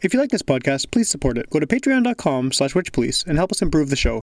If 0.00 0.14
you 0.14 0.20
like 0.20 0.30
this 0.30 0.42
podcast, 0.42 0.90
please 0.90 1.08
support 1.08 1.38
it. 1.38 1.50
Go 1.50 1.58
to 1.58 1.66
patreon.com 1.66 2.52
slash 2.52 2.74
witchpolice 2.74 3.26
and 3.26 3.36
help 3.36 3.50
us 3.50 3.62
improve 3.62 3.90
the 3.90 3.96
show. 3.96 4.20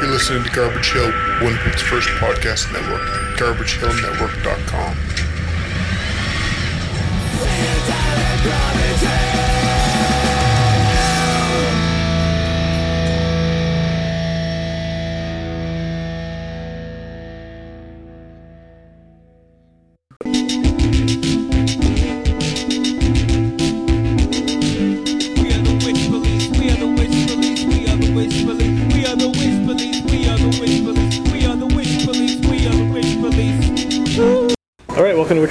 You're 0.00 0.12
listening 0.12 0.44
to 0.44 0.50
Garbage 0.50 0.90
Hill, 0.92 1.12
Winnipeg's 1.40 1.82
first 1.82 2.08
podcast 2.20 2.72
network, 2.72 3.02
garbagehillnetwork.com. 3.38 5.23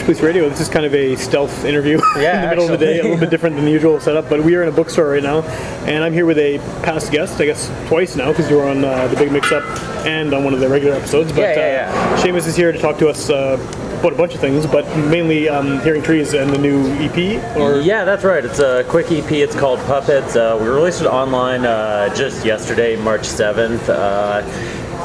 Police 0.04 0.20
Radio. 0.22 0.50
This 0.50 0.60
is 0.60 0.68
kind 0.68 0.86
of 0.86 0.94
a 0.94 1.16
stealth 1.16 1.64
interview 1.64 1.98
Yeah, 2.18 2.36
in 2.36 2.42
the 2.42 2.48
middle 2.50 2.74
of 2.74 2.78
the 2.78 2.86
day, 2.86 3.00
a 3.00 3.04
little 3.04 3.18
bit 3.18 3.30
different 3.30 3.56
than 3.56 3.64
the 3.64 3.72
usual 3.72 4.02
setup. 4.02 4.30
But 4.30 4.44
we 4.44 4.54
are 4.56 4.62
in 4.64 4.68
a 4.68 4.72
bookstore 4.72 5.08
right 5.08 5.24
now, 5.24 5.44
and 5.86 6.04
I'm 6.04 6.12
here 6.12 6.26
with 6.26 6.38
a 6.38 6.58
past 6.84 7.10
guest, 7.10 7.40
I 7.40 7.46
guess 7.46 7.72
twice 7.88 8.18
now, 8.18 8.30
because 8.32 8.50
you 8.50 8.58
were 8.58 8.68
on 8.68 8.84
uh, 8.84 9.08
the 9.08 9.16
Big 9.16 9.32
Mix 9.32 9.54
Up 9.54 9.64
and 10.06 10.34
on 10.34 10.44
one 10.44 10.54
of 10.54 10.60
the 10.60 10.68
regular 10.68 10.94
episodes. 10.94 11.32
But 11.32 11.42
Yeah, 11.56 11.88
yeah, 11.90 12.14
Uh, 12.14 12.22
Seamus 12.22 12.48
is 12.48 12.56
here 12.58 12.74
to 12.74 12.78
talk 12.80 12.98
to 12.98 13.08
us 13.08 13.30
uh, 13.30 13.58
about 14.02 14.12
a 14.12 14.16
bunch 14.18 14.36
of 14.36 14.42
things, 14.42 14.66
but 14.66 14.86
mainly 15.08 15.48
um, 15.48 15.80
Hearing 15.82 16.02
Trees 16.04 16.34
and 16.34 16.52
the 16.52 16.58
new 16.58 16.86
EP. 16.96 17.56
Or 17.56 17.80
Yeah, 17.80 18.04
that's 18.04 18.26
right. 18.26 18.44
It's 18.44 18.60
a 18.60 18.84
quick 18.90 19.10
EP. 19.10 19.32
It's 19.32 19.56
called 19.56 19.80
Puppets. 19.82 20.36
Uh, 20.36 20.58
we 20.62 20.68
released 20.68 21.00
it 21.00 21.08
online 21.08 21.64
uh, 21.66 22.14
just 22.14 22.46
yesterday, 22.46 22.98
March 22.98 23.22
7th. 23.22 23.88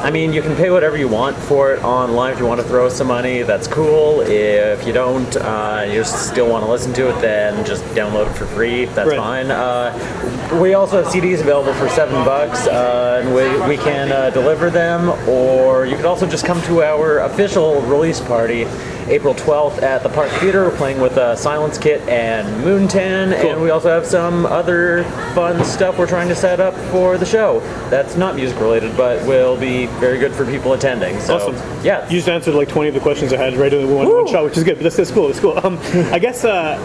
I 0.01 0.11
mean, 0.11 0.31
you 0.31 0.41
can 0.41 0.55
pay 0.55 0.69
whatever 0.69 0.95
you 0.95 1.09
want 1.09 1.35
for 1.35 1.73
it 1.73 1.83
online. 1.83 2.31
If 2.31 2.39
you 2.39 2.45
want 2.45 2.61
to 2.61 2.67
throw 2.67 2.87
some 2.87 3.07
money, 3.07 3.41
that's 3.41 3.67
cool. 3.67 4.21
If 4.21 4.87
you 4.87 4.93
don't, 4.93 5.35
uh, 5.35 5.85
you 5.91 6.05
still 6.05 6.49
want 6.49 6.63
to 6.63 6.71
listen 6.71 6.93
to 6.93 7.09
it, 7.09 7.19
then 7.21 7.65
just 7.65 7.83
download 7.95 8.31
it 8.31 8.33
for 8.37 8.45
free. 8.45 8.85
That's 8.85 9.09
Right. 9.09 9.17
fine. 9.17 9.51
Uh, 9.51 10.57
we 10.61 10.73
also 10.73 11.03
have 11.03 11.11
CDs 11.11 11.41
available 11.41 11.73
for 11.73 11.89
seven 11.89 12.23
bucks, 12.23 12.65
uh, 12.65 13.21
and 13.25 13.35
we, 13.35 13.67
we 13.67 13.77
can 13.83 14.09
uh, 14.11 14.29
deliver 14.29 14.69
them. 14.69 15.09
Or 15.27 15.85
you 15.85 15.97
could 15.97 16.05
also 16.05 16.25
just 16.25 16.45
come 16.45 16.61
to 16.63 16.81
our 16.81 17.19
official 17.19 17.81
release 17.81 18.21
party, 18.21 18.65
April 19.09 19.33
12th 19.33 19.81
at 19.81 20.03
the 20.03 20.09
Park 20.09 20.29
Theater. 20.33 20.65
We're 20.65 20.77
playing 20.77 21.01
with 21.01 21.17
uh, 21.17 21.35
Silence 21.35 21.77
Kit 21.77 22.01
and 22.07 22.47
Moontan, 22.63 23.39
Cool. 23.41 23.51
and 23.51 23.61
we 23.61 23.71
also 23.71 23.89
have 23.89 24.05
some 24.05 24.45
other 24.45 25.03
fun 25.33 25.63
stuff 25.65 25.97
we're 25.97 26.07
trying 26.07 26.27
to 26.29 26.35
set 26.35 26.59
up 26.59 26.75
for 26.91 27.17
the 27.17 27.25
show. 27.25 27.59
That's 27.89 28.15
not 28.15 28.35
music 28.35 28.59
related, 28.59 28.95
but 28.95 29.25
will 29.25 29.57
be 29.57 29.87
very 29.99 30.19
good 30.19 30.31
for 30.33 30.45
people 30.45 30.73
attending. 30.73 31.19
So, 31.21 31.35
Awesome. 31.37 31.55
yeah. 31.83 32.05
You 32.05 32.17
just 32.17 32.29
answered 32.29 32.53
like 32.53 32.69
20 32.69 32.89
of 32.89 32.93
the 32.93 32.99
questions 32.99 33.33
I 33.33 33.37
had 33.37 33.55
right 33.55 33.73
in 33.73 33.89
one, 33.93 34.07
one 34.07 34.27
shot, 34.27 34.43
which 34.45 34.57
is 34.57 34.63
good. 34.63 34.75
But 34.75 34.83
that's, 34.83 34.97
that's 34.97 35.11
cool. 35.11 35.27
That's 35.27 35.39
cool. 35.39 35.59
Um, 35.65 35.79
I 36.13 36.19
guess 36.19 36.45
uh, 36.45 36.77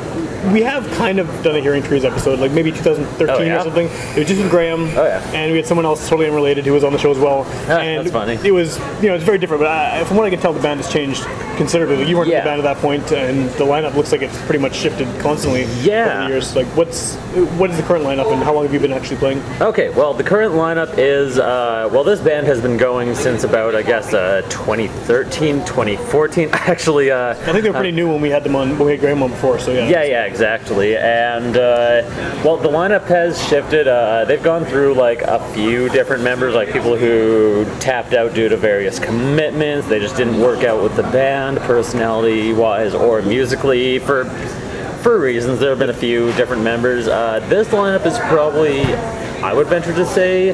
we 0.53 0.63
have 0.63 0.87
kind 0.93 1.19
of 1.19 1.27
done 1.43 1.57
a 1.57 1.61
Hearing 1.61 1.83
Trees 1.83 2.05
episode, 2.05 2.39
like 2.39 2.53
maybe 2.53 2.71
2013 2.71 3.29
Oh, 3.37 3.41
yeah? 3.41 3.61
or 3.61 3.63
something. 3.65 3.87
It 3.87 4.19
was 4.19 4.29
just 4.29 4.41
with 4.43 4.51
Graham. 4.51 4.83
Oh, 4.97 5.05
yeah. 5.05 5.21
And 5.33 5.51
we 5.53 5.57
had 5.59 5.67
someone 5.67 5.85
else 5.87 6.09
totally 6.09 6.27
unrelated 6.29 6.65
who 6.67 6.73
was 6.73 6.85
on 6.85 6.93
the 6.93 6.99
show 6.99 7.11
as 7.11 7.19
well. 7.19 7.45
Ah, 7.69 7.79
and 7.79 8.05
that's 8.05 8.13
funny. 8.13 8.39
It 8.47 8.53
was, 8.53 8.79
you 9.03 9.09
know, 9.09 9.15
it's 9.15 9.25
very 9.25 9.39
different. 9.39 9.63
But 9.63 9.71
I, 9.71 10.05
from 10.05 10.17
what 10.17 10.27
I 10.27 10.31
can 10.31 10.41
tell, 10.41 10.53
the 10.53 10.61
band 10.61 10.81
has 10.81 10.93
changed 10.93 11.23
considerably. 11.57 12.05
You 12.09 12.17
weren't 12.17 12.31
in 12.31 12.39
the 12.39 12.45
band 12.45 12.61
at 12.61 12.65
that 12.65 12.79
point, 12.79 13.13
and 13.13 13.49
the 13.51 13.65
lineup 13.65 13.95
looks 13.95 14.13
like 14.13 14.23
it's 14.23 14.37
pretty 14.43 14.59
much 14.61 14.75
shifted 14.75 15.07
constantly 15.21 15.65
Yeah. 15.83 16.13
over 16.19 16.23
the 16.25 16.29
years. 16.31 16.57
Like, 16.57 16.67
what's 16.77 17.15
what 17.59 17.71
is 17.71 17.77
the 17.77 17.83
current 17.83 18.05
lineup, 18.05 18.33
and 18.33 18.43
how 18.43 18.53
long 18.55 18.65
have 18.65 18.73
you 18.75 18.81
been 18.81 18.93
actually 18.93 19.17
playing? 19.17 19.43
Okay, 19.61 19.89
well, 19.91 20.15
the 20.15 20.25
current 20.25 20.55
lineup 20.55 20.95
is, 20.99 21.39
uh, 21.39 21.89
well, 21.93 22.05
this 22.05 22.21
band 22.21 22.47
has 22.47 22.61
been 22.61 22.77
going 22.77 23.15
since 23.15 23.45
about, 23.45 23.75
I 23.75 23.83
guess, 23.83 24.13
uh, 24.15 24.43
2013, 24.51 25.65
2014. 25.65 26.49
Actually, 26.53 27.11
uh, 27.11 27.31
I 27.31 27.35
think 27.35 27.63
they 27.63 27.71
were 27.71 27.75
pretty 27.75 27.93
new 27.93 28.09
when 28.11 28.21
we 28.21 28.31
had 28.31 28.45
them 28.45 28.57
on 28.57 28.71
when 28.79 28.87
we 28.87 28.93
had 28.93 29.01
Graham 29.01 29.23
on 29.23 29.31
before. 29.31 29.59
So 29.59 29.73
yeah. 29.73 29.89
Yeah, 29.89 30.03
yeah, 30.05 30.25
exactly. 30.35 30.97
And 30.97 31.57
uh, 31.57 32.03
well, 32.45 32.57
the 32.57 32.69
lineup 32.69 33.07
has 33.07 33.41
shifted. 33.47 33.87
Uh, 33.87 34.25
they've 34.25 34.43
gone 34.43 34.65
through 34.65 34.95
like 34.95 35.23
a 35.23 35.39
few 35.55 35.89
different 35.91 36.25
members, 36.25 36.57
like 36.57 36.73
people 36.73 36.97
who 36.97 37.65
tapped 37.79 38.15
out 38.15 38.35
due 38.35 38.49
to 38.49 38.57
various 38.57 38.99
commitments. 38.99 39.87
They 39.87 40.01
just 40.01 40.17
didn't 40.17 40.41
work 40.41 40.65
out 40.65 40.83
with 40.83 40.97
the 40.97 41.05
band, 41.05 41.59
personality-wise 41.59 42.95
or 42.95 43.23
musically, 43.23 44.01
for 44.01 44.25
for 45.05 45.21
reasons. 45.21 45.61
There 45.61 45.71
have 45.71 45.79
been 45.79 45.91
a 45.91 45.95
few 45.95 46.33
different 46.33 46.65
members. 46.65 47.07
Uh, 47.07 47.39
this 47.49 47.69
lineup 47.69 48.05
is 48.05 48.19
probably, 48.19 48.83
I 49.41 49.53
would 49.55 49.69
venture 49.69 49.95
to 49.95 50.05
say. 50.05 50.51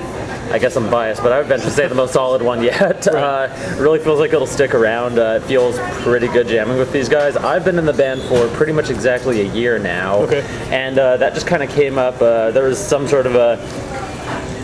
I 0.51 0.59
guess 0.59 0.75
I'm 0.77 0.91
biased, 0.91 1.23
but 1.23 1.33
I 1.33 1.39
would 1.39 1.47
venture 1.47 1.67
to 1.67 1.71
say 1.71 1.87
the 1.87 1.95
most 1.95 2.13
solid 2.13 2.43
one 2.43 2.63
yet. 2.63 3.07
Uh, 3.21 3.49
really 3.79 3.99
feels 3.99 4.19
like 4.19 4.33
it'll 4.33 4.47
stick 4.47 4.75
around. 4.75 5.19
Uh, 5.19 5.39
it 5.41 5.47
feels 5.47 5.79
pretty 6.03 6.27
good 6.29 6.49
jamming 6.49 6.79
with 6.79 6.91
these 6.93 7.09
guys. 7.09 7.37
I've 7.37 7.65
been 7.65 7.79
in 7.79 7.85
the 7.85 7.93
band 7.93 8.23
for 8.23 8.49
pretty 8.57 8.73
much 8.73 8.89
exactly 8.89 9.41
a 9.43 9.53
year 9.53 9.79
now, 9.79 10.21
Okay. 10.21 10.41
and 10.71 10.99
uh, 10.99 11.17
that 11.19 11.35
just 11.35 11.47
kind 11.47 11.63
of 11.63 11.69
came 11.71 11.99
up. 11.99 12.21
Uh, 12.21 12.51
there 12.51 12.65
was 12.65 12.79
some 12.79 13.07
sort 13.07 13.27
of 13.27 13.35
a 13.35 13.57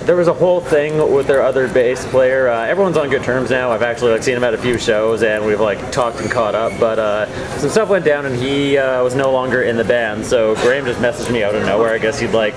there 0.06 0.14
was 0.16 0.28
a 0.28 0.32
whole 0.32 0.60
thing 0.60 1.12
with 1.12 1.26
their 1.26 1.42
other 1.42 1.66
bass 1.68 2.04
player. 2.06 2.48
Uh, 2.48 2.64
everyone's 2.64 2.96
on 2.96 3.10
good 3.10 3.24
terms 3.24 3.50
now. 3.50 3.72
I've 3.72 3.82
actually 3.82 4.12
like 4.12 4.22
seen 4.22 4.36
him 4.36 4.44
at 4.44 4.54
a 4.54 4.58
few 4.58 4.78
shows, 4.78 5.22
and 5.22 5.44
we've 5.44 5.60
like 5.60 5.90
talked 5.92 6.20
and 6.20 6.30
caught 6.30 6.54
up. 6.54 6.72
But 6.78 6.98
uh, 6.98 7.58
some 7.58 7.68
stuff 7.68 7.88
went 7.88 8.04
down, 8.04 8.24
and 8.26 8.36
he 8.36 8.78
uh, 8.78 9.02
was 9.02 9.14
no 9.16 9.32
longer 9.32 9.62
in 9.62 9.76
the 9.76 9.84
band. 9.84 10.24
So 10.24 10.54
Graham 10.56 10.84
just 10.86 11.00
messaged 11.00 11.32
me 11.32 11.42
out 11.42 11.54
of 11.56 11.64
nowhere. 11.64 11.92
I 11.92 11.98
guess 11.98 12.20
he'd 12.20 12.30
like 12.30 12.54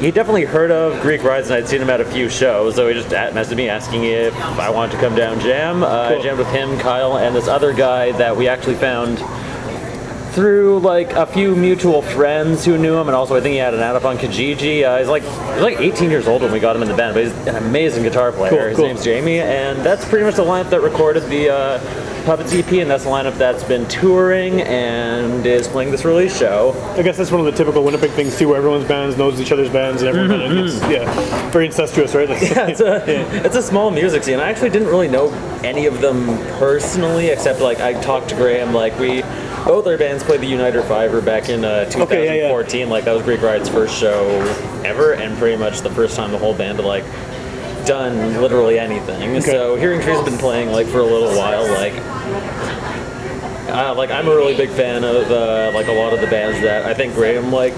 he 0.00 0.10
definitely 0.10 0.44
heard 0.44 0.70
of 0.70 1.00
Greek 1.02 1.22
Rides, 1.22 1.48
and 1.50 1.56
I'd 1.56 1.68
seen 1.68 1.80
him 1.80 1.90
at 1.90 2.00
a 2.00 2.04
few 2.04 2.28
shows. 2.28 2.74
So 2.76 2.86
he 2.88 2.94
just 2.94 3.12
at- 3.12 3.32
messaged 3.34 3.56
me 3.56 3.68
asking 3.68 4.04
if 4.04 4.34
I 4.58 4.70
wanted 4.70 4.92
to 4.92 4.98
come 5.00 5.14
down 5.14 5.40
jam. 5.40 5.82
Uh, 5.82 5.86
I 6.16 6.22
jammed 6.22 6.38
with 6.38 6.48
him, 6.48 6.78
Kyle, 6.78 7.16
and 7.18 7.34
this 7.34 7.48
other 7.48 7.72
guy 7.72 8.12
that 8.12 8.36
we 8.36 8.48
actually 8.48 8.74
found 8.76 9.18
through 10.32 10.78
like 10.80 11.12
a 11.12 11.24
few 11.24 11.56
mutual 11.56 12.02
friends 12.02 12.62
who 12.62 12.76
knew 12.76 12.94
him, 12.98 13.08
and 13.08 13.16
also 13.16 13.34
I 13.36 13.40
think 13.40 13.52
he 13.52 13.58
had 13.58 13.72
an 13.72 13.80
ad 13.80 13.96
up 13.96 14.04
on 14.04 14.18
Kijiji. 14.18 14.84
Uh, 14.84 14.98
he's 14.98 15.08
like 15.08 15.22
he's 15.22 15.62
like 15.62 15.80
18 15.80 16.10
years 16.10 16.28
old 16.28 16.42
when 16.42 16.52
we 16.52 16.60
got 16.60 16.76
him 16.76 16.82
in 16.82 16.88
the 16.88 16.94
band, 16.96 17.14
but 17.14 17.24
he's 17.24 17.32
an 17.46 17.56
amazing 17.56 18.02
guitar 18.02 18.32
player. 18.32 18.50
Cool, 18.50 18.60
His 18.68 18.76
cool. 18.76 18.86
name's 18.88 19.02
Jamie, 19.04 19.38
and 19.40 19.78
that's 19.80 20.04
pretty 20.06 20.26
much 20.26 20.34
the 20.34 20.44
lineup 20.44 20.68
that 20.70 20.82
recorded 20.82 21.22
the 21.30 21.48
uh, 21.48 21.78
Puppets 22.26 22.52
EP, 22.52 22.72
and 22.72 22.90
that's 22.90 23.04
the 23.04 23.10
lineup 23.10 23.38
that's 23.38 23.62
been 23.62 23.86
touring 23.86 24.60
and 24.62 25.46
is 25.46 25.68
playing 25.68 25.92
this 25.92 26.04
release 26.04 26.36
show. 26.36 26.72
I 26.96 27.02
guess 27.02 27.16
that's 27.16 27.30
one 27.30 27.38
of 27.38 27.46
the 27.46 27.52
typical 27.52 27.84
Winnipeg 27.84 28.10
things 28.10 28.36
too, 28.36 28.48
where 28.48 28.56
everyone's 28.58 28.84
bands 28.84 29.16
knows 29.16 29.40
each 29.40 29.52
other's 29.52 29.70
bands 29.70 30.02
and 30.02 30.08
everyone 30.08 30.40
kind 30.40 30.58
of 30.58 30.66
gets, 30.66 30.80
yeah, 30.90 31.50
very 31.50 31.66
incestuous, 31.66 32.16
right? 32.16 32.28
Like, 32.28 32.42
Yeah, 32.50 32.66
it's 32.66 32.80
a 32.80 33.04
it's 33.46 33.54
a 33.54 33.62
small 33.62 33.92
music 33.92 34.24
scene. 34.24 34.40
I 34.40 34.50
actually 34.50 34.70
didn't 34.70 34.88
really 34.88 35.06
know 35.06 35.30
any 35.62 35.86
of 35.86 36.00
them 36.00 36.26
personally, 36.58 37.28
except 37.28 37.60
like 37.60 37.78
I 37.78 37.92
talked 38.00 38.30
to 38.30 38.34
Graham. 38.34 38.74
Like 38.74 38.98
we 38.98 39.22
both 39.64 39.86
our 39.86 39.96
bands 39.96 40.24
played 40.24 40.40
the 40.40 40.48
Uniter 40.48 40.82
Fiver 40.82 41.20
back 41.20 41.48
in 41.48 41.64
uh, 41.64 41.84
2014. 41.84 42.02
Okay, 42.02 42.24
yeah, 42.40 42.84
yeah. 42.84 42.90
Like 42.90 43.04
that 43.04 43.12
was 43.12 43.22
Greek 43.22 43.40
Riot's 43.40 43.68
first 43.68 43.96
show 43.96 44.26
ever, 44.84 45.12
and 45.12 45.38
pretty 45.38 45.56
much 45.56 45.80
the 45.80 45.90
first 45.90 46.16
time 46.16 46.32
the 46.32 46.38
whole 46.38 46.54
band 46.54 46.78
had 46.78 46.84
like 46.84 47.04
done 47.86 48.40
literally 48.40 48.78
anything. 48.78 49.40
So 49.40 49.76
Hearing 49.76 50.00
Trees 50.00 50.20
been 50.22 50.38
playing 50.38 50.70
like 50.70 50.86
for 50.86 50.98
a 50.98 51.04
little 51.04 51.36
while. 51.36 51.64
Like 51.64 51.94
uh, 53.76 53.94
like 53.94 54.10
I'm 54.10 54.26
a 54.28 54.34
really 54.34 54.56
big 54.56 54.70
fan 54.70 55.04
of 55.04 55.30
uh, 55.30 55.70
like 55.74 55.88
a 55.88 55.92
lot 55.92 56.12
of 56.12 56.20
the 56.20 56.26
bands 56.26 56.60
that 56.62 56.86
I 56.86 56.94
think 56.94 57.14
Graham 57.14 57.52
like. 57.52 57.74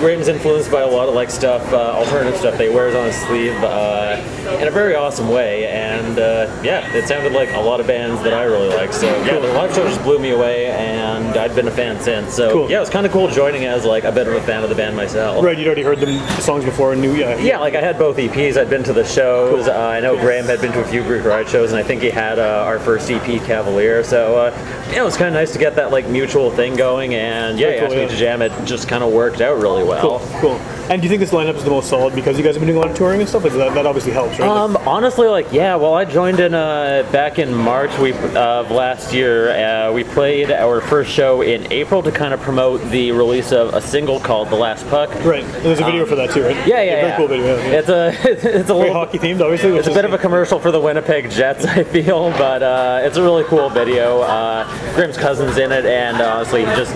Graham's 0.00 0.28
influenced 0.28 0.70
by 0.70 0.80
a 0.82 0.86
lot 0.86 1.08
of 1.08 1.14
like 1.14 1.30
stuff, 1.30 1.62
uh, 1.72 1.92
alternative 1.92 2.38
stuff 2.38 2.56
that 2.58 2.68
he 2.68 2.74
wears 2.74 2.94
on 2.94 3.06
his 3.06 3.16
sleeve 3.26 3.52
uh, 3.62 4.16
in 4.60 4.68
a 4.68 4.70
very 4.70 4.94
awesome 4.94 5.28
way. 5.28 5.66
And 5.66 6.18
uh, 6.18 6.60
yeah, 6.62 6.90
it 6.94 7.06
sounded 7.06 7.32
like 7.32 7.52
a 7.52 7.60
lot 7.60 7.80
of 7.80 7.86
bands 7.86 8.22
that 8.22 8.32
I 8.32 8.44
really 8.44 8.68
like. 8.68 8.92
So 8.92 9.06
yeah, 9.24 9.38
the 9.38 9.52
live 9.52 9.74
show 9.74 9.86
just 9.86 10.02
blew 10.02 10.18
me 10.18 10.30
away, 10.30 10.66
and 10.68 11.36
I've 11.36 11.54
been 11.54 11.68
a 11.68 11.72
fan 11.72 12.00
since. 12.00 12.34
So 12.34 12.52
Cool. 12.52 12.70
yeah, 12.70 12.78
it 12.78 12.80
was 12.80 12.90
kind 12.90 13.06
of 13.06 13.12
cool 13.12 13.28
joining 13.28 13.64
as 13.64 13.84
like 13.84 14.04
a 14.04 14.12
bit 14.12 14.26
of 14.28 14.34
a 14.34 14.40
fan 14.42 14.62
of 14.62 14.68
the 14.68 14.74
band 14.76 14.96
myself. 14.96 15.44
right, 15.44 15.56
you'd 15.58 15.66
already 15.66 15.82
heard 15.82 15.98
the 16.00 16.18
songs 16.40 16.64
before 16.64 16.92
and 16.92 17.00
knew, 17.00 17.14
yeah. 17.14 17.38
Yeah, 17.38 17.58
like 17.58 17.74
I 17.74 17.80
had 17.80 17.98
both 17.98 18.16
EPs. 18.16 18.56
I'd 18.56 18.70
been 18.70 18.82
to 18.84 18.92
the 18.92 19.04
shows. 19.04 19.68
Uh, 19.68 19.78
I 19.78 20.00
know 20.00 20.16
Graham 20.16 20.44
had 20.46 20.60
been 20.60 20.72
to 20.72 20.80
a 20.80 20.84
few 20.86 21.02
Greek 21.02 21.24
Riot 21.24 21.48
shows, 21.48 21.70
and 21.72 21.78
I 21.78 21.82
think 21.82 22.02
he 22.02 22.10
had 22.10 22.38
uh, 22.38 22.64
our 22.66 22.78
first 22.78 23.10
EP, 23.10 23.22
Cavalier. 23.44 24.02
So 24.04 24.36
uh, 24.38 24.50
yeah, 24.90 25.00
it 25.00 25.04
was 25.04 25.16
kind 25.16 25.34
of 25.34 25.39
nice 25.40 25.52
to 25.52 25.58
get 25.58 25.76
that 25.76 25.90
like 25.90 26.06
mutual 26.06 26.50
thing 26.50 26.76
going. 26.76 27.14
And 27.14 27.58
yeah, 27.58 27.68
Very 27.68 27.78
cool, 27.78 27.86
asked 27.86 27.96
me 27.96 28.08
to 28.08 28.16
jam. 28.16 28.42
It 28.42 28.52
just 28.64 28.88
kind 28.88 29.02
of 29.02 29.12
worked 29.12 29.40
out 29.40 29.60
really 29.60 29.84
well. 29.84 30.18
Cool, 30.18 30.40
cool. 30.40 30.80
And 30.90 31.00
do 31.00 31.06
you 31.06 31.08
think 31.08 31.20
this 31.20 31.30
lineup 31.30 31.54
is 31.54 31.62
the 31.62 31.70
most 31.70 31.88
solid 31.88 32.16
because 32.16 32.36
you 32.36 32.42
guys 32.42 32.56
have 32.56 32.60
been 32.60 32.66
doing 32.66 32.76
a 32.76 32.80
lot 32.80 32.90
of 32.90 32.96
touring 32.96 33.20
and 33.20 33.28
stuff? 33.28 33.44
Like 33.44 33.52
that, 33.52 33.74
that 33.74 33.86
obviously 33.86 34.12
helps, 34.12 34.38
right? 34.38 34.48
Um, 34.48 34.76
honestly, 34.88 35.28
like 35.28 35.52
yeah. 35.52 35.76
Well, 35.76 35.94
I 35.94 36.04
joined 36.04 36.40
in 36.40 36.52
uh, 36.52 37.08
back 37.12 37.38
in 37.38 37.54
March 37.54 37.96
we, 37.98 38.12
of 38.12 38.70
last 38.72 39.14
year. 39.14 39.50
Uh, 39.50 39.92
we 39.92 40.02
played 40.02 40.50
our 40.50 40.80
first 40.80 41.12
show 41.12 41.42
in 41.42 41.72
April 41.72 42.02
to 42.02 42.10
kind 42.10 42.34
of 42.34 42.40
promote 42.40 42.82
the 42.90 43.12
release 43.12 43.52
of 43.52 43.72
a 43.72 43.80
single 43.80 44.18
called 44.18 44.50
"The 44.50 44.56
Last 44.56 44.86
Puck." 44.88 45.10
right. 45.24 45.44
And 45.44 45.64
there's 45.64 45.78
a 45.78 45.84
video 45.84 46.04
for 46.06 46.16
that 46.16 46.30
too, 46.32 46.42
right? 46.42 46.56
um, 46.56 46.68
Yeah, 46.68 46.82
yeah, 46.82 46.94
Very 46.96 47.08
yeah. 47.08 47.16
cool 47.16 47.28
video. 47.28 47.56
Yeah, 47.56 47.70
yeah. 47.70 47.78
It's 47.78 47.88
a 47.88 48.58
it's 48.58 48.70
a 48.70 48.74
little 48.74 48.92
hockey 48.92 49.18
themed, 49.18 49.40
obviously. 49.40 49.76
It's 49.76 49.88
a 49.88 49.94
bit 49.94 50.04
of 50.04 50.12
a 50.12 50.18
commercial 50.18 50.58
for 50.58 50.72
the 50.72 50.80
Winnipeg 50.80 51.30
Jets, 51.30 51.64
I 51.76 51.84
feel, 51.84 52.30
but 52.30 52.64
uh, 52.64 53.00
it's 53.04 53.16
a 53.16 53.22
really 53.22 53.44
cool 53.44 53.70
video. 53.70 54.22
Uh, 54.22 54.64
Graham's 54.96 55.16
cousin's 55.20 55.58
in 55.58 55.70
it, 55.72 55.84
and 55.84 56.20
uh, 56.20 56.34
honestly, 56.36 56.60
he 56.60 56.66
just 56.74 56.94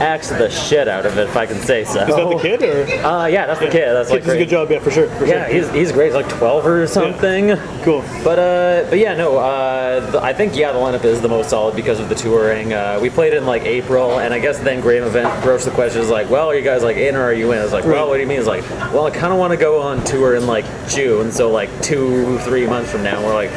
acts 0.00 0.28
the 0.30 0.50
shit 0.50 0.88
out 0.88 1.06
of 1.06 1.16
it, 1.18 1.28
if 1.28 1.36
I 1.36 1.46
can 1.46 1.58
say 1.60 1.84
so. 1.84 2.00
Is 2.00 2.16
that 2.16 2.28
the 2.28 2.38
kid 2.40 2.62
or? 2.62 2.84
Uh, 3.04 3.26
yeah, 3.26 3.46
that's 3.46 3.60
the 3.60 3.66
kid. 3.68 3.92
That's 3.92 4.08
Kid 4.08 4.14
like 4.16 4.24
does 4.24 4.32
a 4.34 4.38
good 4.38 4.48
job, 4.48 4.70
yeah, 4.70 4.78
for 4.80 4.90
sure. 4.90 5.08
For 5.08 5.26
Yeah, 5.26 5.46
sure. 5.46 5.54
he's, 5.54 5.70
he's 5.72 5.92
great. 5.92 6.06
He's 6.06 6.14
like 6.14 6.28
12 6.28 6.66
or 6.66 6.86
something. 6.86 7.56
cool. 7.82 8.00
But 8.24 8.38
uh, 8.38 8.86
but 8.88 8.98
yeah, 8.98 9.14
no. 9.14 9.36
Uh, 9.38 10.10
the, 10.10 10.22
I 10.22 10.32
think 10.32 10.56
yeah, 10.56 10.72
the 10.72 10.78
lineup 10.78 11.04
is 11.04 11.20
the 11.20 11.28
most 11.28 11.50
solid 11.50 11.76
because 11.76 12.00
of 12.00 12.08
the 12.08 12.14
touring. 12.14 12.72
Uh, 12.72 12.98
we 13.00 13.10
played 13.10 13.34
in 13.34 13.44
like 13.46 13.62
April, 13.62 14.18
and 14.20 14.32
I 14.32 14.38
guess 14.38 14.58
then 14.58 14.80
Graham 14.80 15.04
event 15.04 15.42
broached 15.44 15.66
the 15.66 15.70
question 15.70 16.00
is 16.00 16.08
like, 16.10 16.28
well, 16.30 16.48
are 16.48 16.54
you 16.54 16.62
guys 16.64 16.82
like 16.82 16.96
in 16.96 17.14
or 17.14 17.22
are 17.22 17.34
you 17.34 17.52
in? 17.52 17.58
I 17.58 17.62
was 17.64 17.72
like, 17.72 17.84
well, 17.84 18.08
what 18.08 18.14
do 18.14 18.20
you 18.22 18.26
mean? 18.26 18.38
It's 18.38 18.48
like, 18.48 18.68
well, 18.92 19.04
I 19.06 19.10
kind 19.10 19.32
of 19.32 19.38
want 19.38 19.52
to 19.52 19.56
go 19.58 19.80
on 19.82 20.02
tour 20.04 20.34
in 20.34 20.46
like 20.46 20.64
June, 20.88 21.30
so 21.30 21.50
like 21.50 21.68
two, 21.82 22.38
three 22.40 22.66
months 22.66 22.90
from 22.90 23.02
now, 23.02 23.22
we're 23.22 23.34
like, 23.34 23.50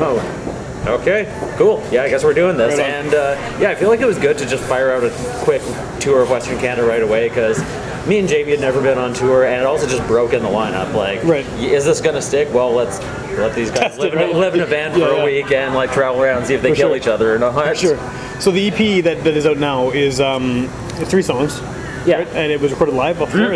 oh. 0.00 0.43
Okay, 0.86 1.32
cool. 1.56 1.82
Yeah, 1.90 2.02
I 2.02 2.10
guess 2.10 2.24
we're 2.24 2.34
doing 2.34 2.56
this. 2.56 2.76
Right 2.76 2.86
and 2.86 3.14
uh, 3.14 3.36
yeah, 3.58 3.70
I 3.70 3.74
feel 3.74 3.88
like 3.88 4.00
it 4.00 4.06
was 4.06 4.18
good 4.18 4.36
to 4.38 4.46
just 4.46 4.62
fire 4.64 4.92
out 4.92 5.02
a 5.02 5.10
quick 5.42 5.62
tour 5.98 6.22
of 6.22 6.30
Western 6.30 6.58
Canada 6.58 6.86
right 6.86 7.02
away 7.02 7.28
because 7.28 7.58
me 8.06 8.18
and 8.18 8.28
Jamie 8.28 8.50
had 8.50 8.60
never 8.60 8.82
been 8.82 8.98
on 8.98 9.14
tour, 9.14 9.44
and 9.46 9.62
it 9.62 9.66
also 9.66 9.86
just 9.88 10.06
broke 10.06 10.34
in 10.34 10.42
the 10.42 10.48
lineup. 10.48 10.92
Like, 10.92 11.24
Right. 11.24 11.46
is 11.58 11.86
this 11.86 12.02
gonna 12.02 12.20
stick? 12.20 12.52
Well, 12.52 12.70
let's 12.72 12.98
let 13.38 13.54
these 13.54 13.70
guys 13.70 13.96
live, 13.98 14.12
it, 14.12 14.16
right? 14.16 14.34
live 14.34 14.54
in 14.54 14.60
a 14.60 14.66
van 14.66 14.92
for 14.92 15.06
a 15.08 15.16
yeah. 15.16 15.24
week 15.24 15.50
and 15.52 15.74
like 15.74 15.90
travel 15.90 16.22
around, 16.22 16.38
and 16.38 16.46
see 16.46 16.54
if 16.54 16.60
they 16.60 16.70
For 16.70 16.76
kill 16.76 16.88
sure. 16.90 16.96
each 16.96 17.08
other 17.08 17.34
or 17.34 17.38
not. 17.38 17.76
Sure. 17.78 17.98
So 18.40 18.50
the 18.50 18.68
EP 18.68 19.02
that, 19.04 19.24
that 19.24 19.34
is 19.36 19.46
out 19.46 19.56
now 19.56 19.88
is 19.90 20.20
um, 20.20 20.68
three 21.06 21.22
songs, 21.22 21.60
Yeah, 22.04 22.26
and 22.34 22.52
it 22.52 22.60
was 22.60 22.72
recorded 22.72 22.94
live 22.94 23.22
up 23.22 23.30
there. 23.30 23.52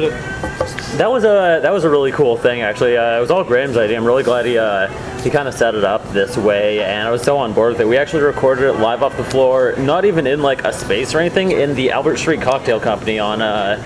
That 0.96 1.10
was 1.10 1.24
a 1.24 1.60
that 1.62 1.72
was 1.72 1.84
a 1.84 1.90
really 1.90 2.12
cool 2.12 2.36
thing 2.36 2.62
actually. 2.62 2.96
Uh, 2.96 3.18
it 3.18 3.20
was 3.20 3.30
all 3.30 3.44
Graham's 3.44 3.76
idea. 3.76 3.96
I'm 3.96 4.04
really 4.04 4.22
glad 4.22 4.46
he 4.46 4.58
uh, 4.58 4.88
he 5.22 5.30
kind 5.30 5.46
of 5.46 5.54
set 5.54 5.74
it 5.74 5.84
up 5.84 6.08
this 6.12 6.36
way, 6.36 6.82
and 6.82 7.06
I 7.06 7.10
was 7.10 7.22
so 7.22 7.36
on 7.36 7.52
board 7.52 7.72
with 7.72 7.80
it. 7.82 7.86
We 7.88 7.96
actually 7.96 8.22
recorded 8.22 8.64
it 8.68 8.72
live 8.74 9.02
off 9.02 9.16
the 9.16 9.24
floor, 9.24 9.74
not 9.78 10.04
even 10.04 10.26
in 10.26 10.40
like 10.42 10.64
a 10.64 10.72
space 10.72 11.14
or 11.14 11.18
anything, 11.20 11.52
in 11.52 11.74
the 11.74 11.90
Albert 11.92 12.16
Street 12.16 12.40
Cocktail 12.40 12.80
Company 12.80 13.18
on. 13.18 13.42
Uh, 13.42 13.82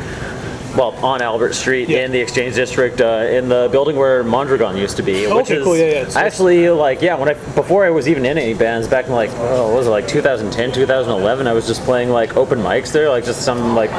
well, 0.75 0.93
on 1.05 1.21
Albert 1.21 1.53
Street 1.53 1.91
Yeah. 1.91 2.07
in 2.07 2.13
the 2.13 2.19
Exchange 2.19 2.55
District, 2.55 2.99
uh, 2.99 3.27
in 3.29 3.51
the 3.51 3.69
building 3.71 3.95
where 3.95 4.25
Mondragon 4.25 4.75
used 4.75 4.97
to 4.97 5.03
be, 5.03 5.27
Oh, 5.27 5.37
which 5.37 5.49
okay, 5.51 5.57
is 5.57 5.65
cool, 5.65 5.77
yeah, 5.77 6.07
yeah. 6.09 6.19
Actually 6.19 6.71
like 6.71 7.03
yeah. 7.03 7.15
When 7.15 7.29
I 7.29 7.35
before 7.35 7.85
I 7.85 7.91
was 7.91 8.09
even 8.09 8.25
in 8.25 8.39
any 8.39 8.55
bands 8.55 8.89
back 8.89 9.05
in 9.07 9.13
like 9.13 9.29
oh 9.35 9.69
what 9.69 9.77
was 9.77 9.87
it 9.87 9.91
like 9.91 10.09
2010, 10.09 10.73
2011, 10.73 11.47
I 11.47 11.53
was 11.53 11.67
just 11.67 11.83
playing 11.83 12.09
like 12.09 12.39
open 12.39 12.59
mics 12.59 12.91
there, 12.91 13.11
like 13.11 13.27
just 13.27 13.43
some 13.43 13.75
like 13.75 13.91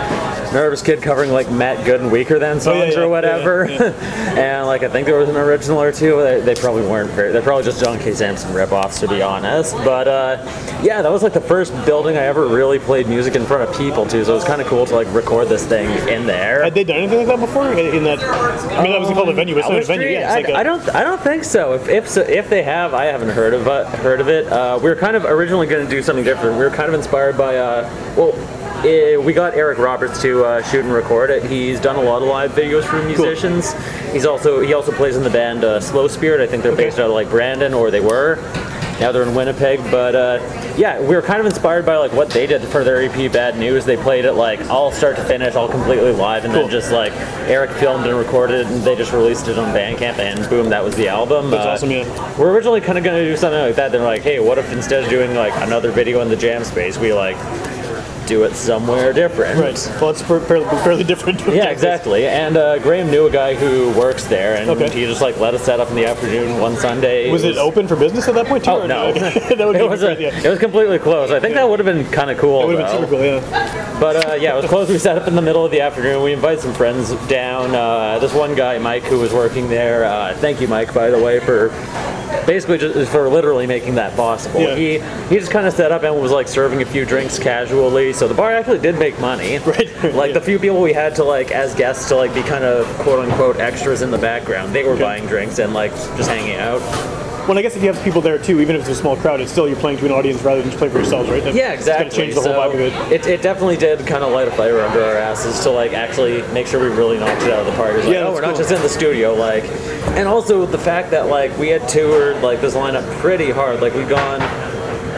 nervous 0.54 0.82
kid 0.82 1.02
covering 1.02 1.32
like 1.32 1.50
Matt 1.52 1.86
Good 1.86 2.02
and 2.02 2.12
Weakerthans 2.12 2.62
songs 2.62 2.68
Oh, 2.68 2.84
yeah, 2.84 2.92
yeah, 2.92 3.00
or 3.00 3.08
whatever, 3.10 3.66
and 3.68 4.68
like 4.68 4.84
I 4.84 4.90
think 4.90 5.06
there 5.06 5.18
was 5.18 5.30
an 5.30 5.36
original 5.36 5.82
or 5.82 5.92
two. 5.92 6.22
They, 6.22 6.42
they 6.42 6.56
probably 6.56 6.84
weren't 6.84 7.12
very. 7.12 7.32
They're 7.32 7.42
probably 7.42 7.64
just 7.64 7.84
John 7.84 8.00
K. 8.00 8.14
Samson 8.14 8.52
ripoffs 8.52 9.00
to 9.02 9.08
be 9.08 9.22
honest. 9.22 9.76
But 9.78 10.08
uh, 10.08 10.38
yeah, 10.82 11.02
that 11.02 11.12
was 11.12 11.24
like 11.24 11.34
the 11.34 11.42
first 11.42 11.74
building 11.86 12.18
I 12.18 12.22
ever 12.22 12.48
really 12.48 12.80
played 12.80 13.08
music 13.08 13.36
in 13.36 13.46
front 13.46 13.68
of 13.70 13.76
people 13.78 14.06
too. 14.06 14.24
So 14.24 14.32
it 14.32 14.36
was 14.36 14.44
kind 14.44 14.62
of 14.62 14.68
cool 14.68 14.86
to 14.86 14.96
like 14.96 15.12
record 15.14 15.50
this 15.50 15.66
thing 15.66 15.90
in 16.08 16.26
there. 16.26 16.64
Had 16.64 16.74
they 16.74 16.84
done 16.84 16.98
anything 16.98 17.20
like 17.20 17.28
that 17.28 17.40
before? 17.40 17.72
In 17.74 18.04
that, 18.04 18.20
I 18.20 18.84
mean, 18.84 18.92
that 18.92 19.00
wasn't 19.00 19.18
called 19.18 19.30
a 19.30 19.34
venue. 19.34 19.58
It's 19.58 19.68
not 19.68 19.80
a 19.80 19.86
venue. 19.86 20.08
Yeah, 20.08 20.28
it's 20.28 20.32
I, 20.32 20.36
like 20.36 20.50
a, 20.50 20.58
I 20.58 20.64
don't. 20.64 20.96
I 20.96 21.04
don't 21.04 21.22
think 21.22 21.44
so. 21.44 21.74
If 21.74 21.88
if, 21.88 22.08
so, 22.08 22.22
if 22.22 22.50
they 22.50 22.64
have, 22.64 22.94
I 22.94 23.06
haven't 23.06 23.30
heard 23.30 23.54
of 23.54 23.68
it. 23.68 23.88
Heard 24.00 24.22
of 24.22 24.30
it. 24.30 24.48
Uh, 24.48 24.80
we 24.82 24.90
were 24.90 24.96
kind 24.96 25.16
of 25.16 25.26
originally 25.26 25.68
going 25.68 25.86
to 25.86 25.90
do 25.90 26.02
something 26.02 26.24
different. 26.24 26.58
We 26.58 26.64
were 26.64 26.70
kind 26.70 26.90
of 26.90 26.96
inspired 26.96 27.38
by. 27.38 27.58
Uh, 27.58 28.14
well, 28.16 28.32
eh, 28.83 29.18
we 29.18 29.33
got 29.33 29.53
Eric 29.53 29.77
Roberts 29.80 30.21
to 30.21 30.44
uh, 30.45 30.62
shoot 30.63 30.83
and 30.85 30.94
record 30.94 31.30
it. 31.30 31.44
He's 31.44 31.80
done 31.80 31.95
a 31.95 32.01
lot 32.01 32.21
of 32.21 32.27
live 32.27 32.51
videos 32.51 32.83
for 32.83 33.01
musicians. 33.03 33.74
He's 34.12 34.25
also 34.25 34.59
he 34.62 34.74
also 34.74 34.91
plays 34.91 35.15
in 35.15 35.24
the 35.24 35.30
band 35.30 35.63
uh, 35.63 35.80
Slow 35.80 36.07
Spirit. 36.07 36.41
I 36.41 36.47
think 36.47 36.63
they're 36.63 36.75
based 36.75 37.00
out 37.00 37.07
of 37.07 37.13
like 37.13 37.30
Brandon, 37.30 37.74
or 37.74 37.91
they 37.91 38.01
were. 38.01 38.38
Now 39.00 39.12
they're 39.12 39.24
in 39.24 39.33
Winnipeg, 39.33 39.80
but 39.89 40.15
uh, 40.15 40.74
yeah, 40.77 41.00
we 41.01 41.15
were 41.15 41.21
kind 41.24 41.39
of 41.39 41.47
inspired 41.47 41.83
by 41.83 41.97
like 41.97 42.13
what 42.13 42.30
they 42.30 42.45
did 42.45 42.62
for 42.62 42.83
their 42.83 43.01
EP 43.01 43.31
Bad 43.31 43.57
News. 43.57 43.85
They 43.85 43.97
played 43.97 44.24
it 44.24 44.33
like 44.33 44.69
all 44.69 44.91
start 44.91 45.15
to 45.15 45.24
finish, 45.25 45.56
all 45.56 45.68
completely 45.68 46.12
live, 46.12 46.45
and 46.45 46.53
Cool. 46.53 46.62
then 46.63 46.71
just 46.71 46.91
like 46.91 47.12
Eric 47.50 47.71
filmed 47.71 48.06
and 48.06 48.15
recorded 48.15 48.68
and 48.68 48.83
they 48.83 48.95
just 48.95 49.12
released 49.12 49.47
it 49.47 49.57
on 49.57 49.74
Bandcamp, 49.75 50.19
and 50.19 50.47
boom, 50.47 50.69
that 50.69 50.83
was 50.83 50.95
the 50.95 51.07
album. 51.07 51.50
That's 51.50 51.65
Uh, 51.65 51.69
awesome, 51.69 51.91
yeah. 51.91 52.38
We're 52.39 52.51
originally 52.53 52.81
kind 52.81 52.97
of 53.00 53.03
going 53.03 53.18
to 53.21 53.27
do 53.30 53.35
something 53.35 53.59
like 53.59 53.75
that. 53.75 53.91
They're 53.91 54.03
like, 54.03 54.21
hey, 54.21 54.39
what 54.39 54.59
if 54.59 54.71
instead 54.71 55.03
of 55.03 55.09
doing 55.09 55.33
like 55.33 55.53
another 55.63 55.91
video 55.91 56.21
in 56.21 56.30
the 56.30 56.38
jam 56.38 56.63
space, 56.63 56.97
we 57.00 57.13
like 57.13 57.35
do 58.28 58.44
it 58.44 58.56
somewhere 58.56 59.14
different? 59.14 59.60
right. 59.60 59.98
Well, 60.02 60.10
it's 60.10 60.22
fairly, 60.22 60.66
fairly 60.84 61.04
different. 61.04 61.42
Yeah, 61.54 61.70
exactly. 61.70 62.25
And 62.25 62.58
uh, 62.58 62.80
Graham 62.80 63.12
knew 63.12 63.28
a 63.28 63.31
guy 63.31 63.54
who 63.54 63.92
works 64.00 64.25
there, 64.25 64.56
and 64.58 64.70
Okay. 64.70 64.90
he 64.90 65.06
just 65.06 65.22
like 65.22 65.40
let 65.40 65.54
us 65.54 65.64
set 65.64 65.80
up 65.80 65.90
in 65.90 65.96
the 65.96 66.06
afternoon 66.06 66.60
one 66.60 66.75
Sunday. 66.78 67.30
Was 67.30 67.44
it 67.44 67.58
open 67.58 67.88
for 67.88 67.96
business 67.96 68.28
at 68.28 68.34
that 68.36 68.48
point 68.48 68.64
too? 68.66 68.72
Oh 68.72 68.88
no! 68.88 69.12
that 69.14 69.50
would 69.68 69.75
it 69.75 69.81
be 69.81 69.88
was 69.88 70.02
a, 70.04 70.20
yeah. 70.20 70.36
it 70.40 70.50
was 70.50 70.60
completely 70.60 70.98
closed. 71.00 71.31
I 71.31 71.40
think 71.40 71.54
that 71.56 71.68
would 71.70 71.80
have 71.80 71.86
been 71.86 72.10
kind 72.12 72.31
of 72.31 72.38
cool. 72.40 72.64
It 72.64 72.68
would 72.68 72.80
have 72.80 72.92
been 72.92 73.02
super 73.10 73.12
cool. 73.16 73.24
Yeah. 73.24 74.00
But 74.00 74.28
uh, 74.30 74.34
yeah, 74.36 74.54
it 74.54 74.62
was 74.62 74.66
closed. 74.66 74.90
We 74.90 74.98
set 74.98 75.18
up 75.18 75.28
in 75.28 75.36
the 75.36 75.42
middle 75.42 75.64
of 75.66 75.72
the 75.72 75.81
afternoon. 75.81 76.24
We 76.24 76.34
invited 76.34 76.62
some 76.62 76.74
friends 76.74 77.12
down. 77.28 77.76
Uh, 77.76 78.19
this 78.19 78.34
one 78.34 78.56
guy, 78.56 78.78
Mike, 78.80 79.04
who 79.04 79.19
was 79.19 79.31
working 79.34 79.68
there. 79.69 80.06
Uh, 80.06 80.34
thank 80.38 80.60
you, 80.62 80.68
Mike, 80.68 80.94
by 80.94 81.10
the 81.10 81.22
way, 81.22 81.40
for 81.40 81.69
basically 82.45 82.78
just 82.78 83.12
for 83.12 83.28
literally 83.30 83.66
making 83.68 83.95
that 83.95 84.16
possible. 84.16 84.62
Yeah. 84.62 84.75
He 84.75 85.00
he 85.30 85.40
just 85.40 85.51
kind 85.51 85.68
of 85.68 85.74
set 85.74 85.92
up 85.92 86.04
and 86.04 86.19
was 86.19 86.31
like 86.31 86.48
serving 86.48 86.81
a 86.81 86.86
few 86.86 87.06
drinks 87.06 87.40
casually. 87.40 88.13
So 88.13 88.28
the 88.28 88.34
bar 88.34 88.51
actually 88.54 88.80
did 88.80 88.98
make 89.00 89.19
money. 89.19 89.60
Right, 89.74 90.13
Like 90.13 90.28
yeah. 90.30 90.34
the 90.34 90.42
few 90.42 90.60
people 90.60 90.81
we 90.81 90.94
had 90.94 91.16
to 91.16 91.24
like 91.24 91.51
as 91.51 91.74
guests 91.74 92.07
to 92.10 92.16
like 92.16 92.34
be 92.34 92.42
kind 92.44 92.63
of 92.63 92.86
quote 93.00 93.19
unquote 93.28 93.57
extras 93.57 94.01
in 94.01 94.12
the 94.12 94.18
background. 94.18 94.74
They 94.75 94.84
were 94.84 94.95
buying 94.98 95.25
drinks 95.25 95.57
and 95.60 95.74
like 95.74 95.92
just 96.18 96.30
hanging 96.30 96.56
out. 96.57 96.81
Well, 97.48 97.57
I 97.57 97.62
guess 97.62 97.75
if 97.75 97.84
you 97.84 97.92
have 97.92 98.01
people 98.06 98.22
there 98.22 98.38
too, 98.38 98.62
even 98.62 98.75
if 98.78 98.84
it's 98.84 98.92
a 98.92 98.95
small 98.95 99.18
crowd, 99.18 99.42
it's 99.42 99.51
still 99.51 99.68
you're 99.68 99.75
playing 99.78 99.98
to 99.98 100.06
an 100.06 100.13
audience 100.13 100.42
rather 100.44 100.62
than 100.62 100.69
just 100.72 100.78
playing 100.78 100.94
for 100.94 101.00
yourselves, 101.00 101.30
right? 101.30 101.44
That- 101.44 101.54
Yeah, 101.54 101.72
it's 101.74 101.81
exactly. 101.81 102.10
change 102.18 102.36
the 102.36 102.42
whole 102.42 102.54
vibe 102.54 102.74
of 102.74 102.80
it. 102.80 103.12
It, 103.12 103.25
it 103.28 103.42
definitely 103.42 103.75
did 103.75 104.00
kind 104.07 104.24
of 104.24 104.31
light 104.31 104.48
a 104.48 104.51
fire 104.51 104.80
under 104.80 105.04
our 105.04 105.18
asses 105.18 105.60
to 105.63 105.69
like 105.69 105.92
actually 105.92 106.42
make 106.54 106.68
sure 106.68 106.80
we 106.80 106.88
really 106.95 107.19
knocked 107.19 107.42
it 107.44 107.51
out 107.51 107.60
of 107.60 107.66
the 107.66 107.74
park. 107.74 107.98
Like, 107.98 108.07
Yeah, 108.07 108.28
oh, 108.28 108.31
we're 108.34 108.40
not 108.42 108.56
just 108.56 108.72
in 108.72 108.81
the 108.81 108.88
studio, 108.88 109.34
like, 109.34 109.66
and 110.16 110.25
also 110.28 110.66
the 110.66 110.78
fact 110.78 111.12
that 111.12 111.28
like 111.28 111.56
we 111.57 111.68
had 111.68 111.88
toured 111.90 112.42
like 112.42 112.62
this 112.62 112.75
lineup 112.75 113.04
pretty 113.19 113.51
hard. 113.51 113.81
Like 113.81 113.94
we'd 113.94 114.07
gone 114.07 114.42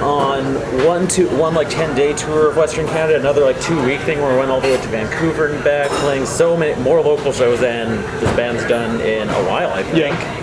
on 0.01 0.55
one 0.83 1.07
two 1.07 1.27
one 1.37 1.53
like 1.53 1.69
ten 1.69 1.95
day 1.95 2.13
tour 2.13 2.49
of 2.49 2.57
Western 2.57 2.87
Canada, 2.87 3.19
another 3.19 3.41
like 3.45 3.61
two 3.61 3.79
week 3.85 3.99
thing 4.01 4.19
where 4.19 4.31
we 4.33 4.39
went 4.39 4.49
all 4.49 4.61
the 4.61 4.67
way 4.67 4.77
to 4.81 4.87
Vancouver 4.87 5.47
and 5.53 5.63
back, 5.63 5.91
playing 6.01 6.25
so 6.25 6.57
many 6.57 6.79
more 6.81 7.01
local 7.01 7.31
shows 7.31 7.59
than 7.59 8.01
this 8.19 8.35
band's 8.35 8.65
done 8.67 8.99
in 9.01 9.29
a 9.29 9.43
while. 9.47 9.71
I 9.71 9.83
think. 9.83 9.97
Yeah. 9.99 10.41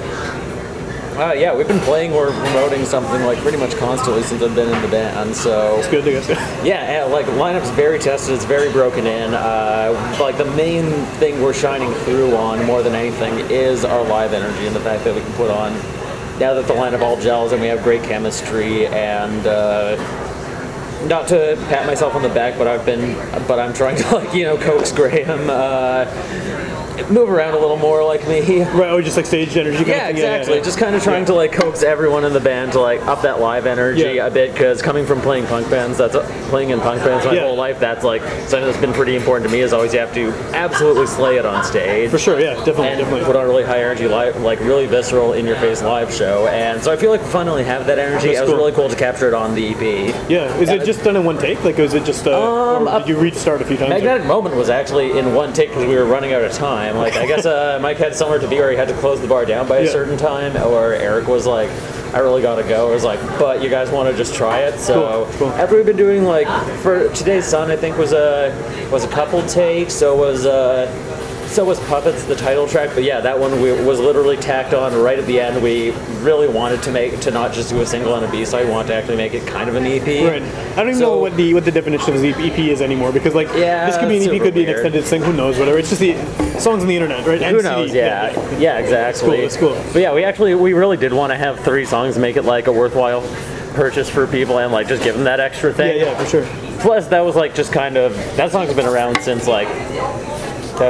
Uh, 1.15 1.35
yeah, 1.35 1.55
we've 1.55 1.69
been 1.69 1.81
playing 1.81 2.13
or 2.15 2.31
promoting 2.31 2.87
something 2.87 3.23
like 3.25 3.37
pretty 3.39 3.59
much 3.59 3.77
constantly 3.77 4.23
since 4.23 4.43
I've 4.43 4.55
been 4.55 4.75
in 4.75 4.81
the 4.81 4.89
band. 4.89 5.37
So 5.37 5.79
It's 5.79 5.89
good, 5.89 6.09
I 6.09 6.13
guess. 6.13 6.29
yeah, 6.65 7.05
and, 7.05 7.13
like 7.13 7.27
lineup's 7.27 7.69
very 7.71 7.99
tested. 7.99 8.35
It's 8.35 8.47
very 8.47 8.73
broken 8.73 9.07
in. 9.07 9.35
Uh, 9.35 10.17
like 10.19 10.39
the 10.39 10.51
main 10.57 10.91
thing 11.17 11.43
we're 11.43 11.53
shining 11.53 11.93
through 12.05 12.35
on 12.35 12.65
more 12.65 12.83
than 12.83 12.95
anything 12.95 13.35
is 13.51 13.85
our 13.85 14.03
live 14.05 14.33
energy 14.33 14.67
and 14.67 14.75
the 14.75 14.81
fact 14.81 15.05
that 15.05 15.15
we 15.15 15.21
can 15.21 15.33
put 15.35 15.51
on. 15.51 15.73
Now 16.39 16.55
that 16.55 16.67
the 16.67 16.73
lineup 16.75 17.03
all 17.03 17.21
gels 17.21 17.53
and 17.53 17.61
we 17.61 17.69
have 17.69 17.83
great 17.83 18.03
chemistry 18.03 18.87
and. 18.87 19.47
Uh, 19.47 20.29
not 21.07 21.27
to 21.27 21.57
pat 21.69 21.85
myself 21.85 22.15
on 22.15 22.23
the 22.23 22.29
back, 22.29 22.57
but 22.57 22.69
I've 22.69 22.87
been, 22.87 23.17
but 23.49 23.59
I'm 23.59 23.75
trying 23.75 23.97
to 23.97 24.15
like 24.15 24.33
you 24.35 24.45
know 24.45 24.57
coax 24.57 24.93
Graham, 24.93 25.51
uh, 25.51 26.05
move 27.11 27.31
around 27.31 27.55
a 27.55 27.59
little 27.59 27.77
more 27.77 28.05
like 28.05 28.27
me. 28.29 28.63
right. 28.63 28.91
Oh, 28.91 29.01
just 29.01 29.17
like 29.17 29.27
stage 29.27 29.57
energy. 29.57 29.85
Yeah, 29.85 30.09
exactly. 30.09 30.57
yeah. 30.57 30.63
Just 30.63 30.79
kind 30.79 30.95
of 30.95 31.03
trying 31.03 31.25
to 31.27 31.35
like 31.35 31.53
coax 31.53 31.83
everyone 31.83 32.25
in 32.25 32.33
the 32.33 32.41
band 32.41 32.73
to 32.73 32.81
like 32.81 33.01
up 33.03 33.23
that 33.23 33.41
live 33.41 33.67
energy 33.67 34.01
Yeah. 34.03 34.27
a 34.27 34.31
bit 34.31 34.53
because 34.53 34.83
coming 34.83 35.07
from 35.07 35.21
playing 35.21 35.47
punk 35.47 35.69
bands, 35.71 35.99
that's 35.99 36.17
playing 36.49 36.71
in 36.71 36.81
punk 36.81 37.03
bands 37.05 37.25
my 37.25 37.33
Yeah. 37.35 37.43
whole 37.43 37.57
life. 37.57 37.79
That's 37.81 38.05
like 38.05 38.23
something 38.49 38.63
that's 38.67 38.79
been 38.81 38.93
pretty 38.93 39.17
important 39.17 39.49
to 39.51 39.53
me. 39.57 39.61
Is 39.63 39.73
always 39.73 39.93
you 39.93 40.01
have 40.01 40.15
to 40.15 40.31
absolutely 40.55 41.07
slay 41.07 41.37
it 41.37 41.47
on 41.47 41.65
stage. 41.65 42.11
For 42.11 42.19
sure. 42.19 42.39
Yeah. 42.41 42.55
Definitely. 42.57 42.83
Definitely. 43.03 43.25
put 43.25 43.37
on 43.37 43.45
a 43.45 43.49
really 43.49 43.65
high 43.65 43.79
energy, 43.81 44.07
live, 44.09 44.41
like 44.43 44.61
really 44.61 44.87
visceral, 44.87 45.33
in 45.33 45.47
your 45.47 45.57
face 45.57 45.83
live 45.83 46.13
show, 46.13 46.47
and 46.49 46.83
so 46.83 46.93
I 46.93 46.97
feel 46.97 47.11
like 47.11 47.21
we 47.23 47.29
finally 47.29 47.65
have 47.65 47.87
that 47.87 47.99
energy. 47.99 48.29
That's 48.29 48.39
it 48.39 48.43
was 48.43 48.51
cool. 48.51 48.59
really 48.59 48.73
cool 48.73 48.89
to 48.89 48.97
capture 48.97 49.29
it 49.29 49.35
on 49.35 49.55
the 49.55 49.69
EP. 49.71 49.81
yeah. 50.29 50.55
Is 50.59 50.69
it 50.69 50.85
just 50.85 51.03
done 51.05 51.17
in 51.17 51.25
one 51.25 51.39
take? 51.39 51.63
Like, 51.65 51.79
is 51.79 51.95
it 51.95 52.05
just? 52.05 52.27
Uh, 52.27 52.77
Um, 52.77 52.89
or 52.89 52.99
did 53.01 53.09
you 53.09 53.19
restart 53.19 53.61
a 53.63 53.65
few 53.65 53.77
times? 53.77 53.91
or- 53.91 53.95
Magnetic 53.95 54.27
Moment 54.27 54.57
was 54.57 54.69
actually 54.71 55.19
in 55.19 55.35
one 55.35 55.53
take 55.53 55.69
because 55.71 55.87
we 55.87 55.95
were 55.95 56.05
running 56.05 56.33
out 56.33 56.43
of 56.43 56.53
time. 56.53 56.82
Like 56.91 57.17
I 57.17 57.27
guess 57.27 57.47
uh, 57.47 57.79
Mike 57.81 57.97
had 57.99 58.15
somewhere 58.15 58.39
to 58.39 58.49
be 58.49 58.57
where 58.57 58.71
he 58.71 58.77
had 58.77 58.89
to 58.89 58.95
close 58.95 59.21
the 59.21 59.29
bar 59.29 59.45
down 59.45 59.67
by 59.69 59.79
a 59.79 59.85
Yeah. 59.85 59.91
certain 59.91 60.17
time, 60.17 60.57
or 60.57 60.93
Eric 60.93 61.29
was 61.29 61.47
like, 61.47 61.71
"I 62.15 62.19
really 62.19 62.43
gotta 62.43 62.63
go." 62.65 62.89
I 62.91 62.95
was 62.95 63.05
like, 63.05 63.21
"But 63.39 63.63
you 63.63 63.69
guys 63.71 63.91
want 63.91 64.11
to 64.11 64.17
just 64.17 64.35
try 64.35 64.59
it?" 64.61 64.79
So 64.79 65.27
Cool, 65.39 65.39
cool. 65.49 65.49
after 65.61 65.77
we've 65.77 65.87
been 65.87 65.97
doing 65.97 66.25
like 66.25 66.49
for 66.83 67.09
today's 67.15 67.47
Sun, 67.47 67.71
I 67.71 67.77
think 67.77 67.97
was 67.99 68.13
a 68.13 68.53
was 68.91 69.05
a 69.05 69.09
couple 69.09 69.43
takes. 69.47 69.95
So 69.95 70.15
it 70.15 70.19
was 70.19 70.45
uh, 70.47 70.87
so 71.53 71.65
was 71.65 71.79
Puppets, 71.81 72.25
the 72.25 72.35
title 72.35 72.67
track. 72.67 72.91
But 72.95 73.05
yeah, 73.05 73.21
that 73.21 73.39
one 73.39 73.61
we, 73.61 73.73
was 73.85 74.01
literally 74.01 74.37
tacked 74.37 74.73
on 74.75 74.95
right 75.01 75.19
at 75.19 75.27
the 75.27 75.39
end. 75.39 75.63
We 75.63 75.91
really 76.21 76.49
wanted 76.49 76.83
to 76.85 76.91
make 76.91 77.21
to 77.21 77.31
not 77.31 77.53
just 77.53 77.71
do 77.71 77.81
a 77.81 77.87
single 77.87 78.15
and 78.15 78.25
a 78.25 78.31
B 78.31 78.45
side. 78.45 78.65
We 78.65 78.71
wanted 78.71 78.89
to 78.89 78.95
actually 78.95 79.17
make 79.19 79.35
it 79.35 79.47
kind 79.47 79.69
of 79.69 79.75
an 79.77 79.85
EP. 79.87 80.07
Right. 80.07 80.43
I 80.43 80.77
don't 80.77 80.89
even 80.89 80.95
So- 81.01 81.15
know 81.15 81.19
what 81.19 81.37
the 81.37 81.53
what 81.55 81.65
the 81.65 81.71
definition 81.71 82.15
of 82.15 82.23
an 82.25 82.35
EP 82.41 82.59
is 82.71 82.81
anymore 82.81 83.13
because 83.13 83.35
like 83.35 83.49
Yeah, 83.55 83.87
this 83.87 83.99
could 83.99 84.09
be 84.09 84.25
an 84.25 84.35
EP, 84.35 84.41
could 84.43 84.55
be 84.55 84.65
an 84.65 84.71
extended 84.71 85.05
thing. 85.05 85.23
Who 85.23 85.33
knows? 85.33 85.59
Whatever. 85.59 85.79
It's 85.79 85.91
just 85.91 86.01
the 86.01 86.15
songs 86.59 86.83
on 86.83 86.89
the 86.89 86.97
internet, 86.97 87.27
right? 87.27 87.39
Who 87.43 87.57
And 87.57 87.65
knows? 87.65 87.89
CD. 87.89 87.99
Yeah, 87.99 88.59
yeah, 88.59 88.79
exactly. 88.79 89.41
It's 89.41 89.57
cool, 89.57 89.73
it's 89.73 89.79
cool. 89.79 89.93
But 89.93 90.03
yeah, 90.03 90.15
we 90.15 90.25
actually 90.25 90.55
we 90.55 90.73
really 90.73 90.97
did 90.97 91.13
want 91.13 91.33
to 91.33 91.37
have 91.37 91.61
three 91.61 91.85
songs, 91.85 92.19
make 92.19 92.37
it 92.37 92.43
like 92.43 92.67
a 92.67 92.73
worthwhile 92.73 93.23
purchase 93.75 94.09
for 94.09 94.27
people, 94.27 94.59
and 94.59 94.73
like 94.73 94.89
just 94.89 95.03
give 95.03 95.15
them 95.15 95.25
that 95.25 95.41
extra 95.41 95.73
thing. 95.73 95.99
Yeah, 95.99 96.05
yeah, 96.05 96.19
for 96.19 96.27
sure. 96.27 96.47
plus 96.81 97.07
that 97.09 97.21
was 97.21 97.37
like 97.37 97.55
just 97.55 97.73
kind 97.73 97.97
of 97.97 98.15
that 98.37 98.51
song's 98.51 98.73
been 98.75 98.87
around 98.87 99.21
since 99.23 99.47
like 99.47 99.69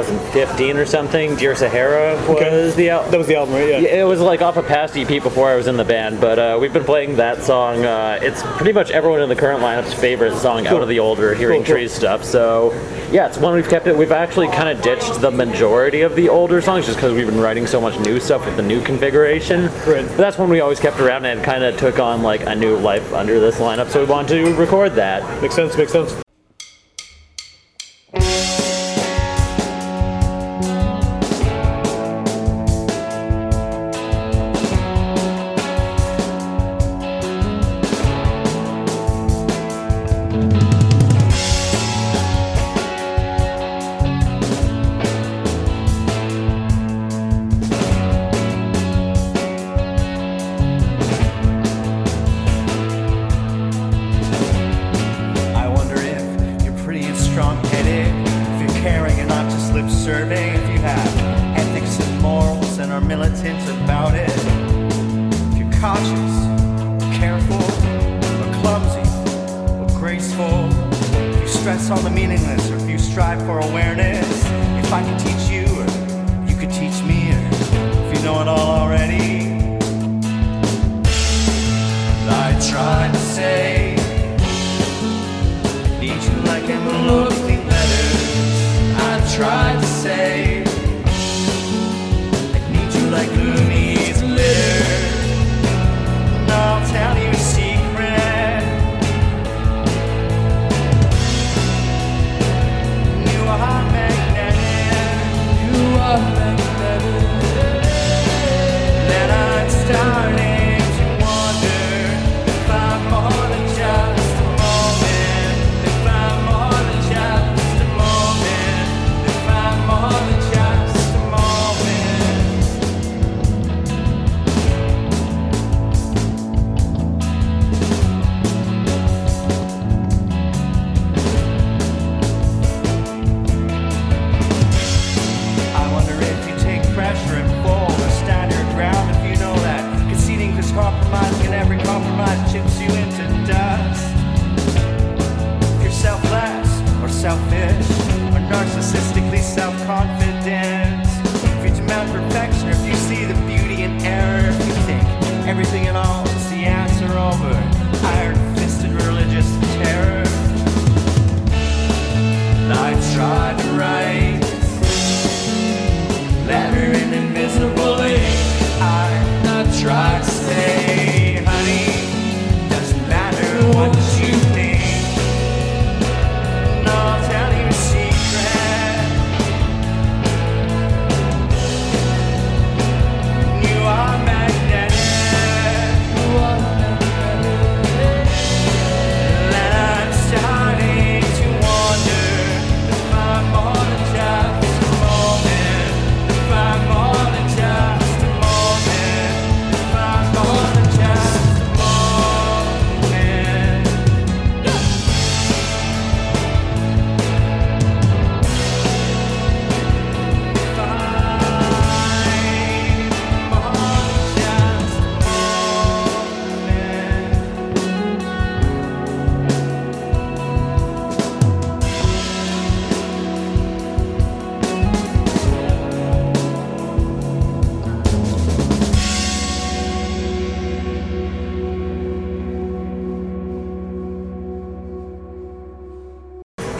2015 0.01 0.77
or 0.77 0.85
something. 0.85 1.35
Dear 1.35 1.55
Sahara 1.55 2.15
was 2.27 2.29
Okay. 2.41 2.71
the 2.71 2.89
album. 2.89 3.11
That 3.11 3.17
was 3.19 3.27
the 3.27 3.35
album, 3.35 3.53
right? 3.53 3.67
Yeah. 3.69 4.01
It 4.01 4.07
was 4.07 4.19
like 4.19 4.41
off 4.41 4.57
a 4.57 4.63
past 4.63 4.97
EP 4.97 5.07
before 5.21 5.49
I 5.49 5.55
was 5.55 5.67
in 5.67 5.77
the 5.77 5.83
band, 5.83 6.19
but 6.19 6.39
uh, 6.39 6.57
we've 6.59 6.73
been 6.73 6.83
playing 6.83 7.17
that 7.17 7.43
song. 7.43 7.85
Uh, 7.85 8.17
it's 8.21 8.41
pretty 8.57 8.73
much 8.73 8.89
everyone 8.89 9.21
in 9.21 9.29
the 9.29 9.35
current 9.35 9.61
lineup's 9.61 9.93
favorite 9.93 10.35
song 10.37 10.65
out 10.65 10.81
of 10.81 10.87
the 10.87 10.99
older 10.99 11.35
Hearing 11.35 11.59
Cool, 11.59 11.65
cool. 11.65 11.75
Trees 11.75 11.91
stuff. 11.93 12.23
So, 12.23 12.71
yeah, 13.11 13.27
it's 13.27 13.37
one 13.37 13.53
we've 13.53 13.69
kept 13.69 13.85
it. 13.87 13.95
We've 13.95 14.11
actually 14.11 14.47
kind 14.47 14.69
of 14.69 14.81
ditched 14.83 15.21
the 15.21 15.29
majority 15.31 16.01
of 16.01 16.15
the 16.15 16.27
older 16.29 16.59
songs 16.61 16.85
just 16.87 16.97
because 16.97 17.13
we've 17.13 17.27
been 17.27 17.39
writing 17.39 17.67
so 17.67 17.79
much 17.79 17.99
new 17.99 18.19
stuff 18.19 18.45
with 18.45 18.55
the 18.57 18.63
new 18.63 18.81
configuration. 18.81 19.65
Right. 19.85 20.07
But 20.07 20.17
that's 20.17 20.37
one 20.39 20.49
we 20.49 20.61
always 20.61 20.79
kept 20.79 20.99
around 20.99 21.25
and 21.25 21.43
kind 21.43 21.63
of 21.63 21.77
took 21.77 21.99
on 21.99 22.23
like 22.23 22.41
a 22.47 22.55
new 22.55 22.77
life 22.77 23.13
under 23.13 23.39
this 23.39 23.57
lineup. 23.59 23.89
So 23.89 24.03
we 24.03 24.09
wanted 24.09 24.43
to 24.43 24.55
record 24.55 24.93
that. 24.95 25.41
Makes 25.41 25.55
sense. 25.55 25.77
Makes 25.77 25.91
sense. 25.91 26.15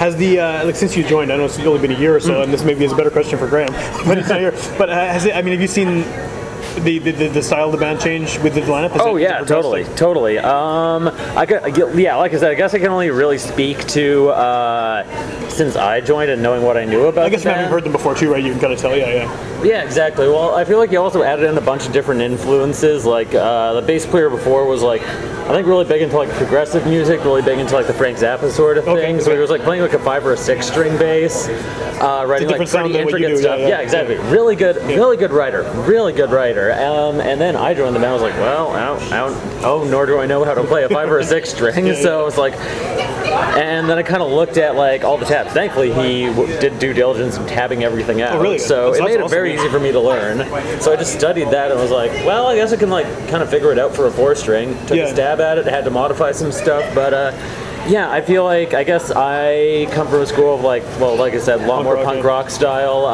Has 0.04 0.18
the 0.18 0.38
uh, 0.38 0.66
like 0.66 0.76
since 0.76 0.98
you 0.98 1.04
joined? 1.08 1.32
I 1.32 1.38
know 1.38 1.46
it's 1.46 1.58
only 1.60 1.80
been 1.80 1.96
a 1.96 1.98
year 1.98 2.14
or 2.14 2.20
so, 2.20 2.42
and 2.42 2.52
this 2.52 2.66
maybe 2.66 2.84
is 2.84 2.92
a 2.92 2.96
better 2.98 3.10
question 3.10 3.40
for 3.40 3.48
Graham, 3.48 3.72
but 4.06 4.18
he's 4.18 4.28
not 4.28 4.42
here. 4.42 4.52
But 4.78 4.90
uh, 4.90 4.96
has 4.96 5.24
it? 5.24 5.34
I 5.34 5.42
mean, 5.42 5.54
have 5.54 5.62
you 5.62 5.68
seen 5.70 6.04
the 6.82 7.00
the, 7.00 7.28
the, 7.30 7.44
style 7.44 7.66
of 7.68 7.72
the 7.72 7.78
band 7.78 8.00
change 8.02 8.38
with 8.40 8.56
the 8.56 8.62
lineup? 8.62 8.92
Has 8.92 9.02
Oh 9.04 9.16
it- 9.18 9.22
yeah, 9.24 9.40
totally, 9.44 9.84
totally. 9.96 10.38
Um, 10.40 11.08
I 11.36 11.46
could, 11.46 11.98
yeah, 11.98 12.16
like 12.16 12.34
I 12.34 12.38
said, 12.38 12.52
I 12.52 12.56
guess 12.56 12.74
I 12.74 12.80
can 12.80 12.88
only 12.90 13.10
really 13.10 13.38
speak 13.38 13.86
to 13.90 14.30
uh, 14.30 15.50
since 15.50 15.76
I 15.76 16.02
joined 16.02 16.32
and 16.32 16.42
knowing 16.42 16.64
what 16.64 16.78
I 16.78 16.86
knew 16.86 17.06
about. 17.06 17.26
I 17.26 17.30
guess 17.30 17.44
having 17.44 17.70
heard 17.70 17.84
them 17.84 17.92
before 17.92 18.16
too, 18.16 18.32
right? 18.32 18.44
You 18.44 18.52
can 18.52 18.60
kind 18.62 18.74
of 18.74 18.80
tell. 18.80 18.96
Yeah, 18.96 19.10
yeah. 19.10 19.64
Yeah, 19.64 19.84
exactly. 19.84 20.28
Well, 20.28 20.54
I 20.56 20.66
feel 20.66 20.78
like 20.78 20.92
you 20.92 21.00
also 21.00 21.24
added 21.24 21.50
in 21.50 21.58
a 21.58 21.62
bunch 21.62 21.86
of 21.86 21.94
different 21.94 22.22
influences. 22.22 23.06
Like 23.06 23.34
uh, 23.34 23.74
the 23.74 23.82
bass 23.82 24.06
player 24.06 24.30
before 24.30 24.66
was 24.66 24.82
like, 24.82 25.02
I 25.04 25.50
think 25.54 25.68
really 25.68 25.86
big 25.86 26.02
into 26.02 26.18
like 26.18 26.30
progressive 26.32 26.86
music, 26.86 27.24
really 27.24 27.42
big 27.42 27.60
into 27.60 27.74
like 27.74 27.88
the 27.88 27.94
Frank 27.94 28.18
Zappa 28.18 28.50
sort 28.52 28.78
of 28.78 28.88
Okay, 28.88 29.02
thing. 29.02 29.22
So 29.22 29.32
he 29.32 29.38
was 29.38 29.50
like 29.50 29.62
playing 29.62 29.82
like 29.82 29.94
a 29.94 30.00
five 30.00 30.26
or 30.26 30.34
a 30.34 30.38
six 30.38 30.68
string 30.68 30.98
bass, 30.98 31.48
uh, 32.04 32.26
writing 32.26 32.48
like 32.50 32.58
pretty 32.58 32.72
than 32.72 32.82
what 32.84 32.92
you 32.92 33.00
intricate 33.28 33.38
stuff. 33.40 33.60
yeah, 33.60 33.68
Yeah, 33.68 33.78
yeah. 33.78 33.82
exactly. 33.82 34.18
Really 34.18 34.56
good, 34.56 34.76
really 34.86 35.18
good 35.18 35.32
writer, 35.32 35.64
really 35.88 36.14
good 36.14 36.32
writer. 36.32 36.74
Um, 36.74 37.22
and 37.22 37.40
then 37.40 37.56
I 37.56 37.74
joined 37.74 37.96
the 37.96 38.00
band. 38.00 38.12
I 38.12 38.14
was 38.14 38.22
like, 38.22 38.34
well, 38.36 38.70
I 38.72 38.86
don't, 38.86 39.04
I 39.14 39.18
don't, 39.20 39.64
oh, 39.64 39.84
nor 39.90 40.06
do 40.06 40.20
I 40.20 40.26
know 40.26 40.44
how 40.44 40.54
to 40.54 40.64
play 40.64 40.84
a 40.84 40.90
five 40.90 41.10
or 41.10 41.20
a 41.20 41.24
six 41.24 41.50
string. 41.54 41.94
So 41.96 42.20
I 42.20 42.24
was 42.24 42.38
like, 42.38 42.54
and 42.58 43.90
then 43.90 43.98
I 43.98 44.04
kind 44.04 44.22
of 44.22 44.32
looked 44.32 44.58
at 44.58 44.76
like 44.76 45.04
all 45.04 45.18
the 45.18 45.26
tabs. 45.26 45.54
Thankfully, 45.54 45.94
he 45.94 46.26
w- 46.28 46.60
did 46.60 46.78
due 46.80 46.94
diligence 46.94 47.38
in 47.38 47.46
tabbing 47.48 47.84
everything 47.84 48.22
out. 48.22 48.36
Oh, 48.36 48.42
really? 48.42 48.60
So 48.60 48.92
That's- 48.92 49.00
it 49.00 49.04
made 49.04 49.20
that's 49.22 49.32
it 49.32 49.36
very 49.36 49.54
easy 49.54 49.70
for 49.70 49.80
me 49.80 49.92
to 49.92 50.00
learn. 50.00 50.40
So 50.82 50.92
I 50.92 50.96
just 50.96 51.14
studied 51.18 51.50
that 51.50 51.72
and 51.72 51.80
was 51.80 51.92
like, 51.92 52.12
well, 52.26 52.48
I 52.48 52.56
guess 52.56 52.74
I 52.74 52.78
can 52.78 52.90
like 52.90 53.06
kind 53.30 53.42
of 53.42 53.50
figure 53.50 53.72
it 53.72 53.80
out 53.80 53.96
for 53.96 54.08
a 54.08 54.12
four 54.12 54.36
string. 54.36 54.78
Took 54.88 54.98
Yeah. 54.98 55.06
a 55.06 55.14
stab 55.14 55.40
at 55.40 55.58
it. 55.58 55.66
Had 55.66 55.86
to 55.86 55.92
modify 55.92 56.32
some 56.32 56.52
stuff, 56.52 56.84
but 56.94 57.14
uh, 57.14 57.32
Yeah, 57.86 58.10
I 58.10 58.22
feel 58.22 58.46
like 58.46 58.74
I 58.74 58.84
guess 58.86 59.12
I 59.14 59.88
come 59.92 60.08
from 60.08 60.22
a 60.22 60.26
school 60.26 60.56
of 60.56 60.62
like, 60.62 60.84
well, 61.02 61.18
like 61.18 61.34
I 61.34 61.40
said, 61.40 61.60
a 61.62 61.68
lot 61.68 61.76
Punk 61.76 61.84
more 61.84 61.96
rock, 61.96 62.06
punk 62.06 62.24
rock 62.24 62.50
style. 62.50 63.06
Uh, 63.06 63.12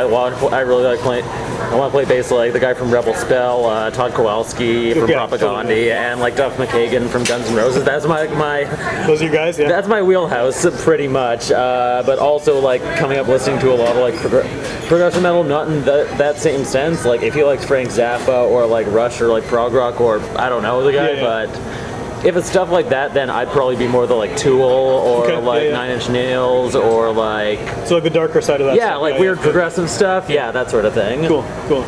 I 0.00 0.04
want, 0.06 0.34
I 0.52 0.60
really 0.60 0.82
like 0.84 0.98
playing. 0.98 1.24
I 1.24 1.74
want 1.76 1.92
to 1.92 1.96
play 1.96 2.04
bass 2.04 2.30
like 2.32 2.52
the 2.52 2.58
guy 2.58 2.74
from 2.74 2.90
Rebel 2.90 3.14
Spell, 3.14 3.66
uh, 3.66 3.90
Todd 3.90 4.12
Kowalski 4.14 4.92
from 4.94 5.08
Yeah, 5.08 5.26
Propagandhi, 5.26 5.38
totally. 5.38 5.92
and 5.92 6.18
like 6.18 6.34
Duff 6.34 6.56
McKagan 6.56 7.08
from 7.08 7.24
Guns 7.24 7.46
N' 7.48 7.54
Roses. 7.56 7.84
That's 7.84 8.06
my 8.06 8.26
my 8.28 8.64
Those 9.06 9.20
are 9.20 9.26
your 9.26 9.32
guys, 9.34 9.58
yeah. 9.58 9.68
that's 9.68 9.86
my 9.86 10.02
wheelhouse 10.02 10.66
pretty 10.82 11.06
much. 11.08 11.50
Uh, 11.52 12.02
but 12.04 12.18
also 12.18 12.58
like 12.58 12.82
coming 12.96 13.18
up 13.18 13.28
listening 13.28 13.60
to 13.60 13.72
a 13.72 13.74
lot 13.76 13.90
of 13.90 13.98
like 13.98 14.14
progr- 14.14 14.88
progressive 14.88 15.22
metal, 15.22 15.44
not 15.44 15.68
in 15.68 15.84
that, 15.84 16.18
that 16.18 16.38
same 16.38 16.64
sense. 16.64 17.04
Like 17.04 17.22
if 17.22 17.36
you 17.36 17.44
liked 17.46 17.64
Frank 17.64 17.90
Zappa 17.90 18.48
or 18.48 18.66
like 18.66 18.86
Rush 18.88 19.20
or 19.20 19.28
like 19.28 19.44
prog 19.44 19.72
rock 19.74 20.00
or 20.00 20.18
I 20.38 20.48
don't 20.48 20.62
know 20.62 20.82
the 20.82 20.92
guy, 20.92 21.10
Yeah, 21.12 21.22
yeah. 21.22 21.46
but. 21.46 21.87
If 22.24 22.36
it's 22.36 22.50
stuff 22.50 22.70
like 22.70 22.88
that, 22.88 23.14
then 23.14 23.30
I'd 23.30 23.48
probably 23.48 23.76
be 23.76 23.86
more 23.86 24.06
the 24.06 24.14
like 24.14 24.36
Tool 24.36 24.62
or 24.62 25.24
Okay, 25.24 25.36
like 25.38 25.62
yeah. 25.64 25.72
Nine 25.72 25.90
Inch 25.92 26.08
Nails 26.08 26.74
or 26.74 27.12
like 27.12 27.60
so 27.86 27.94
like 27.94 28.04
the 28.04 28.10
darker 28.10 28.40
side 28.40 28.60
of 28.60 28.66
that. 28.66 28.76
yeah, 28.76 28.88
stuff, 28.90 29.02
like 29.02 29.18
weird 29.20 29.38
progressive 29.38 29.88
stuff. 29.88 30.28
Yeah, 30.28 30.50
that 30.50 30.70
sort 30.70 30.84
of 30.84 30.94
thing. 30.94 31.26
Cool, 31.26 31.44
cool. 31.68 31.84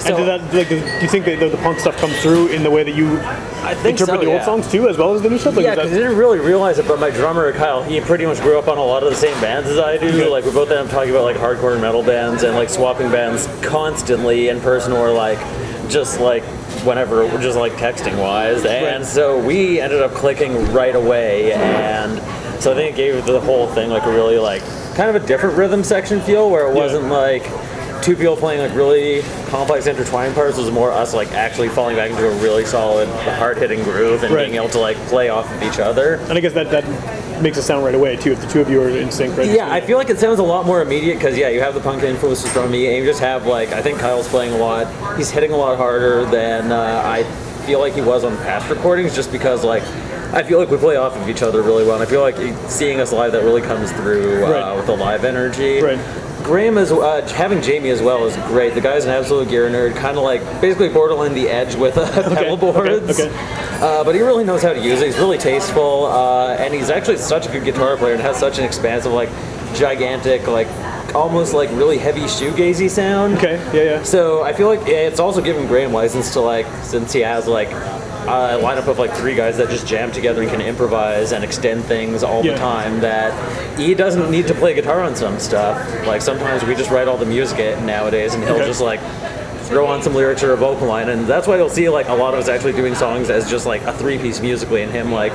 So- 0.00 0.16
and 0.16 0.28
that, 0.28 0.54
like, 0.54 0.68
do 0.68 0.76
you 0.76 1.08
think 1.08 1.24
that 1.24 1.40
the, 1.40 1.56
punk 1.56 1.80
stuff 1.80 1.96
comes 1.96 2.16
through 2.22 2.48
in 2.48 2.62
the 2.62 2.70
way 2.70 2.84
that 2.84 2.94
you 2.94 3.18
I 3.64 3.74
think 3.74 3.98
interpret 3.98 4.20
so, 4.20 4.24
the 4.24 4.30
old 4.30 4.36
yeah. 4.40 4.44
songs 4.44 4.70
too, 4.70 4.88
as 4.88 4.96
well 4.96 5.12
as 5.12 5.22
the 5.22 5.28
new 5.28 5.38
stuff? 5.38 5.56
Like, 5.56 5.64
Yeah, 5.64 5.72
is 5.72 5.76
that- 5.76 5.86
I 5.86 5.90
didn't 5.90 6.16
really 6.16 6.38
realize 6.38 6.78
it, 6.78 6.86
but 6.86 7.00
my 7.00 7.10
drummer 7.10 7.50
Kyle, 7.52 7.82
he 7.82 8.00
pretty 8.00 8.24
much 8.24 8.40
grew 8.40 8.56
up 8.58 8.68
on 8.68 8.78
a 8.78 8.82
lot 8.84 9.02
of 9.02 9.10
the 9.10 9.16
same 9.16 9.38
bands 9.40 9.68
as 9.68 9.78
I 9.78 9.96
do. 9.96 10.06
Okay. 10.08 10.28
Like 10.28 10.44
we 10.44 10.52
both 10.52 10.70
ended 10.70 10.86
up 10.86 10.90
talking 10.92 11.10
about 11.10 11.24
like 11.24 11.36
hardcore 11.36 11.78
metal 11.80 12.04
bands 12.04 12.44
and 12.44 12.54
like 12.54 12.68
swapping 12.70 13.10
bands 13.10 13.48
constantly 13.60 14.48
in 14.50 14.60
person 14.60 14.92
or 14.92 15.10
like 15.10 15.38
just 15.88 16.20
like 16.20 16.42
whenever, 16.84 17.26
just 17.40 17.56
like 17.58 17.72
texting 17.72 18.18
wise. 18.20 18.64
And 18.64 19.04
so 19.04 19.38
we 19.38 19.80
ended 19.80 20.02
up 20.02 20.12
clicking 20.12 20.72
right 20.72 20.94
away, 20.94 21.52
and 21.52 22.18
so 22.62 22.72
I 22.72 22.74
think 22.74 22.94
it 22.94 22.96
gave 22.96 23.24
the 23.26 23.40
whole 23.40 23.66
thing 23.68 23.90
like 23.90 24.04
a 24.04 24.10
really 24.10 24.38
like 24.38 24.62
kind 24.94 25.14
of 25.14 25.22
a 25.22 25.26
different 25.26 25.56
rhythm 25.56 25.82
section 25.84 26.20
feel 26.20 26.50
where 26.50 26.70
it 26.70 26.74
wasn't 26.74 27.06
like. 27.08 27.44
Two 28.02 28.16
people 28.16 28.36
playing 28.36 28.60
like 28.60 28.74
really 28.74 29.22
complex 29.48 29.86
intertwined 29.86 30.34
parts 30.34 30.56
was 30.56 30.70
more 30.70 30.90
us 30.92 31.12
like 31.14 31.32
actually 31.32 31.68
falling 31.68 31.96
back 31.96 32.10
into 32.10 32.26
a 32.26 32.34
really 32.42 32.64
solid, 32.64 33.08
hard-hitting 33.08 33.82
groove 33.82 34.22
and 34.22 34.32
Right. 34.32 34.44
being 34.46 34.56
able 34.56 34.68
to 34.70 34.78
like 34.78 34.96
play 35.08 35.28
off 35.28 35.52
of 35.54 35.62
each 35.62 35.78
other. 35.78 36.14
and 36.28 36.32
I 36.32 36.40
guess 36.40 36.52
that 36.54 36.70
that 36.70 36.84
makes 37.42 37.58
it 37.58 37.62
sound 37.62 37.84
right 37.84 37.94
away 37.94 38.16
too. 38.16 38.32
If 38.32 38.40
the 38.40 38.46
two 38.46 38.60
of 38.60 38.70
you 38.70 38.80
are 38.82 38.88
in 38.88 39.10
sync, 39.10 39.36
right? 39.36 39.48
Yeah, 39.50 39.70
I 39.70 39.80
feel 39.80 39.98
like 39.98 40.10
it 40.10 40.18
sounds 40.18 40.38
a 40.38 40.42
lot 40.42 40.64
more 40.64 40.80
immediate 40.80 41.14
because 41.18 41.36
yeah, 41.36 41.48
you 41.48 41.60
have 41.60 41.74
the 41.74 41.80
punk 41.80 42.02
influences 42.02 42.50
from 42.50 42.70
me, 42.70 42.86
and 42.86 42.96
you 42.96 43.04
just 43.04 43.20
have 43.20 43.46
like 43.46 43.72
I 43.72 43.82
think 43.82 43.98
Kyle's 43.98 44.28
playing 44.28 44.52
a 44.54 44.58
lot. 44.58 44.86
He's 45.16 45.30
hitting 45.30 45.52
a 45.52 45.56
lot 45.56 45.76
harder 45.76 46.24
than 46.26 46.72
uh, 46.72 47.02
I 47.04 47.24
feel 47.66 47.80
like 47.80 47.92
he 47.94 48.00
was 48.00 48.24
on 48.24 48.36
past 48.38 48.70
recordings, 48.70 49.14
just 49.14 49.30
because 49.32 49.64
like 49.64 49.82
I 50.32 50.42
feel 50.42 50.58
like 50.58 50.70
we 50.70 50.76
play 50.78 50.96
off 50.96 51.16
of 51.16 51.28
each 51.28 51.42
other 51.42 51.62
really 51.62 51.84
well. 51.84 51.94
And 51.94 52.02
I 52.02 52.06
feel 52.06 52.20
like 52.20 52.36
seeing 52.70 53.00
us 53.00 53.12
live 53.12 53.32
that 53.32 53.42
really 53.44 53.62
comes 53.62 53.92
through 53.92 54.44
uh, 54.46 54.50
Right. 54.50 54.76
with 54.76 54.86
the 54.86 54.96
live 54.96 55.24
energy. 55.24 55.80
Right. 55.80 55.98
Graham 56.48 56.78
is 56.78 56.90
uh, 56.90 57.20
having 57.34 57.60
Jamie 57.60 57.90
as 57.90 58.00
well 58.00 58.24
is 58.24 58.34
great. 58.48 58.72
The 58.72 58.80
guy's 58.80 59.04
an 59.04 59.10
absolute 59.10 59.50
gear 59.50 59.68
nerd, 59.68 59.94
kind 59.94 60.16
of 60.16 60.22
like 60.22 60.40
basically 60.62 60.88
borderline 60.88 61.34
the 61.34 61.46
edge 61.46 61.74
with 61.74 61.98
uh, 61.98 62.10
pedal 62.34 62.56
boards. 62.56 63.20
okay. 63.20 63.30
Uh, 63.82 64.02
but 64.02 64.14
he 64.14 64.22
really 64.22 64.44
knows 64.44 64.62
how 64.62 64.72
to 64.72 64.80
use 64.80 65.02
it. 65.02 65.08
He's 65.08 65.18
really 65.18 65.36
tasteful, 65.36 66.06
uh, 66.06 66.54
and 66.54 66.72
he's 66.72 66.88
actually 66.88 67.18
such 67.18 67.46
a 67.46 67.52
good 67.52 67.64
guitar 67.64 67.98
player 67.98 68.14
and 68.14 68.22
has 68.22 68.38
such 68.38 68.56
an 68.58 68.64
expansive, 68.64 69.12
like, 69.12 69.28
gigantic, 69.74 70.46
like, 70.46 70.68
almost 71.14 71.52
like 71.52 71.68
really 71.72 71.98
heavy 71.98 72.22
shoegazy 72.22 72.88
sound. 72.88 73.36
Okay. 73.36 73.56
Yeah. 73.76 73.82
Yeah. 73.82 74.02
So 74.02 74.42
I 74.42 74.54
feel 74.54 74.68
like 74.68 74.80
yeah, 74.86 75.06
it's 75.06 75.20
also 75.20 75.42
giving 75.42 75.66
Graham 75.66 75.92
license 75.92 76.32
to 76.32 76.40
like, 76.40 76.66
since 76.82 77.12
he 77.12 77.20
has 77.20 77.46
like 77.46 77.68
a 78.28 78.60
lineup 78.62 78.86
of 78.88 78.98
like 78.98 79.12
three 79.14 79.34
guys 79.34 79.56
that 79.56 79.70
just 79.70 79.86
jam 79.86 80.12
together 80.12 80.42
and 80.42 80.50
can 80.50 80.60
improvise 80.60 81.32
and 81.32 81.42
extend 81.42 81.84
things 81.84 82.22
all 82.22 82.44
Yeah. 82.44 82.52
the 82.52 82.58
time. 82.58 83.00
That 83.00 83.32
he 83.78 83.94
doesn't 83.94 84.30
need 84.30 84.46
to 84.48 84.54
play 84.54 84.74
guitar 84.74 85.00
on 85.02 85.16
some 85.16 85.38
stuff. 85.38 85.76
Like 86.06 86.20
sometimes 86.22 86.64
we 86.64 86.74
just 86.74 86.90
write 86.90 87.08
all 87.08 87.16
the 87.16 87.26
music 87.26 87.58
nowadays, 87.82 88.34
and 88.34 88.44
he'll 88.44 88.54
Okay. 88.56 88.66
just 88.66 88.80
like 88.80 89.00
throw 89.64 89.86
on 89.86 90.02
some 90.02 90.14
lyrics 90.14 90.42
or 90.42 90.52
a 90.52 90.56
vocal 90.56 90.86
line, 90.86 91.08
and 91.08 91.26
that's 91.26 91.46
why 91.46 91.56
you'll 91.56 91.68
see 91.68 91.88
like 91.88 92.08
a 92.08 92.14
lot 92.14 92.34
of 92.34 92.40
us 92.40 92.48
actually 92.48 92.72
doing 92.72 92.94
songs 92.94 93.30
as 93.30 93.50
just 93.50 93.66
like 93.66 93.82
a 93.82 93.92
three 93.92 94.18
piece 94.18 94.40
musically, 94.40 94.82
and 94.82 94.92
him 94.92 95.10
like. 95.12 95.32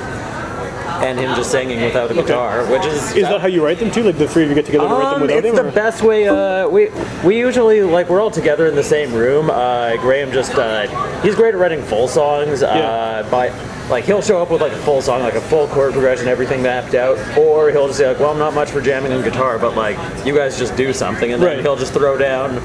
And 1.02 1.18
him 1.18 1.34
just 1.34 1.50
singing 1.50 1.82
without 1.82 2.10
a 2.10 2.14
guitar, 2.14 2.64
which 2.66 2.84
is 2.86 3.14
Is 3.16 3.22
that 3.28 3.40
how 3.40 3.46
you 3.46 3.64
write 3.64 3.78
them 3.78 3.90
too? 3.90 4.02
Like 4.02 4.16
the 4.18 4.28
three 4.28 4.44
of 4.44 4.48
you 4.48 4.54
get 4.54 4.66
together 4.66 4.86
to 4.88 4.94
write 4.94 5.04
them 5.04 5.14
um, 5.14 5.20
without 5.22 5.38
it's 5.38 5.46
him? 5.48 5.56
the 5.56 5.68
or- 5.68 5.72
best 5.72 6.02
way. 6.02 6.28
Uh, 6.28 6.68
we 6.68 6.90
we 7.24 7.38
usually 7.38 7.82
like 7.82 8.08
we're 8.08 8.20
all 8.20 8.30
together 8.30 8.66
in 8.66 8.74
the 8.74 8.82
same 8.82 9.12
room. 9.12 9.50
Uh, 9.50 9.96
Graham 9.96 10.30
just 10.32 10.54
uh, 10.54 10.86
he's 11.22 11.34
great 11.34 11.54
at 11.54 11.60
writing 11.60 11.82
full 11.82 12.08
songs. 12.08 12.62
Uh, 12.62 12.72
Yeah. 12.74 13.30
By 13.30 13.48
like 13.90 14.04
he'll 14.04 14.22
show 14.22 14.40
up 14.40 14.50
with 14.50 14.60
like 14.62 14.72
a 14.72 14.78
full 14.78 15.02
song, 15.02 15.22
like 15.22 15.34
a 15.34 15.40
full 15.40 15.66
chord 15.68 15.92
progression, 15.92 16.26
everything 16.28 16.62
mapped 16.62 16.94
out, 16.94 17.18
or 17.36 17.70
he'll 17.70 17.86
just 17.86 17.98
say 17.98 18.08
like, 18.08 18.18
"Well, 18.18 18.30
I'm 18.30 18.38
not 18.38 18.54
much 18.54 18.70
for 18.70 18.80
jamming 18.80 19.12
on 19.12 19.22
guitar, 19.22 19.58
but 19.58 19.76
like 19.76 19.96
you 20.26 20.34
guys 20.34 20.58
just 20.58 20.74
do 20.76 20.92
something," 20.92 21.32
and 21.32 21.42
then 21.42 21.56
Right. 21.56 21.60
he'll 21.60 21.76
just 21.76 21.92
throw 21.92 22.16
down 22.16 22.56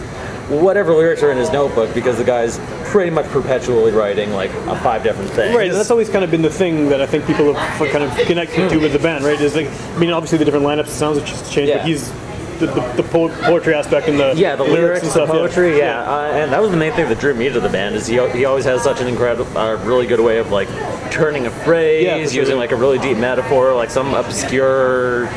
whatever 0.50 0.94
lyrics 0.94 1.22
are 1.24 1.32
in 1.32 1.38
his 1.38 1.52
notebook 1.52 1.94
because 1.94 2.18
the 2.18 2.24
guy's 2.24 2.60
pretty 2.86 3.12
much 3.12 3.26
perpetually 3.28 3.92
writing 3.92 4.32
like 4.32 4.52
five 4.82 5.04
different 5.04 5.30
things. 5.32 5.56
Right, 5.56 5.68
and 5.70 5.76
that's 5.76 5.92
always 5.92 6.10
kind 6.10 6.24
of 6.24 6.32
been 6.32 6.42
the 6.42 6.50
thing 6.50 6.90
that 6.90 7.02
I 7.02 7.06
think 7.06 7.26
people 7.28 7.54
have 7.54 7.90
kind 7.92 8.04
of 8.04 8.12
connected 8.26 8.70
to 8.70 8.78
with 8.80 8.94
the 8.94 9.00
band, 9.00 9.24
right? 9.24 9.40
Is 9.40 9.56
like, 9.56 9.68
I 9.70 9.98
mean, 9.98 10.12
obviously 10.12 10.38
the 10.40 10.46
different 10.46 10.66
lineups, 10.66 10.86
the 10.86 10.92
sounds 10.92 11.20
have 11.20 11.28
just 11.28 11.52
changed, 11.52 11.70
Yeah. 11.70 11.78
but 11.78 11.88
he's 11.88 12.12
the, 12.60 12.66
the, 12.66 13.02
the 13.02 13.04
poetry 13.04 13.74
aspect 13.74 14.08
and 14.10 14.20
the 14.20 14.34
Yeah, 14.36 14.56
the 14.58 14.64
lyrics, 14.66 15.02
and 15.04 15.08
the 15.10 15.14
stuff. 15.14 15.30
poetry, 15.30 15.78
yeah, 15.78 16.02
Uh, 16.02 16.32
and 16.34 16.52
that 16.52 16.62
was 16.62 16.72
the 16.72 16.78
main 16.78 16.92
thing 16.94 17.08
that 17.08 17.20
drew 17.20 17.34
me 17.34 17.48
to 17.50 17.60
the 17.60 17.70
band. 17.70 17.96
Is 17.96 18.06
he, 18.08 18.16
he 18.32 18.44
always 18.46 18.66
has 18.66 18.84
such 18.84 19.00
an 19.02 19.08
incredible, 19.08 19.58
uh, 19.58 19.76
really 19.86 20.08
good 20.08 20.20
way 20.20 20.40
of 20.40 20.52
like 20.52 20.68
turning 21.12 21.46
a 21.46 21.52
phrase, 21.52 22.04
Yeah, 22.06 22.18
using 22.18 22.58
like 22.58 22.72
a 22.72 22.76
really 22.76 23.00
deep 23.00 23.18
metaphor, 23.18 23.74
like 23.76 23.90
some 23.90 24.14
obscure 24.14 25.28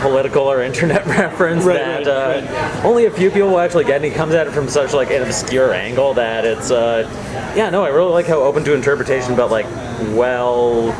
political 0.00 0.44
or 0.44 0.62
internet 0.62 1.04
reference 1.06 1.64
Right, 1.64 1.74
that 1.78 2.06
right, 2.06 2.44
uh, 2.44 2.86
only 2.86 3.06
a 3.06 3.10
few 3.10 3.30
people 3.30 3.48
will 3.50 3.60
actually 3.60 3.84
get. 3.84 3.96
And 3.96 4.04
he 4.04 4.10
comes 4.10 4.34
at 4.34 4.46
it 4.46 4.52
from 4.52 4.68
such 4.68 4.92
like 4.92 5.10
an 5.10 5.22
obscure 5.22 5.72
angle 5.72 6.14
that 6.14 6.44
it's, 6.44 6.70
uh, 6.70 7.08
yeah, 7.56 7.70
no, 7.70 7.84
I 7.84 7.88
really 7.88 8.12
like 8.12 8.26
how 8.26 8.40
open 8.42 8.64
to 8.64 8.74
interpretation, 8.74 9.36
but 9.36 9.50
like 9.50 9.66
well. 10.14 10.92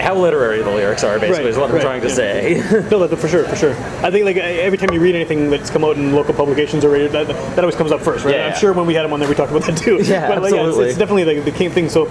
How 0.00 0.14
literary 0.16 0.62
the 0.62 0.70
lyrics 0.70 1.04
are, 1.04 1.18
basically, 1.18 1.44
Right, 1.44 1.50
is 1.50 1.56
what 1.58 1.70
I'm 1.70 1.80
trying 1.80 2.00
to 2.02 2.08
yeah. 2.08 2.14
say. 2.14 2.86
No, 2.90 3.06
for 3.08 3.28
sure, 3.28 3.44
for 3.44 3.56
sure. 3.56 3.74
I 4.04 4.10
think 4.10 4.24
like 4.24 4.36
every 4.36 4.78
time 4.78 4.92
you 4.92 5.00
read 5.00 5.14
anything 5.14 5.50
that's 5.50 5.70
come 5.70 5.84
out 5.84 5.96
in 5.96 6.12
local 6.14 6.34
publications 6.34 6.84
or 6.84 6.90
radio, 6.90 7.08
that, 7.08 7.28
that 7.28 7.58
always 7.60 7.74
comes 7.76 7.92
up 7.92 8.00
first, 8.00 8.24
right? 8.24 8.34
Yeah, 8.34 8.46
I'm 8.46 8.52
yeah. 8.52 8.58
sure 8.58 8.72
when 8.72 8.86
we 8.86 8.94
had 8.94 9.04
him 9.04 9.12
on 9.12 9.20
there, 9.20 9.28
we 9.28 9.34
talked 9.34 9.50
about 9.52 9.64
that 9.66 9.76
too. 9.76 9.98
Yeah, 10.10 10.26
but, 10.28 10.42
like, 10.42 10.52
it's- 10.52 10.66
absolutely. 10.66 10.88
it's, 10.90 10.98
definitely 10.98 11.24
like 11.36 11.44
the 11.44 11.52
key 11.52 11.68
thing. 11.68 11.88
So 11.88 12.08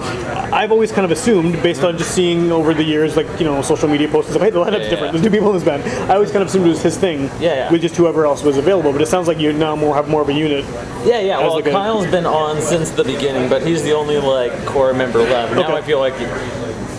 I've 0.53 0.71
always 0.71 0.91
kind 0.91 1.03
of 1.05 1.11
assumed, 1.11 1.61
based 1.63 1.83
on 1.83 1.97
just 1.97 2.11
seeing 2.13 2.51
over 2.51 2.73
the 2.73 2.83
years, 2.83 3.17
like 3.17 3.27
you 3.39 3.45
know, 3.45 3.61
social 3.61 3.89
media 3.89 4.07
posts, 4.07 4.31
stuff, 4.31 4.41
hey, 4.43 4.51
the 4.51 4.59
lineup's 4.59 4.89
different. 4.89 5.11
There's 5.13 5.23
two 5.25 5.31
people 5.31 5.49
in 5.49 5.55
this 5.55 5.63
band. 5.63 5.83
I 6.09 6.13
always 6.15 6.31
kind 6.31 6.41
of 6.43 6.47
assumed 6.49 6.65
it 6.67 6.69
was 6.69 6.81
his 6.83 6.97
thing. 6.97 7.29
Yeah. 7.39 7.71
With 7.71 7.81
just 7.81 7.95
whoever 7.95 8.25
else 8.25 8.43
was 8.43 8.57
available. 8.57 8.91
But 8.91 9.01
it 9.01 9.07
sounds 9.07 9.27
like 9.27 9.39
you 9.39 9.51
now 9.53 9.75
more 9.75 9.95
have 9.95 10.07
more 10.07 10.21
of 10.21 10.29
a 10.29 10.33
unit. 10.33 10.63
Yeah, 11.05 11.19
yeah. 11.19 11.37
Well, 11.39 11.55
like 11.55 11.65
a- 11.67 11.71
Kyle's 11.71 12.07
been 12.07 12.25
on 12.25 12.61
since 12.61 12.91
the 12.91 13.03
beginning, 13.03 13.49
but 13.49 13.65
he's 13.65 13.83
the 13.83 13.93
only 13.93 14.17
like 14.17 14.53
core 14.65 14.93
member 14.93 15.19
left. 15.19 15.53
Now 15.55 15.63
Okay. 15.63 15.73
I 15.77 15.81
feel 15.81 15.99
like 15.99 16.13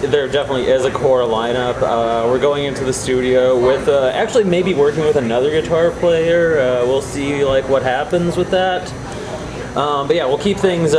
there 0.00 0.26
definitely 0.28 0.66
is 0.66 0.84
a 0.84 0.90
core 0.90 1.20
lineup. 1.22 1.76
Uh, 1.82 2.26
we're 2.28 2.38
going 2.38 2.64
into 2.64 2.84
the 2.84 2.92
studio 2.92 3.58
with 3.58 3.88
uh, 3.88 4.08
actually 4.14 4.44
maybe 4.44 4.74
working 4.74 5.02
with 5.04 5.16
another 5.16 5.50
guitar 5.50 5.90
player. 5.90 6.58
Uh, 6.58 6.86
we'll 6.86 7.02
see 7.02 7.44
like 7.44 7.68
what 7.68 7.82
happens 7.82 8.36
with 8.36 8.50
that. 8.50 8.90
Um, 9.76 10.06
but 10.06 10.16
yeah, 10.16 10.24
we'll 10.26 10.38
keep 10.38 10.56
things. 10.58 10.94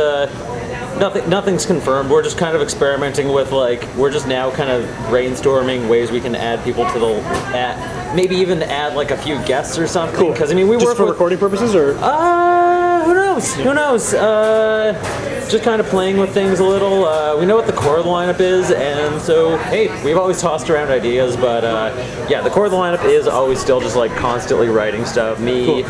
Nothing, 0.98 1.28
nothing's 1.28 1.66
confirmed. 1.66 2.10
We're 2.10 2.22
just 2.22 2.38
kind 2.38 2.54
of 2.54 2.62
experimenting 2.62 3.32
with 3.32 3.50
like 3.50 3.86
we're 3.96 4.10
just 4.10 4.26
now 4.28 4.50
kind 4.50 4.70
of 4.70 4.84
brainstorming 5.06 5.88
ways 5.88 6.10
we 6.10 6.20
can 6.20 6.34
add 6.36 6.62
people 6.64 6.84
to 6.92 6.98
the. 6.98 7.20
Add, 7.56 8.14
maybe 8.14 8.36
even 8.36 8.62
add 8.62 8.94
like 8.94 9.10
a 9.10 9.16
few 9.16 9.42
guests 9.44 9.78
or 9.78 9.86
something. 9.86 10.18
Cool. 10.18 10.32
Because 10.32 10.52
I 10.52 10.54
mean, 10.54 10.68
we 10.68 10.76
just 10.76 10.86
work 10.86 10.96
for 10.96 11.04
with 11.04 11.12
recording 11.12 11.38
purposes, 11.38 11.74
or 11.74 11.96
uh, 11.98 13.04
who 13.04 13.14
knows? 13.14 13.54
Who 13.54 13.74
knows? 13.74 14.14
Uh, 14.14 14.92
just 15.50 15.64
kind 15.64 15.80
of 15.80 15.86
playing 15.86 16.18
with 16.18 16.32
things 16.32 16.60
a 16.60 16.64
little. 16.64 17.04
Uh, 17.04 17.36
we 17.38 17.46
know 17.46 17.56
what 17.56 17.66
the 17.66 17.72
core 17.72 17.98
of 17.98 18.04
the 18.04 18.10
lineup 18.10 18.40
is, 18.40 18.70
and 18.70 19.20
so 19.20 19.56
hey, 19.58 19.88
we've 20.04 20.18
always 20.18 20.40
tossed 20.40 20.70
around 20.70 20.90
ideas, 20.90 21.36
but 21.36 21.64
uh, 21.64 22.26
yeah, 22.28 22.42
the 22.42 22.50
core 22.50 22.66
of 22.66 22.70
the 22.70 22.76
lineup 22.76 23.04
is 23.04 23.26
always 23.26 23.60
still 23.60 23.80
just 23.80 23.96
like 23.96 24.14
constantly 24.16 24.68
writing 24.68 25.04
stuff. 25.04 25.40
Me. 25.40 25.84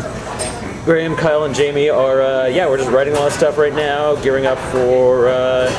Graham, 0.85 1.15
Kyle, 1.15 1.45
and 1.45 1.55
Jamie 1.55 1.89
are, 1.89 2.21
uh, 2.21 2.45
yeah, 2.47 2.67
we're 2.67 2.77
just 2.77 2.89
writing 2.91 3.13
a 3.13 3.17
lot 3.17 3.27
of 3.27 3.33
stuff 3.33 3.57
right 3.57 3.73
now, 3.73 4.15
gearing 4.17 4.45
up 4.45 4.57
for 4.71 5.29
uh, 5.29 5.69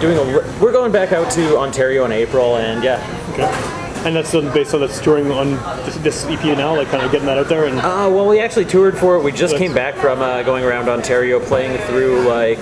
doing 0.00 0.16
a. 0.18 0.22
li- 0.22 0.54
We're 0.60 0.72
going 0.72 0.90
back 0.90 1.12
out 1.12 1.30
to 1.32 1.56
Ontario 1.56 2.04
in 2.06 2.12
April, 2.12 2.56
and 2.56 2.82
yeah, 2.82 2.98
okay. 3.34 3.76
And 4.08 4.16
that's 4.16 4.32
based 4.32 4.74
on 4.74 4.80
that's 4.80 5.00
touring 5.00 5.30
on 5.30 5.50
this, 5.84 5.96
this 5.98 6.24
EP 6.24 6.42
now, 6.56 6.74
like 6.74 6.88
kind 6.88 7.04
of 7.04 7.12
getting 7.12 7.26
that 7.26 7.38
out 7.38 7.48
there. 7.48 7.66
And 7.66 7.78
Uh, 7.78 8.08
well, 8.10 8.26
we 8.26 8.40
actually 8.40 8.64
toured 8.64 8.98
for 8.98 9.16
it. 9.16 9.22
We 9.22 9.30
just 9.30 9.56
came 9.56 9.74
back 9.74 9.94
from 9.94 10.20
uh, 10.20 10.42
going 10.42 10.64
around 10.64 10.88
Ontario, 10.88 11.38
playing 11.38 11.78
through 11.86 12.22
like 12.26 12.58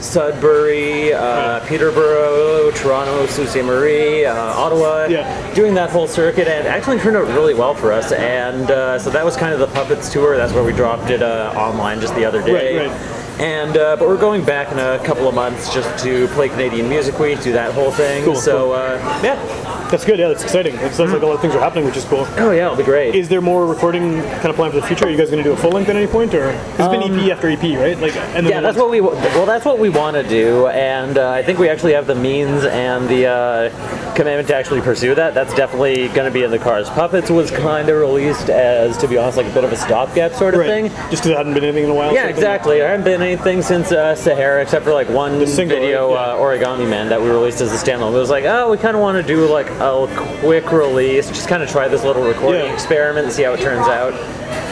Sudbury, 0.00 1.12
uh, 1.12 1.60
Peterborough, 1.66 2.70
Toronto, 2.72 3.26
Sault 3.26 3.48
Ste. 3.48 3.62
Marie, 3.64 4.24
uh, 4.24 4.34
Ottawa. 4.34 5.06
Yeah. 5.06 5.54
Doing 5.54 5.74
that 5.74 5.90
whole 5.90 6.08
circuit, 6.08 6.48
and 6.48 6.66
actually 6.66 6.98
turned 6.98 7.16
out 7.16 7.26
really 7.28 7.54
well 7.54 7.74
for 7.74 7.92
us. 7.92 8.12
And 8.12 8.70
uh, 8.70 8.98
so 8.98 9.10
that 9.10 9.24
was 9.24 9.36
kind 9.36 9.52
of 9.52 9.60
the 9.60 9.68
Puppets 9.68 10.10
tour. 10.10 10.36
That's 10.36 10.52
where 10.52 10.64
we 10.64 10.72
dropped 10.72 11.10
it 11.10 11.22
uh, 11.22 11.52
online 11.56 12.00
just 12.00 12.14
the 12.14 12.24
other 12.24 12.42
day. 12.42 12.78
Right, 12.78 12.88
right. 12.88 13.19
And 13.40 13.74
uh, 13.78 13.96
but 13.96 14.06
we're 14.06 14.20
going 14.20 14.44
back 14.44 14.70
in 14.70 14.78
a 14.78 15.02
couple 15.02 15.26
of 15.26 15.34
months 15.34 15.72
just 15.72 16.04
to 16.04 16.28
play 16.28 16.50
Canadian 16.50 16.90
Music 16.90 17.18
Week, 17.18 17.40
do 17.40 17.52
that 17.52 17.72
whole 17.72 17.90
thing. 17.90 18.22
Cool, 18.22 18.36
so 18.36 18.64
cool. 18.66 18.72
Uh, 18.74 19.22
yeah, 19.22 19.88
That's 19.90 20.04
good. 20.04 20.18
Yeah, 20.18 20.28
that's 20.28 20.42
exciting. 20.42 20.74
It 20.76 20.92
sounds 20.92 21.10
like 21.10 21.22
a 21.22 21.26
lot 21.26 21.36
of 21.36 21.40
things 21.40 21.54
are 21.54 21.60
happening, 21.60 21.86
which 21.86 21.96
is 21.96 22.04
cool. 22.04 22.26
oh 22.36 22.50
yeah, 22.50 22.66
it'll 22.66 22.76
be 22.76 22.82
great. 22.84 23.14
Is 23.14 23.30
there 23.30 23.40
more 23.40 23.66
recording 23.66 24.20
kind 24.20 24.46
of 24.46 24.56
planned 24.56 24.74
for 24.74 24.80
the 24.80 24.86
future? 24.86 25.06
Are 25.06 25.10
you 25.10 25.16
guys 25.16 25.30
going 25.30 25.42
to 25.42 25.48
do 25.48 25.54
a 25.54 25.56
full 25.56 25.70
length 25.70 25.88
at 25.88 25.96
any 25.96 26.06
point, 26.06 26.34
or 26.34 26.50
it's 26.50 26.76
been 26.76 27.02
EP 27.02 27.30
after 27.32 27.48
EP, 27.48 27.62
right? 27.62 27.98
Like, 27.98 28.14
and 28.14 28.46
Um, 28.46 28.52
yeah, 28.52 28.60
that's 28.60 28.76
what 28.76 28.90
we 28.90 29.00
well, 29.00 29.46
that's 29.46 29.64
what 29.64 29.78
we 29.78 29.88
want 29.88 30.16
to 30.16 30.22
do, 30.22 30.66
and 30.66 31.16
uh, 31.16 31.30
I 31.30 31.42
think 31.42 31.58
we 31.58 31.70
actually 31.70 31.94
have 31.94 32.06
the 32.06 32.14
means 32.14 32.64
and 32.66 33.08
the 33.08 33.26
uh, 33.26 34.14
commitment 34.14 34.48
to 34.48 34.54
actually 34.54 34.82
pursue 34.82 35.14
that. 35.14 35.32
That's 35.32 35.54
definitely 35.54 36.08
going 36.08 36.26
to 36.26 36.30
be 36.30 36.42
in 36.42 36.50
the 36.50 36.58
cars. 36.58 36.90
Puppets 36.90 37.30
was 37.30 37.50
kind 37.50 37.88
of 37.88 37.98
released 37.98 38.50
as, 38.50 38.98
to 38.98 39.08
be 39.08 39.16
honest, 39.16 39.38
like 39.38 39.46
a 39.46 39.54
bit 39.54 39.64
of 39.64 39.72
a 39.72 39.76
stopgap 39.76 40.32
sort 40.34 40.52
of 40.52 40.60
right. 40.60 40.68
thing. 40.68 40.88
Just 40.88 41.10
because 41.10 41.24
there 41.24 41.36
hadn't 41.38 41.54
been 41.54 41.64
anything 41.64 41.84
in 41.84 41.90
a 41.90 41.94
while. 41.94 42.12
Yeah, 42.12 42.26
exactly. 42.26 42.78
There 42.78 42.88
hasn't 42.88 43.06
been 43.06 43.29
anything 43.30 43.62
since 43.62 43.92
uh, 43.92 44.14
Sahara, 44.14 44.60
except 44.62 44.84
for 44.84 44.92
like 44.92 45.08
one 45.08 45.38
video. 45.44 46.10
Yeah. 46.12 46.18
uh, 46.20 46.36
Origami 46.36 46.88
Man, 46.88 47.08
that 47.08 47.20
we 47.20 47.28
released 47.28 47.60
as 47.60 47.72
a 47.72 47.76
standalone. 47.76 48.12
It 48.14 48.18
was 48.18 48.30
like, 48.30 48.44
oh, 48.44 48.70
we 48.70 48.76
kind 48.76 48.96
of 48.96 49.02
want 49.02 49.24
to 49.24 49.26
do 49.26 49.46
like 49.46 49.68
a 49.70 50.08
quick 50.40 50.72
release, 50.72 51.28
just 51.28 51.48
kind 51.48 51.62
of 51.62 51.70
try 51.70 51.86
this 51.88 52.02
little 52.04 52.24
recording 52.26 52.64
Yeah. 52.64 52.72
experiment 52.72 53.26
and 53.26 53.32
see 53.34 53.42
how 53.44 53.52
it 53.52 53.60
turns 53.60 53.86
out. 53.86 54.12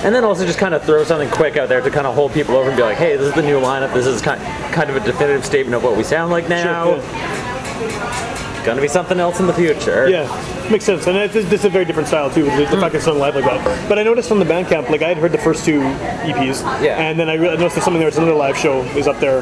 And 0.05 0.15
then 0.15 0.25
also 0.25 0.45
just 0.45 0.59
kind 0.59 0.75
of 0.75 0.83
throw 0.85 1.05
something 1.05 1.29
quick 1.31 1.57
out 1.57 1.69
there 1.69 1.81
to 1.81 1.91
kind 1.91 2.07
of 2.07 2.15
hold 2.15 2.33
people 2.33 2.57
over 2.57 2.69
and 2.69 2.77
be 2.77 2.83
like, 2.83 2.97
hey, 2.97 3.17
this 3.17 3.29
is 3.29 3.35
the 3.35 3.43
new 3.43 3.61
lineup. 3.61 3.93
This 3.95 4.07
is 4.07 4.21
kind 4.21 4.41
kind 4.73 4.91
of 4.91 4.97
a 4.97 5.01
definitive 5.01 5.45
statement 5.45 5.75
of 5.77 5.85
what 5.85 5.97
we 5.97 6.03
sound 6.03 6.31
like 6.33 6.49
now. 6.49 6.85
Sure, 6.85 6.97
yeah. 6.99 8.45
Gonna 8.69 8.83
be 8.83 8.89
something 8.89 9.19
else 9.19 9.41
in 9.41 9.47
the 9.47 9.53
future. 9.55 10.09
Yeah, 10.11 10.27
makes 10.71 10.85
sense. 10.85 11.07
And 11.07 11.17
it's, 11.17 11.35
it's 11.35 11.65
a 11.65 11.71
very 11.71 11.87
different 11.87 12.07
style 12.09 12.31
too. 12.31 12.45
The, 12.45 12.51
the 12.51 12.65
Mm. 12.77 12.81
fact 12.81 12.95
it's 12.95 13.07
live 13.07 13.35
like 13.35 13.45
that. 13.47 13.89
But 13.89 13.99
I 13.99 14.03
noticed 14.03 14.29
from 14.29 14.39
the 14.41 14.45
Bandcamp, 14.45 14.91
like 14.91 15.01
I 15.01 15.09
had 15.09 15.17
heard 15.17 15.33
the 15.33 15.39
first 15.39 15.65
two 15.65 15.81
EPs, 15.81 16.61
Yeah. 16.83 16.99
and 17.01 17.19
then 17.19 17.31
I 17.31 17.35
re- 17.35 17.49
I 17.49 17.55
noticed 17.55 17.77
there's 17.77 17.85
something 17.85 17.99
there. 17.99 18.09
It's 18.09 18.19
another 18.19 18.35
live 18.35 18.59
show 18.59 18.83
is 18.95 19.09
up 19.09 19.19
there 19.21 19.41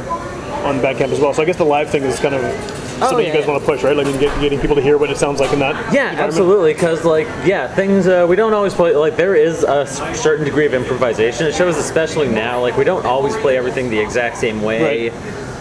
on 0.64 0.78
Bandcamp 0.80 1.10
as 1.12 1.18
well. 1.18 1.34
So 1.34 1.42
I 1.42 1.44
guess 1.44 1.56
the 1.56 1.64
live 1.64 1.90
thing 1.90 2.04
is 2.04 2.20
kind 2.20 2.34
of 2.36 2.42
something 2.42 3.16
Oh, 3.16 3.18
yeah. 3.18 3.26
you 3.26 3.32
guys 3.32 3.46
want 3.48 3.60
to 3.60 3.66
push, 3.66 3.82
right? 3.82 3.96
Like 3.96 4.06
get, 4.20 4.40
getting 4.40 4.60
people 4.60 4.76
to 4.76 4.80
hear 4.82 4.96
what 4.96 5.10
it 5.10 5.16
sounds 5.16 5.40
like 5.40 5.52
in 5.52 5.58
that. 5.58 5.92
Yeah, 5.92 6.14
absolutely. 6.16 6.72
Because 6.72 7.04
like, 7.04 7.26
yeah, 7.44 7.66
things 7.74 8.06
uh, 8.06 8.26
we 8.28 8.36
don't 8.36 8.54
always 8.54 8.74
play. 8.74 8.94
Like, 8.94 9.16
there 9.16 9.34
is 9.34 9.64
a 9.64 9.86
certain 10.14 10.44
degree 10.44 10.66
of 10.66 10.72
improvisation. 10.74 11.46
It 11.46 11.54
shows, 11.54 11.76
especially 11.76 12.28
now. 12.28 12.60
Like, 12.60 12.76
we 12.76 12.84
don't 12.84 13.04
always 13.04 13.36
play 13.38 13.56
everything 13.58 13.90
the 13.90 13.98
exact 13.98 14.38
same 14.38 14.62
way. 14.62 15.10
Right. 15.10 15.12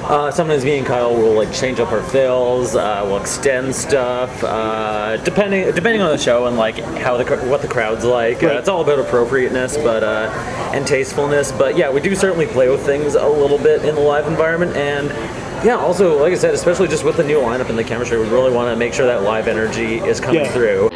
Uh, 0.08 0.30
sometimes 0.30 0.63
me 0.63 0.78
and 0.78 0.86
Kyle 0.86 1.15
will 1.15 1.34
like 1.34 1.52
change 1.52 1.80
up 1.80 1.91
our 1.91 2.04
fills. 2.04 2.76
Uh, 2.76 3.02
we'll 3.06 3.18
extend 3.20 3.76
stuff 3.76 4.44
uh, 4.44 5.18
depending 5.18 5.74
depending 5.74 6.00
on 6.02 6.12
the 6.12 6.18
show 6.18 6.46
and 6.46 6.58
like 6.58 6.78
how 6.78 7.18
the 7.18 7.26
what 7.48 7.62
the 7.63 7.68
crowd's 7.68 8.06
like. 8.06 8.44
Uh, 8.44 8.48
Right. 8.48 8.56
it's 8.58 8.70
all 8.70 8.82
about 8.82 9.00
appropriateness, 9.00 9.78
but 9.78 10.04
uh, 10.04 10.30
and 10.76 10.86
tastefulness. 10.86 11.52
But 11.58 11.76
yeah, 11.76 11.89
we 11.91 12.02
do 12.02 12.13
certainly 12.15 12.46
play 12.46 12.70
with 12.70 12.86
things 12.86 13.15
a 13.15 13.28
little 13.28 13.58
bit 13.58 13.84
in 13.84 13.96
the 13.96 14.02
live 14.02 14.28
environment 14.28 14.76
and. 14.76 15.10
Yeah, 15.65 15.78
also, 15.78 16.22
like 16.22 16.32
I 16.32 16.36
said, 16.36 16.54
especially 16.54 16.88
just 16.89 17.04
with 17.04 17.18
the 17.18 17.24
new 17.24 17.39
lineup 17.39 17.70
and 17.70 17.78
the 17.80 17.84
chemistry, 17.84 18.20
we 18.20 18.28
really 18.30 18.52
want 18.54 18.70
to 18.72 18.76
make 18.76 18.94
sure 18.94 19.08
that 19.08 19.24
live 19.24 19.48
energy 19.48 19.96
is 19.98 20.20
coming 20.20 20.41
Yeah. 20.44 20.52
through. 20.52 20.89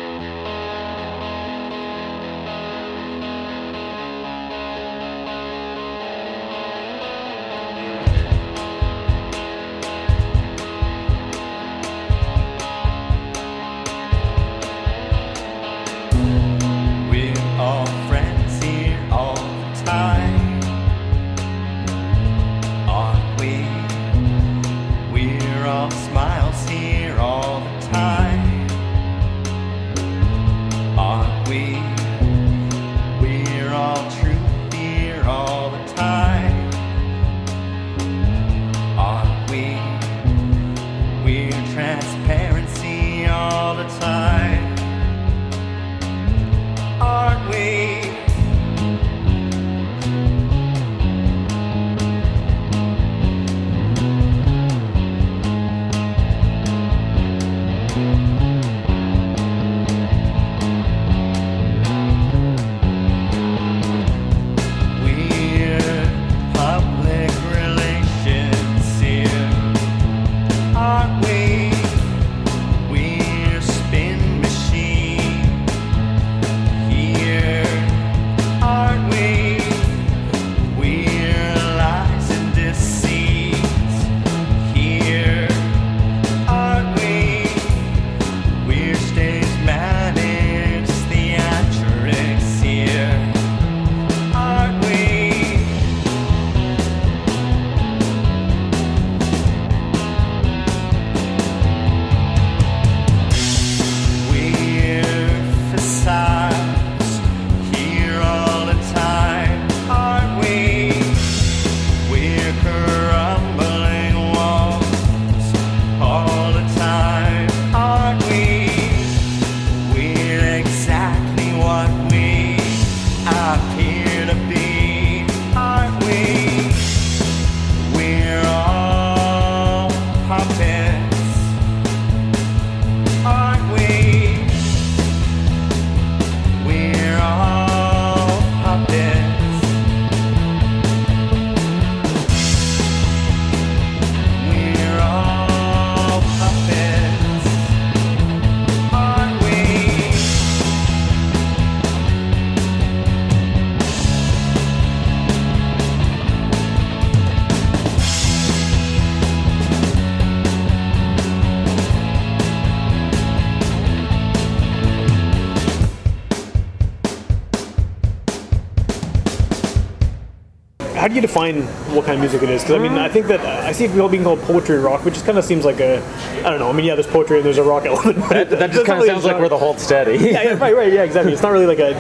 Do 171.10 171.15
you 171.15 171.22
define 171.22 171.63
what 171.93 172.06
kind 172.06 172.15
of 172.15 172.19
music 172.22 172.43
it 172.43 172.50
is? 172.50 172.62
Because 172.63 172.76
I 172.76 172.80
mean, 172.80 172.98
I 172.98 173.10
think 173.10 173.28
that 173.28 173.41
I 173.41 173.72
see 173.72 173.88
people 173.88 174.08
being 174.10 174.24
called 174.24 174.39
poetry 174.41 174.78
rock, 174.78 175.04
which 175.04 175.15
just 175.15 175.26
kind 175.26 175.38
of 175.38 175.45
seems 175.45 175.65
like 175.65 175.80
a, 175.80 176.02
I 176.39 176.50
don't 176.50 176.60
know. 176.60 176.69
I 176.69 176.74
mean, 176.74 176.86
yeah, 176.86 176.95
there's 176.95 177.08
poetry 177.08 177.38
and 177.38 177.45
there's 177.45 177.58
a 177.58 177.63
rock 177.63 177.86
element. 177.86 178.19
But 178.30 178.50
That 178.50 178.72
just 178.72 178.86
kind 178.86 179.00
of 179.00 179.06
sounds 179.06 179.26
like 179.26 179.39
we're 179.39 179.50
the 179.50 179.58
hold 179.58 179.80
steady. 179.80 180.12
yeah, 180.32 180.43
yeah, 180.43 180.58
right, 180.58 180.76
right, 180.76 180.93
yeah, 180.93 181.04
exactly. 181.04 181.34
It's 181.34 181.41
not 181.41 181.52
really 181.52 181.65
like 181.65 181.80
a 181.80 181.93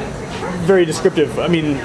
very 0.65 0.85
descriptive. 0.85 1.39
I 1.39 1.47
mean, 1.47 1.75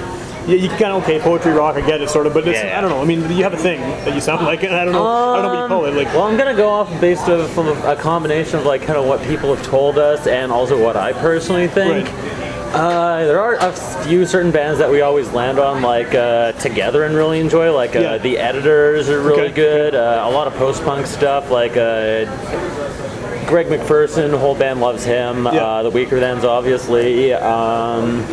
yeah, 0.46 0.56
you 0.56 0.68
kind 0.68 0.92
of 0.92 1.02
okay, 1.04 1.18
poetry 1.20 1.52
rock, 1.52 1.76
I 1.76 1.80
get 1.80 2.02
it, 2.02 2.10
sort 2.10 2.26
of, 2.26 2.34
but 2.34 2.46
it's, 2.46 2.58
Yeah, 2.58 2.66
yeah. 2.66 2.78
I 2.78 2.80
don't 2.82 2.90
know. 2.90 3.00
I 3.00 3.04
mean, 3.04 3.22
you 3.30 3.44
have 3.44 3.54
a 3.54 3.58
thing 3.58 3.80
that 3.80 4.14
you 4.14 4.20
sound 4.20 4.44
like, 4.44 4.62
and 4.62 4.74
I 4.74 4.84
don't 4.84 4.92
know, 4.92 5.06
I 5.06 5.40
don't 5.40 5.44
know 5.44 5.54
what 5.54 5.62
you 5.62 5.68
call 5.68 5.84
it. 5.86 5.94
Like, 5.94 6.08
um, 6.08 6.14
Well, 6.14 6.24
I'm 6.24 6.36
gonna 6.36 6.54
go 6.54 6.68
off 6.68 7.00
based 7.00 7.28
of, 7.28 7.50
from 7.52 7.68
a, 7.68 7.92
a 7.92 7.96
combination 7.96 8.58
of 8.58 8.66
like 8.66 8.82
kind 8.82 8.98
of 8.98 9.06
what 9.06 9.22
people 9.22 9.54
have 9.54 9.64
told 9.64 9.98
us 9.98 10.26
and 10.26 10.52
also 10.52 10.82
what 10.82 10.96
I 10.96 11.12
personally 11.14 11.66
think. 11.66 12.08
Right. 12.08 12.43
Uh, 12.74 13.24
there 13.24 13.40
are 13.40 13.54
a 13.54 13.72
few 14.04 14.26
certain 14.26 14.50
bands 14.50 14.80
that 14.80 14.90
we 14.90 15.00
always 15.00 15.30
land 15.30 15.60
on, 15.60 15.80
like 15.80 16.12
uh, 16.14 16.50
Together 16.52 17.04
and 17.04 17.14
really 17.14 17.38
enjoy. 17.38 17.72
Like 17.72 17.94
uh, 17.94 18.00
Yeah. 18.00 18.18
the 18.18 18.36
Editors 18.36 19.08
are 19.08 19.20
really 19.20 19.42
Okay. 19.44 19.52
good. 19.54 19.94
Uh, 19.94 20.24
a 20.26 20.30
lot 20.30 20.48
of 20.48 20.54
post-punk 20.54 21.06
stuff, 21.06 21.50
like 21.52 21.76
uh, 21.76 22.24
Greg 23.46 23.68
MacPherson, 23.68 24.36
whole 24.36 24.56
band 24.56 24.80
loves 24.80 25.04
him. 25.04 25.44
Yeah. 25.44 25.50
Uh, 25.64 25.82
the 25.84 25.90
Weakerthans, 25.92 26.42
obviously. 26.42 27.32
Um, 27.32 28.24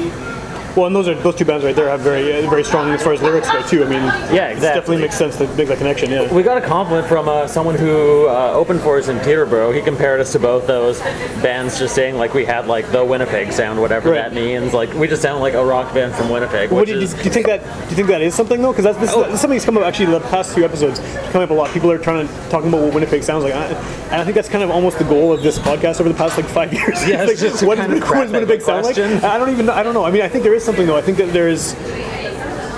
Well, 0.76 0.86
and 0.88 0.96
those 0.96 1.08
are 1.08 1.16
those 1.16 1.36
two 1.36 1.46
bands 1.46 1.66
right 1.66 1.76
there 1.76 1.90
have 1.90 2.00
very 2.02 2.44
uh, 2.46 2.50
very 2.50 2.64
strong 2.64 2.90
as 2.92 3.04
far 3.04 3.14
as 3.14 3.22
lyrics 3.22 3.50
go 3.52 3.62
too. 3.68 3.84
I 3.84 3.90
mean, 3.90 4.02
Yeah, 4.34 4.48
exactly. 4.48 4.54
it 4.54 4.60
definitely 4.62 4.98
makes 5.02 5.18
sense 5.18 5.38
to 5.38 5.48
make 5.56 5.68
that 5.68 5.78
connection. 5.78 6.10
Yeah. 6.12 6.34
we 6.34 6.44
got 6.44 6.58
a 6.58 6.62
compliment 6.66 7.08
from 7.08 7.28
uh, 7.28 7.48
someone 7.48 7.76
who 7.76 8.28
uh, 8.28 8.52
opened 8.54 8.82
for 8.82 8.98
us 8.98 9.08
in 9.10 9.20
Peterborough. 9.20 9.72
He 9.72 9.82
compared 9.82 10.22
us 10.22 10.32
to 10.32 10.40
both 10.40 10.68
those 10.68 11.00
bands, 11.42 11.78
just 11.80 11.94
saying 11.96 12.16
like 12.16 12.34
we 12.34 12.46
had 12.46 12.68
like 12.68 12.90
the 12.92 13.04
Winnipeg 13.04 13.52
sound, 13.52 13.82
whatever 13.82 14.12
Right. 14.12 14.16
that 14.30 14.34
means. 14.34 14.74
Like 14.74 14.94
we 14.94 15.08
just 15.08 15.22
sound 15.22 15.42
like 15.42 15.54
a 15.56 15.64
rock 15.66 15.94
band 15.94 16.16
from 16.16 16.30
Winnipeg, 16.30 16.72
What 16.72 16.88
do, 16.88 16.94
you, 16.94 17.00
is 17.02 17.14
do 17.14 17.24
you 17.24 17.32
think 17.32 17.48
that 17.48 17.62
do 17.64 17.90
you 17.90 17.96
think 17.96 18.08
that 18.08 18.22
is 18.22 18.34
something 18.34 18.62
though? 18.62 18.72
Because 18.72 18.86
that's 18.86 18.98
this, 19.00 19.12
Oh. 19.14 19.24
something 19.36 19.52
that's 19.52 19.66
come 19.66 19.78
up 19.78 19.84
actually 19.84 20.06
the 20.08 20.20
past 20.22 20.54
few 20.54 20.64
episodes. 20.64 21.00
Coming 21.32 21.44
up 21.44 21.50
a 21.50 21.54
lot. 21.54 21.70
People 21.72 21.92
are 21.92 21.98
trying 21.98 22.28
to 22.28 22.34
talking 22.50 22.70
about 22.70 22.82
what 22.82 22.94
Winnipeg 22.94 23.24
sounds 23.24 23.44
like, 23.44 23.54
I- 23.54 23.68
and 24.12 24.20
I 24.20 24.24
think 24.24 24.36
that's 24.36 24.50
kind 24.50 24.64
of 24.64 24.72
almost 24.72 24.98
the 25.00 25.06
goal 25.06 25.32
of 25.34 25.42
this 25.44 25.58
podcast 25.60 26.00
over 26.00 26.10
the 26.10 26.16
past 26.16 26.38
like 26.38 26.46
five 26.46 26.72
years. 26.80 27.06
Yeah, 27.08 27.26
just 27.26 27.64
what, 27.64 27.78
what 27.78 27.88
does 27.90 28.32
Winnipeg 28.32 28.62
sound 28.62 28.86
like? 28.86 28.96
question. 28.96 29.24
I 29.26 29.38
don't 29.38 29.50
even. 29.50 29.66
know- 29.66 29.74
I 29.74 29.84
don't 29.84 29.94
know. 29.94 30.04
I 30.04 30.12
mean, 30.12 30.22
I 30.22 30.28
think 30.30 30.44
there 30.44 30.54
is 30.54 30.61
something 30.64 30.86
though. 30.88 30.98
I 30.98 31.02
think 31.02 31.18
that 31.18 31.32
there 31.34 31.48
is 31.50 31.76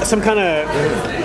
some 0.08 0.22
kind 0.22 0.40
of. 0.40 1.24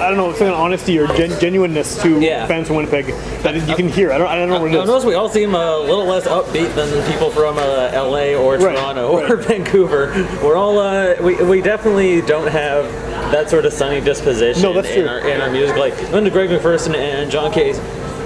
I 0.00 0.08
don't 0.08 0.16
know, 0.16 0.30
some 0.30 0.38
kind 0.46 0.54
of 0.54 0.58
honesty 0.60 0.98
or 0.98 1.06
gen- 1.08 1.38
genuineness 1.38 2.00
to 2.02 2.18
Yeah. 2.22 2.46
fans 2.46 2.68
from 2.68 2.76
Winnipeg 2.76 3.08
that 3.42 3.54
you 3.68 3.76
can 3.76 3.86
hear. 3.86 4.10
I 4.10 4.16
don't, 4.16 4.28
I 4.28 4.36
don't 4.36 4.48
know 4.48 4.58
what 4.58 4.72
it 4.72 4.78
I 4.78 4.80
is. 4.80 4.88
notice 4.88 5.04
we 5.04 5.12
all 5.12 5.28
seem 5.28 5.54
a 5.54 5.76
little 5.78 6.06
less 6.06 6.26
upbeat 6.26 6.74
than 6.74 7.12
people 7.12 7.28
from 7.30 7.58
uh, 7.58 7.90
LA 7.92 8.32
or 8.34 8.56
Right, 8.56 8.74
Toronto 8.74 9.08
or 9.10 9.36
right. 9.36 9.44
Vancouver. 9.46 10.06
We're 10.42 10.56
all 10.56 10.78
uh, 10.78 11.16
we, 11.20 11.34
we 11.44 11.60
definitely 11.60 12.22
don't 12.22 12.46
have 12.48 12.90
that 13.30 13.50
sort 13.50 13.66
of 13.66 13.74
sunny 13.74 14.00
disposition 14.00 14.62
No, 14.62 14.72
that's 14.72 14.88
in 14.88 15.00
true. 15.04 15.06
our 15.06 15.18
in 15.28 15.38
our 15.42 15.50
music. 15.50 15.76
Like 15.76 15.94
Linda 16.12 16.30
Greg 16.30 16.48
MacPherson 16.48 16.94
and 16.94 17.30
John 17.30 17.52
K. 17.52 17.74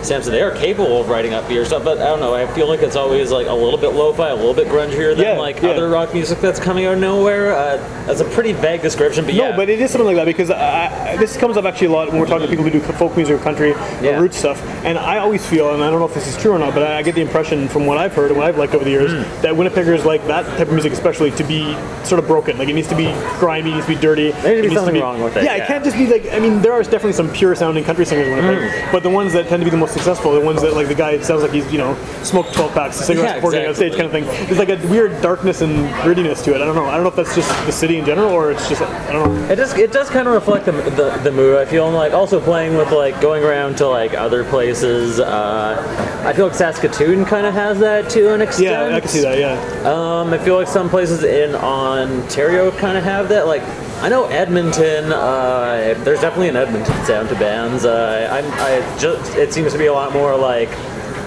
Samson, 0.05 0.33
they 0.33 0.43
are 0.43 0.51
capable 0.55 1.01
of 1.01 1.09
writing 1.09 1.33
up 1.35 1.45
upbeat 1.45 1.65
stuff, 1.67 1.85
but 1.85 1.99
I 1.99 2.05
don't 2.07 2.21
know. 2.21 2.35
I 2.35 2.47
feel 2.55 2.69
like 2.69 2.81
it's 2.83 2.97
always 2.97 3.31
like 3.31 3.47
a 3.47 3.53
little 3.53 3.79
bit 3.79 3.89
lo-fi, 3.95 4.29
a 4.31 4.35
little 4.35 4.55
bit 4.55 4.69
grungier 4.69 5.15
than 5.17 5.25
Yeah, 5.25 5.39
like 5.39 5.61
yeah. 5.63 5.71
other 5.71 5.89
rock 5.89 6.13
music 6.15 6.41
that's 6.41 6.61
coming 6.61 6.87
out 6.87 6.95
of 6.95 7.01
nowhere. 7.01 7.53
Uh, 7.55 7.77
that's 8.07 8.21
a 8.21 8.25
pretty 8.27 8.53
vague 8.53 8.83
description, 8.83 9.25
but 9.25 9.35
No, 9.35 9.43
yeah. 9.45 9.51
No, 9.51 9.57
but 9.57 9.69
it 9.69 9.81
is 9.81 9.91
something 9.91 10.07
like 10.07 10.17
that 10.17 10.27
because 10.27 10.51
I, 10.51 11.13
I- 11.13 11.17
this 11.17 11.37
comes 11.37 11.57
up 11.57 11.65
actually 11.65 11.89
a 11.89 11.91
lot 11.91 12.09
when 12.11 12.19
we're 12.21 12.27
talking 12.27 12.47
to 12.47 12.49
people 12.49 12.65
who 12.65 12.71
do 12.71 12.81
folk 12.81 13.17
music 13.17 13.39
or 13.41 13.43
country 13.43 13.73
or 13.73 13.77
Yeah. 14.03 14.19
root 14.21 14.35
stuff. 14.35 14.63
And 14.85 14.99
I 14.99 15.19
always 15.19 15.45
feel, 15.47 15.73
and 15.75 15.83
I 15.83 15.91
don't 15.91 15.99
know 16.01 16.07
if 16.07 16.15
this 16.15 16.27
is 16.27 16.37
true 16.37 16.53
or 16.53 16.59
not, 16.59 16.75
but 16.75 16.83
I, 16.83 16.99
I 16.99 17.03
get 17.03 17.15
the 17.15 17.23
impression 17.23 17.69
from 17.69 17.87
what 17.87 17.99
I've 17.99 18.15
heard 18.15 18.31
and 18.31 18.39
what 18.39 18.47
I've 18.49 18.59
liked 18.59 18.75
over 18.75 18.85
the 18.85 18.91
years 18.91 19.13
Hmm. 19.13 19.43
that 19.43 19.55
Winnipeggers 19.55 20.05
like 20.05 20.27
that 20.27 20.45
type 20.59 20.69
of 20.69 20.73
music, 20.73 20.93
especially 20.93 21.31
to 21.33 21.45
be 21.45 21.75
sort 22.05 22.19
of 22.19 22.27
broken. 22.27 22.59
Like 22.59 22.69
it 22.69 22.75
needs 22.75 22.89
to 22.89 22.97
be 22.97 23.13
grimy, 23.39 23.71
it 23.71 23.75
needs 23.75 23.87
to 23.87 23.95
be 23.95 24.01
dirty. 24.01 24.31
There 24.33 24.55
needs 24.55 24.65
to 24.65 24.69
be 24.71 24.75
something 24.75 25.01
wrong 25.01 25.23
with 25.23 25.37
it, 25.37 25.45
Yeah, 25.45 25.55
it 25.57 25.67
can't 25.67 25.85
just 25.85 25.97
be 25.97 26.07
like. 26.07 26.33
I 26.33 26.39
mean, 26.41 26.61
there 26.63 26.73
are 26.73 26.83
definitely 26.83 27.13
some 27.13 27.31
pure 27.33 27.55
sounding 27.55 27.85
country 27.85 28.05
singers 28.05 28.29
in 28.29 28.35
Winnipeg, 28.37 28.71
Hmm. 28.71 28.93
but 28.93 29.03
the 29.03 29.11
ones 29.11 29.33
that 29.33 29.49
tend 29.49 29.61
to 29.61 29.65
be 29.65 29.71
the 29.71 29.77
most 29.77 29.94
successful, 29.95 30.33
the 30.33 30.41
ones 30.41 30.61
that 30.63 30.75
like 30.75 30.89
the 30.89 30.95
guy 30.95 31.13
it 31.13 31.25
sounds 31.25 31.43
like 31.43 31.53
he's 31.53 31.71
you 31.73 31.79
know 31.79 31.95
smoked 32.23 32.53
12 32.53 32.75
packs 32.75 33.01
of 33.01 33.07
cigarettes 33.07 33.31
Yeah, 33.31 33.35
before 33.37 33.53
getting 33.53 33.69
on 33.69 33.75
stage, 33.75 33.93
kind 33.93 34.05
of 34.05 34.13
thing. 34.13 34.25
There's 34.25 34.59
like 34.59 34.69
a 34.69 34.77
weird 34.89 35.23
darkness 35.23 35.61
and 35.63 35.89
grittiness 36.05 36.43
to 36.45 36.55
it. 36.55 36.61
I 36.61 36.67
don't 36.67 36.75
know. 36.75 36.87
I 36.87 36.95
don't 36.95 37.05
know 37.05 37.11
if 37.11 37.17
that's 37.17 37.35
just 37.35 37.49
the 37.67 37.73
city 37.73 37.99
in 37.99 38.05
general 38.05 38.31
or 38.31 38.51
it's 38.51 38.69
just 38.69 38.83
I 38.83 39.13
don't 39.13 39.35
know. 39.35 39.53
It 39.53 39.57
does. 39.57 39.73
It 39.75 39.93
does 39.93 40.11
kind 40.11 40.29
of 40.29 40.35
reflect 40.35 40.67
the, 40.67 40.73
the, 40.73 41.21
the 41.23 41.33
mood. 41.33 41.57
I 41.57 41.65
feel 41.65 41.87
and, 41.87 41.95
like 41.95 42.13
also 42.13 42.41
playing 42.41 42.77
with 42.77 42.91
like 42.91 43.21
going 43.21 43.45
around 43.45 43.77
to 43.79 43.89
like 43.89 44.15
other 44.15 44.45
places. 44.45 45.21
Uh, 45.21 46.23
I 46.27 46.33
feel 46.33 46.47
like 46.47 46.57
Saskatoon 46.57 47.25
kind 47.25 47.47
of 47.47 47.55
has 47.55 47.79
that 47.81 48.11
to 48.11 48.35
an 48.35 48.43
extent. 48.43 48.91
Yeah, 48.91 48.97
I 48.97 49.01
can 49.01 49.09
see 49.09 49.21
that. 49.21 49.39
Yeah. 49.39 49.55
Um, 49.91 50.33
I 50.33 50.39
feel 50.39 50.57
like 50.57 50.69
some 50.69 50.89
places 50.89 51.23
in 51.23 51.55
Ontario 51.55 52.71
kind 52.73 52.99
of 52.99 53.05
have 53.05 53.29
that. 53.29 53.47
Like 53.47 53.63
I 54.03 54.09
know 54.09 54.27
Edmonton. 54.27 55.13
Uh, 55.13 55.95
there's 56.05 56.21
definitely 56.21 56.49
an 56.49 56.57
Edmonton 56.57 57.05
sound 57.05 57.29
to 57.31 57.35
bands. 57.37 57.85
Uh, 57.85 58.29
I'm. 58.31 58.45
I 58.61 58.99
just. 58.99 59.37
It 59.37 59.53
seems 59.53 59.73
to 59.73 59.79
be 59.79 59.87
a 59.87 59.93
lot 59.93 60.13
more 60.13 60.37
like 60.37 60.69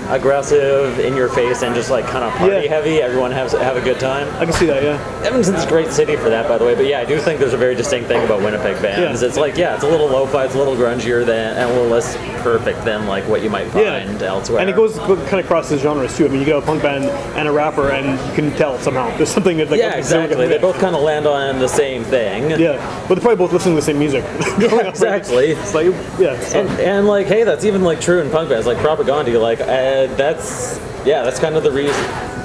aggressive, 0.09 0.99
in 0.99 1.15
your 1.15 1.29
face, 1.29 1.63
and 1.63 1.75
just 1.75 1.89
like 1.89 2.05
kind 2.05 2.23
of 2.23 2.31
party 2.33 2.55
Yeah. 2.65 2.69
heavy. 2.69 3.01
Everyone 3.01 3.31
has 3.31 3.53
have 3.53 3.77
a 3.77 3.81
good 3.81 3.99
time. 3.99 4.27
I 4.37 4.45
can 4.45 4.53
see 4.53 4.65
that. 4.67 4.83
Yeah. 4.83 5.21
Edmonton's 5.23 5.63
a 5.63 5.67
great 5.67 5.91
city 5.91 6.15
for 6.15 6.29
that, 6.29 6.47
by 6.47 6.57
the 6.57 6.65
way. 6.65 6.75
But 6.75 6.85
yeah, 6.85 6.99
I 6.99 7.05
do 7.05 7.17
think 7.19 7.39
there's 7.39 7.53
a 7.53 7.57
very 7.57 7.75
distinct 7.75 8.07
thing 8.07 8.23
about 8.23 8.41
Winnipeg 8.41 8.81
bands. 8.81 9.21
Yeah. 9.21 9.27
It's 9.27 9.37
like, 9.37 9.57
yeah, 9.57 9.75
it's 9.75 9.83
a 9.83 9.87
little 9.89 10.07
lo-fi, 10.07 10.45
it's 10.45 10.55
a 10.55 10.57
little 10.57 10.75
grungier 10.75 11.25
than, 11.25 11.57
and 11.57 11.69
a 11.69 11.73
little 11.73 11.89
less 11.89 12.15
perfect 12.43 12.83
than 12.85 13.07
like 13.07 13.27
what 13.27 13.41
you 13.41 13.49
might 13.49 13.67
find 13.67 14.21
elsewhere. 14.21 14.61
And 14.61 14.69
it 14.69 14.75
goes 14.75 14.97
kind 14.99 15.39
of 15.39 15.47
crosses 15.47 15.81
genres 15.81 16.15
too. 16.17 16.25
I 16.25 16.29
mean, 16.29 16.39
you 16.39 16.45
get 16.45 16.57
a 16.57 16.61
punk 16.61 16.81
band 16.83 17.05
and 17.37 17.47
a 17.47 17.51
rapper, 17.51 17.89
and 17.91 18.19
you 18.29 18.35
can 18.35 18.51
tell 18.57 18.77
somehow 18.79 19.15
there's 19.17 19.29
something 19.29 19.57
that 19.57 19.69
like 19.69 19.79
yeah, 19.79 19.95
exactly. 19.95 20.47
They 20.47 20.57
both 20.57 20.79
kind 20.79 20.95
of 20.95 21.01
land 21.01 21.25
on 21.27 21.59
the 21.59 21.67
same 21.67 22.03
thing. 22.03 22.49
Yeah, 22.51 22.77
but 23.07 23.15
they're 23.15 23.21
probably 23.21 23.35
both 23.37 23.53
listening 23.53 23.75
to 23.75 23.81
the 23.81 23.85
same 23.85 23.99
music. 23.99 24.23
exactly. 24.87 25.47
It's 25.57 25.73
like 25.73 25.87
yeah. 26.19 26.39
So. 26.39 26.61
And, 26.61 26.69
and 26.79 27.07
like, 27.07 27.27
hey, 27.27 27.43
that's 27.43 27.65
even 27.65 27.83
like 27.83 27.99
true 27.99 28.21
in 28.21 28.29
punk 28.29 28.49
bands, 28.49 28.65
like 28.67 28.77
Propagandhi. 28.77 29.39
Like, 29.41 29.59
uh, 29.59 29.65
that's 30.05 30.79
yeah, 31.05 31.23
that's 31.23 31.39
kind 31.39 31.55
of 31.55 31.63
the 31.63 31.71
reason. 31.71 31.95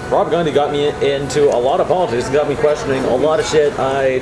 Propagandhi 0.08 0.54
got 0.54 0.72
me 0.72 0.88
into 0.88 1.48
a 1.48 1.56
lot 1.56 1.80
of 1.80 1.88
politics, 1.88 2.28
got 2.28 2.48
me 2.48 2.54
questioning 2.54 3.02
a 3.04 3.16
lot 3.16 3.40
of 3.40 3.46
shit 3.46 3.72
I 3.78 4.20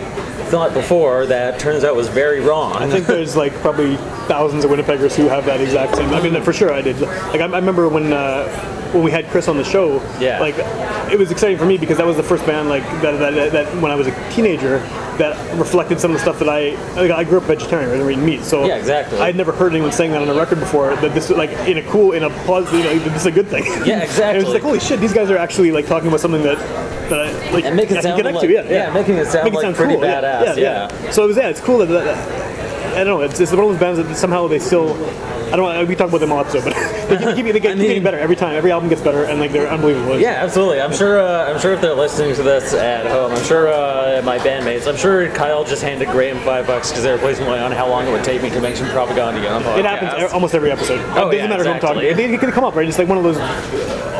thought 0.51 0.73
before 0.73 1.27
that 1.27 1.61
turns 1.61 1.85
out 1.85 1.95
was 1.95 2.09
very 2.09 2.40
wrong. 2.40 2.73
I 2.75 2.88
think 2.88 3.07
there's 3.07 3.37
like 3.37 3.53
probably 3.55 3.97
thousands 4.27 4.64
of 4.64 4.71
Winnipeggers 4.71 5.14
who 5.14 5.29
have 5.29 5.45
that 5.47 5.61
exact 5.61 5.97
same. 5.97 6.11
I 6.11 6.21
mean, 6.21 6.40
for 6.43 6.53
sure, 6.53 6.73
I 6.73 6.81
did. 6.81 7.01
Like 7.01 7.40
I, 7.40 7.45
I 7.45 7.59
remember 7.59 7.88
when 7.88 8.12
uh, 8.12 8.49
when 8.93 9.03
we 9.03 9.11
had 9.11 9.29
Chris 9.29 9.49
on 9.49 9.57
the 9.57 9.64
show. 9.64 9.97
Yeah. 10.21 10.40
Like 10.40 10.57
it 11.12 11.19
was 11.19 11.31
exciting 11.31 11.59
for 11.59 11.66
me 11.66 11.77
because 11.77 11.99
that 11.99 12.07
was 12.07 12.16
the 12.16 12.23
first 12.23 12.47
band 12.47 12.69
like 12.69 12.85
that 13.03 13.19
that, 13.19 13.53
that 13.53 13.83
when 13.83 13.90
I 13.90 13.95
was 13.95 14.07
a 14.07 14.31
teenager 14.33 14.79
that 15.21 15.37
reflected 15.59 16.01
some 16.01 16.11
of 16.11 16.17
the 16.17 16.23
stuff 16.23 16.39
that 16.39 16.49
I 16.49 16.71
like, 16.95 17.11
I 17.11 17.25
grew 17.25 17.39
up 17.39 17.45
vegetarian. 17.45 17.91
I 17.91 17.93
didn't 17.97 18.11
eat 18.11 18.25
meat, 18.25 18.43
so 18.43 18.65
Yeah, 18.65 18.77
exactly. 18.77 19.19
I'd 19.21 19.37
never 19.37 19.53
heard 19.53 19.73
anyone 19.73 19.93
saying 19.93 20.13
that 20.13 20.23
on 20.23 20.29
a 20.29 20.35
record 20.35 20.59
before. 20.59 20.97
That 20.97 21.15
this 21.15 21.31
like 21.31 21.51
in 21.69 21.79
a 21.79 21.83
cool 21.91 22.13
in 22.13 22.25
a 22.25 22.31
positive, 22.47 22.85
you 22.85 22.99
know, 22.99 23.05
this 23.05 23.23
is 23.23 23.27
a 23.27 23.31
good 23.31 23.47
thing. 23.49 23.65
Yeah, 23.87 24.01
exactly. 24.03 24.41
it 24.41 24.45
was 24.45 24.55
like 24.55 24.63
holy 24.63 24.81
shit, 24.81 24.99
these 25.01 25.13
guys 25.13 25.31
are 25.31 25.37
actually 25.37 25.71
like 25.71 25.87
talking 25.87 26.09
about 26.09 26.21
something 26.21 26.43
that 26.43 26.59
that 27.11 27.21
I 27.21 27.51
like 27.53 27.65
And 27.65 27.77
make 27.77 27.91
it 27.91 27.99
I 27.99 28.01
sound 28.01 28.17
connect 28.17 28.37
like- 28.37 28.49
to. 28.49 28.53
Yeah, 28.53 28.63
yeah, 28.69 28.93
making 28.93 29.17
it 29.17 29.27
sound 29.27 29.55
like 29.55 29.77
pretty 29.77 29.95
badass, 29.95 30.57
yeah. 30.57 30.89
yeah. 30.91 31.11
So 31.11 31.25
it 31.25 31.29
was 31.29 31.37
yeah, 31.37 31.49
it's 31.49 31.61
cool 31.61 31.79
that, 31.79 31.87
that 31.87 32.97
I 32.97 33.05
don't 33.05 33.07
know. 33.07 33.21
It's, 33.21 33.39
it's 33.39 33.53
one 33.53 33.61
of 33.65 33.71
those 33.71 33.79
bands 33.81 33.99
that 34.01 34.17
somehow 34.17 34.49
they 34.49 34.59
still. 34.59 34.97
I 35.53 35.57
don't. 35.57 35.75
know, 35.75 35.85
We 35.85 35.97
talk 35.97 36.09
about 36.09 36.21
them 36.21 36.33
all 36.33 36.41
episode, 36.41 36.65
but 36.65 36.75
they 37.09 37.17
keep, 37.17 37.37
keep, 37.37 37.53
they 37.53 37.61
get, 37.61 37.73
I 37.73 37.75
keep 37.75 37.83
getting 37.83 38.03
better 38.03 38.19
every 38.19 38.37
time. 38.37 38.55
Every 38.55 38.71
album 38.73 38.89
gets 38.89 39.03
better, 39.03 39.25
and 39.25 39.41
like 39.41 39.53
they're 39.53 39.69
unbelievable. 39.69 40.19
Yeah, 40.19 40.43
absolutely. 40.43 40.81
I'm 40.81 40.93
sure. 40.93 41.21
Uh, 41.21 41.53
I'm 41.53 41.61
sure 41.61 41.73
if 41.73 41.81
they're 41.81 41.95
listening 41.95 42.35
to 42.37 42.43
this 42.43 42.73
at 42.75 43.07
home, 43.07 43.33
I'm 43.33 43.45
sure 43.45 43.69
uh, 43.69 44.23
my 44.25 44.39
bandmates. 44.39 44.87
I'm 44.89 44.97
sure 44.97 45.29
Kyle 45.31 45.65
just 45.65 45.83
handed 45.83 46.09
Graham 46.09 46.39
five 46.45 46.67
bucks 46.67 46.91
because 46.91 47.03
they 47.05 47.13
were 47.13 47.19
placing 47.19 47.47
money 47.47 47.63
on 47.63 47.73
how 47.73 47.89
long 47.89 48.07
it 48.07 48.11
would 48.11 48.25
take 48.25 48.43
me 48.43 48.51
to 48.51 48.61
mention 48.61 48.87
Propagandhi 48.87 49.51
on. 49.51 49.63
It 49.79 49.85
happens 49.85 50.33
almost 50.33 50.55
every 50.55 50.71
episode. 50.71 50.99
Oh, 51.01 51.29
it 51.29 51.33
doesn't 51.33 51.37
yeah, 51.37 51.47
matter 51.49 51.65
who 51.65 51.71
I'm 51.71 51.81
talking. 51.81 52.03
exactly. 52.03 52.27
They, 52.27 52.33
they 52.33 52.39
can 52.39 52.53
come 52.53 52.65
up, 52.65 52.75
right? 52.75 52.89
It's 52.89 52.99
like 52.99 53.09
one 53.09 53.19
of 53.19 53.25
those 53.25 53.39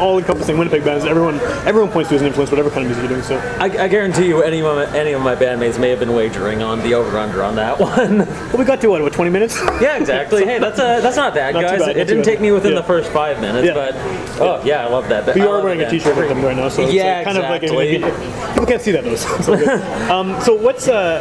all-encompassing 0.01 0.57
Winnipeg 0.59 0.85
bands. 0.85 1.05
Everyone, 1.05 1.39
everyone 1.67 1.91
points 1.93 2.09
to 2.11 2.17
as 2.17 2.23
an 2.23 2.27
influence, 2.29 2.51
whatever 2.51 2.71
kind 2.71 2.83
of 2.83 2.87
music 2.87 3.03
you're 3.03 3.21
doing. 3.21 3.23
So 3.23 3.39
I, 3.59 3.85
I 3.85 3.89
guarantee 3.89 4.27
you, 4.27 4.43
any 4.43 4.61
of 4.61 4.65
my, 4.75 4.97
any 4.97 5.13
of 5.13 5.23
my 5.23 5.37
bandmates 5.37 5.79
may 5.79 5.91
have 5.91 5.99
been 6.01 6.15
wagering 6.15 6.63
on 6.63 6.81
the 6.81 6.95
over/under 6.95 7.43
on 7.43 7.55
that 7.57 7.79
one. 7.81 8.19
well, 8.19 8.57
we 8.59 8.65
got 8.65 8.81
to 8.81 8.89
what? 8.89 9.03
What? 9.03 9.13
20 9.13 9.31
minutes? 9.31 9.57
yeah, 9.81 9.97
exactly. 9.99 10.45
Hey, 10.45 10.59
that's 10.59 10.79
uh, 10.79 11.01
that's 11.01 11.17
not 11.17 11.35
bad, 11.35 11.55
Not 11.61 11.63
guys. 11.65 11.81
bad, 11.81 11.97
it 11.97 12.07
didn't 12.07 12.25
take 12.25 12.41
me 12.41 12.51
within 12.53 12.73
Yeah. 12.73 12.81
the 12.81 12.87
first 12.87 13.11
five 13.11 13.41
minutes, 13.41 13.67
Yeah. 13.67 13.75
but 13.75 13.95
oh 14.41 14.63
yeah, 14.65 14.87
I 14.87 14.89
love 14.89 15.09
that. 15.11 15.27
But 15.27 15.37
you 15.37 15.49
are 15.49 15.63
wearing 15.63 15.83
a. 15.83 15.91
T-shirt 15.91 16.17
with 16.17 16.29
them 16.29 16.43
right 16.45 16.57
now, 16.57 16.69
so 16.69 16.83
it's 16.83 16.93
Yeah, 16.93 17.17
like 17.17 17.25
kind 17.27 17.37
exactly. 17.39 17.97
of 17.97 18.03
like 18.03 18.13
a, 18.13 18.49
people 18.53 18.67
can't 18.67 18.81
see 18.81 18.93
that 18.93 19.03
though. 19.05 19.17
So, 19.17 19.41
so, 19.41 20.15
um, 20.15 20.41
so 20.41 20.55
what's 20.55 20.87
uh, 20.89 21.21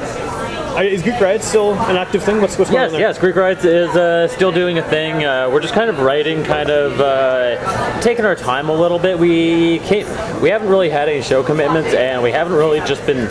is 0.83 1.01
Greek 1.03 1.19
Riot 1.19 1.43
still 1.43 1.73
an 1.73 1.95
active 1.97 2.23
thing? 2.23 2.41
What's 2.41 2.57
what's 2.57 2.69
going 2.71 2.81
Yes, 2.83 2.87
on 2.93 2.99
there? 2.99 3.07
yes, 3.09 3.17
Greek 3.19 3.35
Rights 3.35 3.65
is 3.65 3.89
uh, 3.95 4.27
still 4.27 4.51
doing 4.51 4.77
a 4.77 4.83
thing. 4.83 5.23
Uh, 5.25 5.49
we're 5.51 5.61
just 5.61 5.73
kind 5.73 5.89
of 5.89 5.99
writing, 5.99 6.43
kind 6.43 6.69
of 6.69 6.99
uh, 7.01 8.01
taking 8.01 8.25
our 8.25 8.35
time 8.35 8.69
a 8.69 8.73
little 8.73 8.99
bit. 8.99 9.17
We 9.17 9.79
can't, 9.79 10.07
we 10.41 10.49
haven't 10.49 10.69
really 10.69 10.89
had 10.89 11.09
any 11.09 11.21
show 11.21 11.43
commitments, 11.43 11.93
and 11.93 12.21
we 12.23 12.31
haven't 12.31 12.53
really 12.53 12.79
just 12.81 13.05
been. 13.05 13.27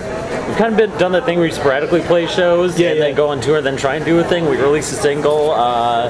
We've 0.49 0.57
kind 0.57 0.73
of 0.73 0.79
been 0.79 0.99
done 0.99 1.13
the 1.13 1.21
thing 1.23 1.39
where 1.39 1.47
we 1.47 1.53
sporadically 1.53 2.01
play 2.01 2.27
shows 2.27 2.79
Yeah, 2.81 2.89
and 2.91 2.99
yeah. 2.99 3.05
then 3.07 3.15
go 3.15 3.29
on 3.29 3.41
tour, 3.41 3.59
and 3.59 3.67
then 3.67 3.77
try 3.77 3.97
and 3.97 4.05
do 4.05 4.19
a 4.19 4.25
thing. 4.25 4.47
We 4.49 4.57
release 4.57 4.91
a 4.93 4.97
single, 4.97 5.51
uh, 5.53 6.09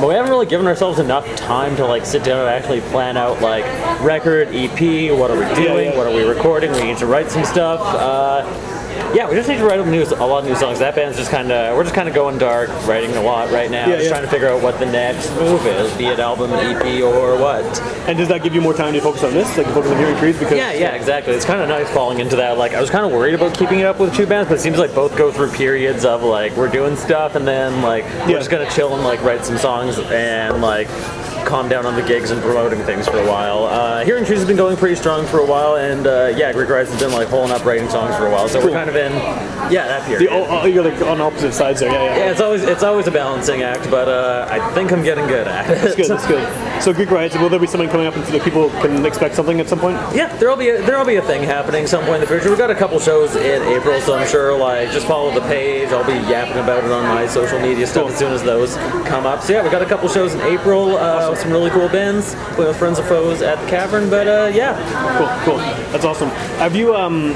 but 0.00 0.08
we 0.08 0.14
haven't 0.14 0.30
really 0.30 0.46
given 0.46 0.66
ourselves 0.66 0.98
enough 0.98 1.24
time 1.36 1.76
to 1.76 1.86
like 1.86 2.04
sit 2.04 2.22
down 2.24 2.40
and 2.40 2.48
actually 2.48 2.80
plan 2.92 3.16
out 3.16 3.40
like 3.40 3.64
record, 4.02 4.48
EP. 4.52 5.12
What 5.16 5.30
are 5.30 5.38
we 5.38 5.54
doing? 5.54 5.86
yeah. 5.90 5.96
What 5.96 6.06
are 6.06 6.14
we 6.14 6.22
recording? 6.24 6.72
We 6.72 6.82
need 6.82 6.98
to 6.98 7.06
write 7.06 7.30
some 7.30 7.44
stuff. 7.44 7.80
Uh, 7.80 8.75
yeah, 9.16 9.26
we 9.26 9.34
just 9.34 9.48
need 9.48 9.56
to 9.56 9.64
write 9.64 9.80
a, 9.80 9.86
new, 9.86 10.02
a 10.02 10.26
lot 10.26 10.40
of 10.40 10.44
new 10.44 10.54
songs. 10.54 10.78
That 10.78 10.94
band's 10.94 11.16
just 11.16 11.30
kind 11.30 11.50
of, 11.50 11.74
we're 11.74 11.84
just 11.84 11.94
kind 11.94 12.06
of 12.06 12.14
going 12.14 12.36
dark, 12.36 12.68
writing 12.86 13.16
a 13.16 13.22
lot 13.22 13.50
right 13.50 13.70
now. 13.70 13.86
Yeah, 13.86 13.94
just 13.94 14.04
yeah. 14.04 14.10
trying 14.10 14.24
to 14.24 14.28
figure 14.28 14.46
out 14.46 14.62
what 14.62 14.78
the 14.78 14.84
next 14.84 15.30
move 15.36 15.64
is, 15.64 15.96
be 15.96 16.04
it 16.04 16.18
album, 16.18 16.50
EP, 16.52 17.02
or 17.02 17.40
what. 17.40 17.64
And 18.06 18.18
does 18.18 18.28
that 18.28 18.42
give 18.42 18.54
you 18.54 18.60
more 18.60 18.74
time 18.74 18.92
to 18.92 19.00
focus 19.00 19.24
on 19.24 19.32
this, 19.32 19.56
like 19.56 19.66
focus 19.68 19.90
on 19.90 19.96
Hearing 19.96 20.18
Trees? 20.18 20.38
Because 20.38 20.58
Yeah, 20.58 20.72
yeah, 20.72 20.90
exactly. 20.90 21.32
It's 21.32 21.46
kind 21.46 21.62
of 21.62 21.68
nice 21.70 21.88
falling 21.92 22.20
into 22.20 22.36
that. 22.36 22.58
Like, 22.58 22.74
I 22.74 22.80
was 22.82 22.90
kind 22.90 23.06
of 23.06 23.12
worried 23.12 23.32
about 23.32 23.56
keeping 23.56 23.80
it 23.80 23.86
up 23.86 23.98
with 23.98 24.14
two 24.14 24.26
bands, 24.26 24.50
but 24.50 24.58
it 24.58 24.60
seems 24.60 24.76
like 24.76 24.94
both 24.94 25.16
go 25.16 25.32
through 25.32 25.50
periods 25.52 26.04
of 26.04 26.22
like 26.22 26.54
we're 26.54 26.68
doing 26.68 26.94
stuff, 26.94 27.36
and 27.36 27.48
then 27.48 27.80
like 27.80 28.04
we're 28.26 28.36
just 28.36 28.50
gonna 28.50 28.68
chill 28.68 28.94
and 28.94 29.02
like 29.02 29.22
write 29.22 29.46
some 29.46 29.56
songs 29.56 29.98
and 29.98 30.60
like 30.60 30.88
calmed 31.46 31.70
down 31.70 31.86
on 31.86 31.94
the 31.94 32.02
gigs 32.02 32.30
and 32.32 32.42
promoting 32.42 32.80
things 32.80 33.06
for 33.08 33.18
a 33.18 33.26
while. 33.26 33.64
Uh, 33.64 34.04
Hearing 34.04 34.24
Trees 34.24 34.38
has 34.40 34.46
been 34.48 34.56
going 34.56 34.76
pretty 34.76 34.96
strong 34.96 35.24
for 35.26 35.38
a 35.38 35.46
while, 35.46 35.76
and 35.76 36.06
uh, 36.06 36.32
yeah, 36.36 36.52
Greek 36.52 36.68
Rise 36.68 36.90
has 36.90 37.00
been 37.00 37.12
like 37.12 37.28
holding 37.28 37.52
up 37.52 37.64
writing 37.64 37.88
songs 37.88 38.16
for 38.16 38.26
a 38.26 38.30
while. 38.30 38.48
So 38.48 38.60
Cool. 38.60 38.70
we're 38.70 38.76
kind 38.76 38.90
of 38.90 38.96
in, 38.96 39.12
yeah, 39.72 39.86
that 39.86 40.08
The, 40.18 40.28
oh, 40.28 40.46
oh, 40.62 40.66
you're 40.66 40.82
like 40.84 41.00
on 41.02 41.20
opposite 41.20 41.54
sides 41.54 41.80
there. 41.80 41.90
Yeah, 41.92 42.02
yeah. 42.04 42.16
yeah, 42.16 42.30
it's 42.32 42.40
always 42.40 42.64
it's 42.64 42.82
always 42.82 43.06
a 43.06 43.10
balancing 43.12 43.62
act, 43.62 43.88
but 43.90 44.08
uh, 44.08 44.48
I 44.50 44.58
think 44.74 44.92
I'm 44.92 45.02
getting 45.04 45.26
good 45.28 45.46
at 45.46 45.70
it. 45.70 45.80
That's 45.82 45.94
good. 45.94 46.08
That's 46.10 46.26
good. 46.26 46.82
So 46.82 46.92
Greek 46.92 47.10
riots. 47.10 47.36
Will 47.36 47.48
there 47.48 47.60
be 47.60 47.66
something 47.66 47.88
coming 47.88 48.06
up, 48.06 48.14
that 48.14 48.42
people 48.42 48.70
can 48.82 49.06
expect 49.06 49.34
something 49.36 49.60
at 49.60 49.68
some 49.68 49.78
point? 49.78 49.96
Yeah, 50.14 50.34
there'll 50.38 50.56
be 50.56 50.70
a, 50.70 50.82
there'll 50.82 51.06
be 51.06 51.16
a 51.16 51.22
thing 51.22 51.42
happening 51.42 51.86
some 51.86 52.02
point 52.04 52.16
in 52.16 52.20
the 52.22 52.26
future. 52.26 52.48
We've 52.48 52.58
got 52.58 52.70
a 52.70 52.74
couple 52.74 52.98
shows 52.98 53.36
in 53.36 53.62
April, 53.62 54.00
so 54.00 54.14
I'm 54.14 54.26
sure 54.28 54.56
like 54.58 54.90
just 54.90 55.06
follow 55.06 55.32
the 55.32 55.40
page. 55.42 55.90
I'll 55.90 56.04
be 56.04 56.14
yapping 56.28 56.58
about 56.62 56.84
it 56.84 56.90
on 56.90 57.04
my 57.04 57.26
social 57.26 57.60
media 57.60 57.86
stuff 57.86 58.04
Cool. 58.04 58.12
as 58.12 58.18
soon 58.18 58.32
as 58.32 58.42
those 58.42 58.74
come 59.06 59.26
up. 59.26 59.42
So 59.42 59.52
yeah, 59.52 59.62
we 59.62 59.70
got 59.70 59.82
a 59.82 59.86
couple 59.86 60.08
shows 60.08 60.34
in 60.34 60.40
April 60.42 60.96
uh, 60.96 61.35
with 61.36 61.42
some 61.42 61.52
really 61.52 61.70
cool 61.70 61.88
bands. 61.88 62.34
With 62.58 62.76
Friends 62.76 62.98
of 62.98 63.06
Foes 63.06 63.42
at 63.42 63.60
the 63.62 63.68
Cavern, 63.70 64.08
but 64.10 64.26
uh, 64.26 64.50
yeah, 64.54 64.74
Cool, 65.44 65.54
cool. 65.54 65.58
That's 65.92 66.04
awesome. 66.04 66.28
Have 66.58 66.74
you 66.74 66.94
um 66.94 67.32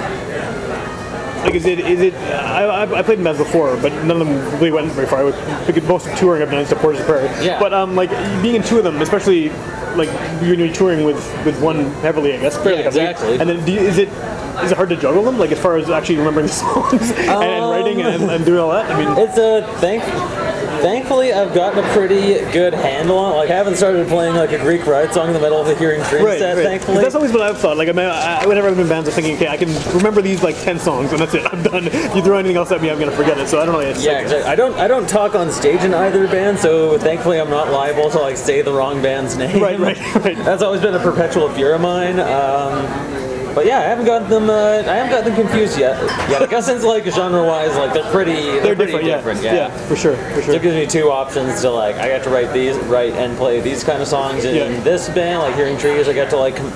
like 1.45 1.55
is 1.55 1.65
it 1.67 1.81
is 1.81 2.01
it 2.01 2.15
I, 2.15 2.65
I, 2.65 2.99
I 2.99 3.03
played 3.03 3.19
in 3.19 3.25
bands 3.25 3.39
before, 3.39 3.77
but 3.79 3.93
none 4.05 4.21
of 4.21 4.27
them 4.27 4.37
really 4.55 4.71
went 4.71 4.91
very 4.93 5.07
far. 5.07 5.21
I 5.21 5.25
would, 5.25 5.85
most 5.85 6.07
of 6.07 6.13
the 6.13 6.19
touring 6.19 6.43
I've 6.43 6.51
done 6.51 6.61
is 6.61 6.69
to 6.71 6.77
Portage 6.77 7.03
Prairie. 7.03 7.29
Yeah. 7.45 7.59
But 7.61 7.73
um 7.75 7.95
like 7.97 8.11
being 8.43 8.57
in 8.57 8.63
two 8.63 8.79
of 8.79 8.85
them, 8.85 9.01
especially 9.03 9.49
like 9.97 10.09
when 10.41 10.59
you're 10.59 10.73
touring 10.73 11.05
with 11.05 11.17
with 11.45 11.61
one 11.63 11.85
heavily, 12.03 12.35
I 12.35 12.41
guess 12.41 12.57
fairly 12.57 12.79
Yeah, 12.79 12.85
heavily. 12.85 13.05
exactly. 13.11 13.39
And 13.39 13.49
then 13.51 13.65
do 13.65 13.73
you, 13.73 13.81
is 13.81 13.99
it 13.99 14.09
is 14.65 14.73
it 14.73 14.77
hard 14.77 14.91
to 14.91 14.97
juggle 14.97 15.23
them? 15.23 15.39
Like 15.39 15.53
as 15.53 15.59
far 15.61 15.77
as 15.77 15.89
actually 15.91 16.19
remembering 16.19 16.47
the 16.47 16.53
songs 16.65 17.11
and, 17.11 17.31
and 17.31 17.65
writing 17.71 18.03
and, 18.03 18.31
and 18.31 18.45
doing 18.45 18.61
all 18.61 18.71
that? 18.71 18.91
I 18.91 18.99
mean, 19.03 19.17
it's 19.19 19.39
a 19.39 19.63
thank. 19.81 20.03
Thankfully, 20.81 21.33
I've 21.33 21.55
gotten 21.55 21.83
a 21.85 21.88
pretty 21.93 22.40
good 22.53 22.75
handle 22.75 23.19
on. 23.19 23.33
it. 23.33 23.37
Like, 23.37 23.51
I 23.51 23.55
haven't 23.55 23.77
started 23.77 24.09
playing 24.09 24.35
like 24.35 24.53
a 24.53 24.59
Greek 24.59 24.87
Riot 24.87 25.12
song 25.12 25.29
in 25.29 25.33
the 25.35 25.40
middle 25.40 25.61
of 25.61 25.66
a 25.69 25.75
Hearing 25.77 26.03
Trees 26.05 26.23
Right, 26.25 26.38
set. 26.38 26.57
right. 26.57 26.64
Thankfully, 26.64 27.03
That's 27.03 27.14
always 27.14 27.33
what 27.33 27.43
I've 27.43 27.59
thought. 27.59 27.77
Like, 27.77 27.88
I 27.88 27.93
mean, 27.93 28.07
I, 28.07 28.45
whenever 28.47 28.69
I've 28.69 28.75
been 28.75 28.85
in 28.85 28.88
bands, 28.88 29.09
I'm 29.09 29.14
thinking, 29.14 29.37
okay, 29.37 29.49
I 29.49 29.57
can 29.57 29.69
remember 29.97 30.23
these 30.23 30.43
like 30.43 30.57
ten 30.61 30.79
songs, 30.79 31.12
and 31.12 31.21
that's 31.21 31.35
it. 31.35 31.45
I'm 31.53 31.62
done. 31.62 31.87
If 31.87 32.16
you 32.16 32.23
throw 32.23 32.38
anything 32.38 32.57
else 32.57 32.73
at 32.73 32.81
me, 32.83 32.90
I'm 32.90 32.99
gonna 32.99 33.11
forget 33.12 33.38
it. 33.38 33.49
So 33.49 33.61
I 33.61 33.66
don't. 33.66 33.81
It's 33.85 34.05
Yeah, 34.05 34.19
exactly. 34.21 34.51
I 34.51 34.55
don't 34.57 34.75
I 34.75 34.88
don't 34.88 35.09
talk 35.09 35.35
on 35.35 35.51
stage 35.53 35.81
in 35.83 35.95
either 35.95 36.27
band, 36.29 36.59
so 36.59 36.99
thankfully 36.99 37.40
I'm 37.40 37.51
not 37.51 37.71
liable 37.71 38.11
to 38.11 38.19
like 38.19 38.37
say 38.37 38.62
the 38.62 38.73
wrong 38.73 39.01
band's 39.03 39.37
name. 39.38 39.62
Right, 39.62 39.79
right, 39.79 39.99
right. 40.16 40.37
That's 40.38 40.62
always 40.62 40.81
been 40.81 40.95
a 40.95 40.99
perpetual 41.01 41.49
fear 41.51 41.75
of 41.75 41.81
mine. 41.81 42.19
Um, 42.21 43.30
but 43.55 43.67
yeah, 43.67 43.79
I 43.79 43.83
haven't 43.83 44.07
got 44.07 44.29
them. 44.29 44.49
Uh, 44.51 44.79
I 44.87 44.97
haven't 44.97 45.11
got 45.11 45.25
them 45.25 45.35
confused 45.35 45.79
yet. 45.79 46.01
Yeah, 46.31 46.39
I 46.41 46.47
guess 46.47 46.67
since 46.67 46.85
like 46.85 47.05
genre-wise, 47.05 47.77
like 47.77 47.93
they're 47.93 48.11
pretty. 48.13 48.33
They're, 48.33 48.75
They're 48.75 48.77
pretty 48.77 48.93
different, 49.05 49.07
yeah. 49.07 49.17
different. 49.17 49.43
Yeah. 49.43 49.87
for 49.89 49.97
sure, 49.97 50.17
for 50.17 50.35
So 50.37 50.41
sure. 50.43 50.55
it 50.55 50.63
gives 50.63 50.75
me 50.77 50.87
two 50.87 51.11
options 51.11 51.61
to 51.63 51.71
like. 51.71 51.97
I 51.97 52.09
got 52.09 52.23
to 52.25 52.31
write 52.31 52.53
these, 52.53 52.77
write 52.87 53.13
and 53.15 53.37
play 53.37 53.61
these 53.61 53.83
kind 53.85 54.01
of 54.03 54.09
songs 54.09 54.45
in 54.45 54.55
Yeah. 54.55 54.81
this 54.83 55.09
band, 55.11 55.41
like 55.41 55.55
Hearing 55.55 55.77
Trees. 55.79 56.09
I 56.09 56.13
got 56.13 56.31
to 56.31 56.37
like. 56.37 56.57
com- 56.57 56.73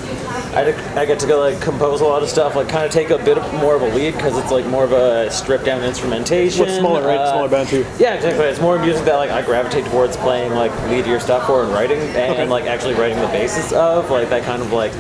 I, 0.55 0.73
I 1.01 1.05
get 1.05 1.19
to 1.21 1.27
go 1.27 1.41
like 1.41 1.61
compose 1.61 2.01
a 2.01 2.05
lot 2.05 2.23
of 2.23 2.29
stuff, 2.29 2.55
like 2.55 2.69
kind 2.69 2.85
of 2.85 2.93
take 2.93 3.11
a 3.11 3.19
bit 3.19 3.39
of- 3.39 3.55
more 3.55 3.75
of 3.75 3.83
a 3.83 3.89
lead 3.89 4.15
because 4.15 4.39
it's 4.39 4.53
like 4.53 4.65
more 4.67 4.85
of 4.85 4.93
a 4.93 5.29
stripped 5.31 5.65
down 5.65 5.83
instrumentation. 5.83 6.65
Well, 6.67 6.79
smaller, 6.79 7.03
right? 7.03 7.19
Uh, 7.19 7.33
Smaller 7.33 7.49
band 7.49 7.69
too. 7.69 7.85
yeah, 7.99 8.15
exactly. 8.15 8.45
It's 8.47 8.61
more 8.61 8.79
music 8.79 9.05
that 9.07 9.17
like 9.17 9.31
I 9.31 9.43
gravitate 9.43 9.85
towards 9.87 10.17
playing 10.17 10.53
like 10.55 10.71
leadier 10.89 11.19
stuff 11.19 11.47
for 11.49 11.65
and 11.65 11.73
writing 11.73 11.99
and 11.99 12.33
Okay. 12.35 12.47
like 12.47 12.65
actually 12.67 12.95
writing 12.95 13.19
the 13.21 13.27
basis 13.29 13.73
of 13.73 14.11
like 14.13 14.29
that 14.31 14.45
kind 14.45 14.63
of 14.63 14.73
like 14.73 14.93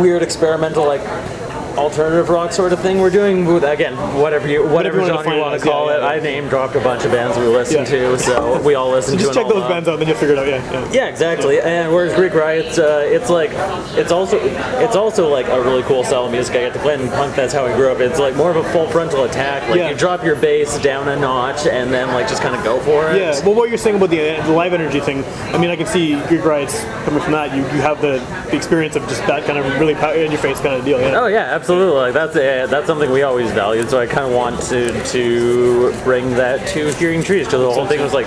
weird 0.00 0.22
experimental 0.22 0.86
like 0.86 1.02
alternative 1.78 2.28
rock 2.28 2.52
sort 2.52 2.72
of 2.72 2.80
thing 2.80 2.98
we're 2.98 3.10
doing 3.10 3.44
with 3.44 3.62
again 3.62 3.94
whatever 4.20 4.48
you 4.48 4.66
whatever 4.66 4.96
you 4.96 5.02
wanna 5.02 5.14
genre 5.14 5.34
you 5.34 5.40
want 5.40 5.60
to 5.60 5.66
call 5.66 5.86
yeah, 5.86 5.96
it. 5.96 6.00
yeah, 6.00 6.06
I 6.06 6.14
yeah. 6.16 6.22
name 6.22 6.48
dropped 6.48 6.74
a 6.74 6.80
bunch 6.80 7.04
of 7.04 7.12
bands 7.12 7.38
we 7.38 7.46
listen 7.46 7.84
to, 7.84 8.18
so 8.18 8.60
we 8.62 8.74
all 8.74 8.90
listen 8.90 9.16
to 9.16 9.20
Just 9.24 9.32
it 9.32 9.40
check 9.40 9.48
those 9.48 9.62
up. 9.62 9.68
bands 9.68 9.88
out, 9.88 9.98
then 9.98 10.08
you'll 10.08 10.16
figure 10.16 10.34
it 10.34 10.38
out. 10.38 10.46
Yeah, 10.46 10.72
yeah. 10.72 10.92
Yeah, 10.92 11.06
exactly. 11.08 11.60
And 11.60 11.92
whereas 11.92 12.14
Greek 12.14 12.34
Riot, 12.34 12.78
uh, 12.78 13.02
it's 13.04 13.30
like 13.30 13.50
it's 13.96 14.10
also 14.12 14.38
it's 14.80 14.96
also 14.96 15.28
like 15.28 15.46
a 15.46 15.60
really 15.62 15.82
cool 15.84 16.02
style 16.04 16.26
of 16.26 16.32
music. 16.32 16.56
I 16.56 16.60
get 16.60 16.72
to 16.74 16.80
play 16.80 16.94
in 16.94 17.08
punk. 17.10 17.36
That's 17.36 17.52
how 17.52 17.64
I 17.64 17.74
grew 17.76 17.90
up. 17.90 18.00
It's 18.00 18.18
like 18.18 18.34
more 18.34 18.50
of 18.50 18.56
a 18.56 18.64
full 18.72 18.88
frontal 18.88 19.24
attack. 19.24 19.68
Like 19.68 19.90
you 19.90 19.96
drop 19.96 20.24
your 20.24 20.36
bass 20.36 20.78
down 20.80 21.08
a 21.08 21.16
notch 21.16 21.66
and 21.66 21.92
then 21.92 22.08
like 22.08 22.28
just 22.28 22.42
kind 22.42 22.54
of 22.56 22.64
go 22.64 22.80
for 22.80 23.10
it. 23.10 23.18
Yeah, 23.18 23.38
well, 23.44 23.54
what 23.54 23.68
you're 23.68 23.78
saying 23.78 23.96
about 23.96 24.10
the, 24.10 24.18
the 24.42 24.52
live 24.52 24.72
energy 24.72 25.00
thing, 25.00 25.24
I 25.54 25.58
mean, 25.58 25.70
I 25.70 25.76
can 25.76 25.86
see 25.86 26.20
Greek 26.26 26.44
Riots 26.44 26.82
coming 27.04 27.20
from 27.20 27.32
that. 27.32 27.54
You, 27.54 27.62
you 27.62 27.82
have 27.82 28.00
the, 28.00 28.18
the 28.50 28.56
experience 28.56 28.96
of 28.96 29.02
just 29.08 29.24
that 29.26 29.44
kind 29.44 29.58
of 29.58 29.64
really 29.80 29.94
pow- 29.94 30.12
in 30.12 30.30
your 30.30 30.40
face 30.40 30.60
kind 30.60 30.74
of 30.74 30.84
deal. 30.84 31.00
Yeah. 31.00 31.20
Oh 31.20 31.26
yeah, 31.26 31.54
absolutely. 31.54 31.67
Like 31.68 32.14
that's 32.14 32.34
uh, 32.34 32.66
that's 32.68 32.86
something 32.86 33.10
we 33.10 33.22
always 33.22 33.50
valued. 33.50 33.90
So 33.90 33.98
I 33.98 34.06
kind 34.06 34.26
of 34.26 34.32
want 34.32 34.60
to 34.64 35.04
to 35.12 35.92
bring 36.02 36.30
that 36.30 36.66
to 36.68 36.92
Hearing 36.94 37.22
Trees 37.22 37.46
because 37.46 37.60
the 37.60 37.72
whole 37.72 37.86
thing 37.86 38.00
was 38.00 38.14
like 38.14 38.26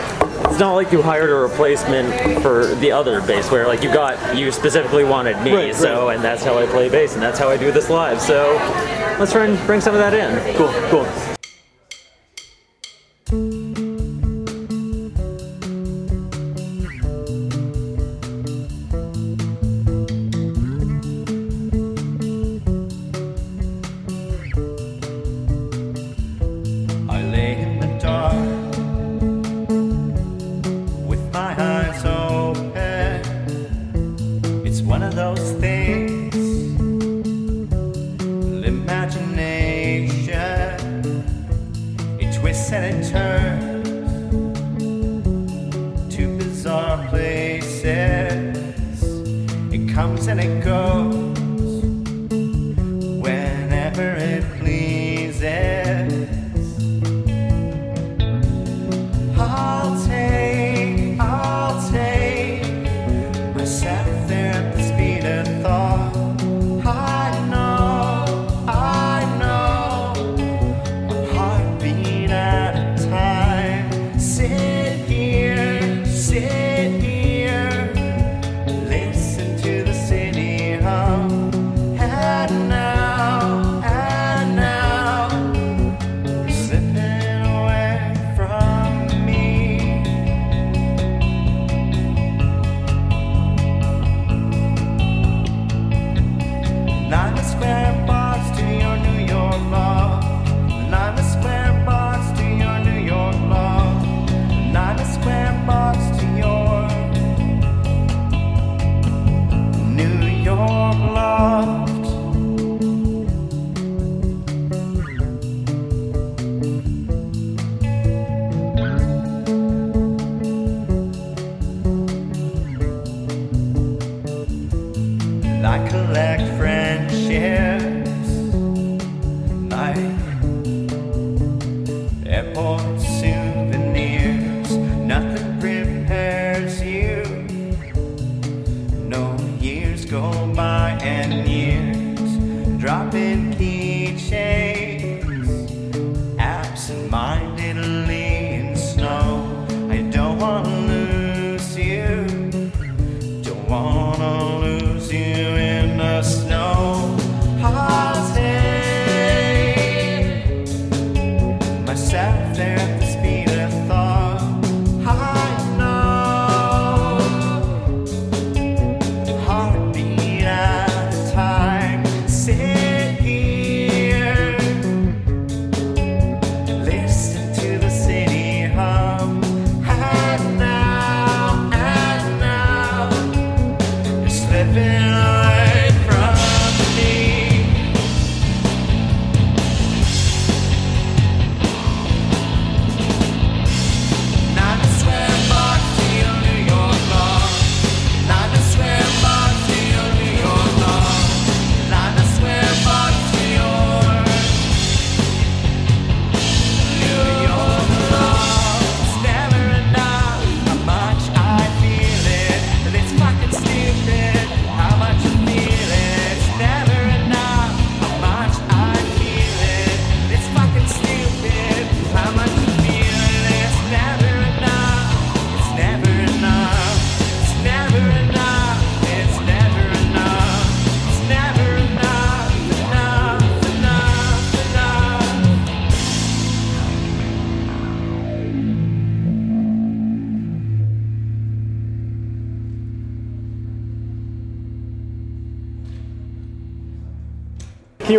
it's 0.49 0.59
not 0.59 0.73
like 0.73 0.91
you 0.91 1.01
hired 1.01 1.29
a 1.29 1.35
replacement 1.35 2.41
for 2.41 2.75
the 2.75 2.91
other 2.91 3.21
bass 3.21 3.49
player. 3.49 3.65
like 3.67 3.83
you 3.83 3.91
got 3.93 4.37
you 4.37 4.51
specifically 4.51 5.03
wanted 5.03 5.41
me. 5.43 5.53
Right, 5.53 5.75
so 5.75 6.07
right. 6.07 6.15
and 6.15 6.23
that's 6.23 6.43
how 6.43 6.57
I 6.57 6.65
play 6.67 6.89
bass 6.89 7.13
and 7.13 7.21
that's 7.21 7.39
how 7.39 7.49
I 7.49 7.57
do 7.57 7.71
this 7.71 7.89
live. 7.89 8.21
So 8.21 8.53
let's 9.19 9.31
try 9.31 9.45
and 9.45 9.57
bring 9.65 9.81
some 9.81 9.95
of 9.95 9.99
that 9.99 10.13
in. 10.13 10.55
Cool, 10.55 10.71
cool. 10.89 11.40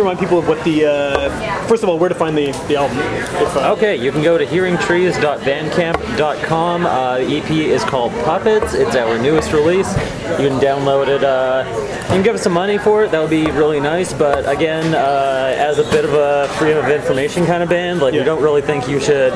Remind 0.03 0.19
people 0.19 0.37
of 0.39 0.47
what 0.47 0.63
the 0.63 0.85
uh, 0.85 1.29
first 1.67 1.83
of 1.83 1.89
all 1.89 1.97
where 1.97 2.09
to 2.09 2.15
find 2.15 2.37
the, 2.37 2.51
the 2.67 2.75
album? 2.75 2.97
If, 2.99 3.55
uh, 3.55 3.71
Okay, 3.73 3.95
you 3.95 4.11
can 4.11 4.21
go 4.21 4.37
to 4.37 4.45
hearingtrees.bandcamp.com. 4.45 6.85
Uh, 6.85 7.17
the 7.19 7.37
EP 7.37 7.49
is 7.51 7.83
called 7.83 8.11
Puppets. 8.23 8.73
It's 8.73 8.95
our 8.95 9.17
newest 9.17 9.51
release. 9.53 9.91
You 10.39 10.47
can 10.49 10.59
download 10.59 11.07
it. 11.07 11.23
Uh, 11.23 11.63
you 12.03 12.09
can 12.15 12.23
give 12.23 12.35
us 12.35 12.43
some 12.43 12.53
money 12.53 12.77
for 12.77 13.03
it. 13.03 13.11
That 13.11 13.21
would 13.21 13.29
be 13.29 13.49
really 13.51 13.79
nice. 13.79 14.13
But 14.13 14.47
again, 14.49 14.93
uh, 14.93 15.53
as 15.57 15.79
a 15.79 15.83
bit 15.85 16.05
of 16.05 16.13
a 16.13 16.47
freedom 16.57 16.83
of 16.83 16.91
information 16.91 17.45
kind 17.45 17.63
of 17.63 17.69
band, 17.69 18.01
like 18.01 18.13
Yeah. 18.13 18.19
we 18.21 18.25
don't 18.25 18.41
really 18.43 18.61
think 18.61 18.87
you 18.87 18.99
should 18.99 19.33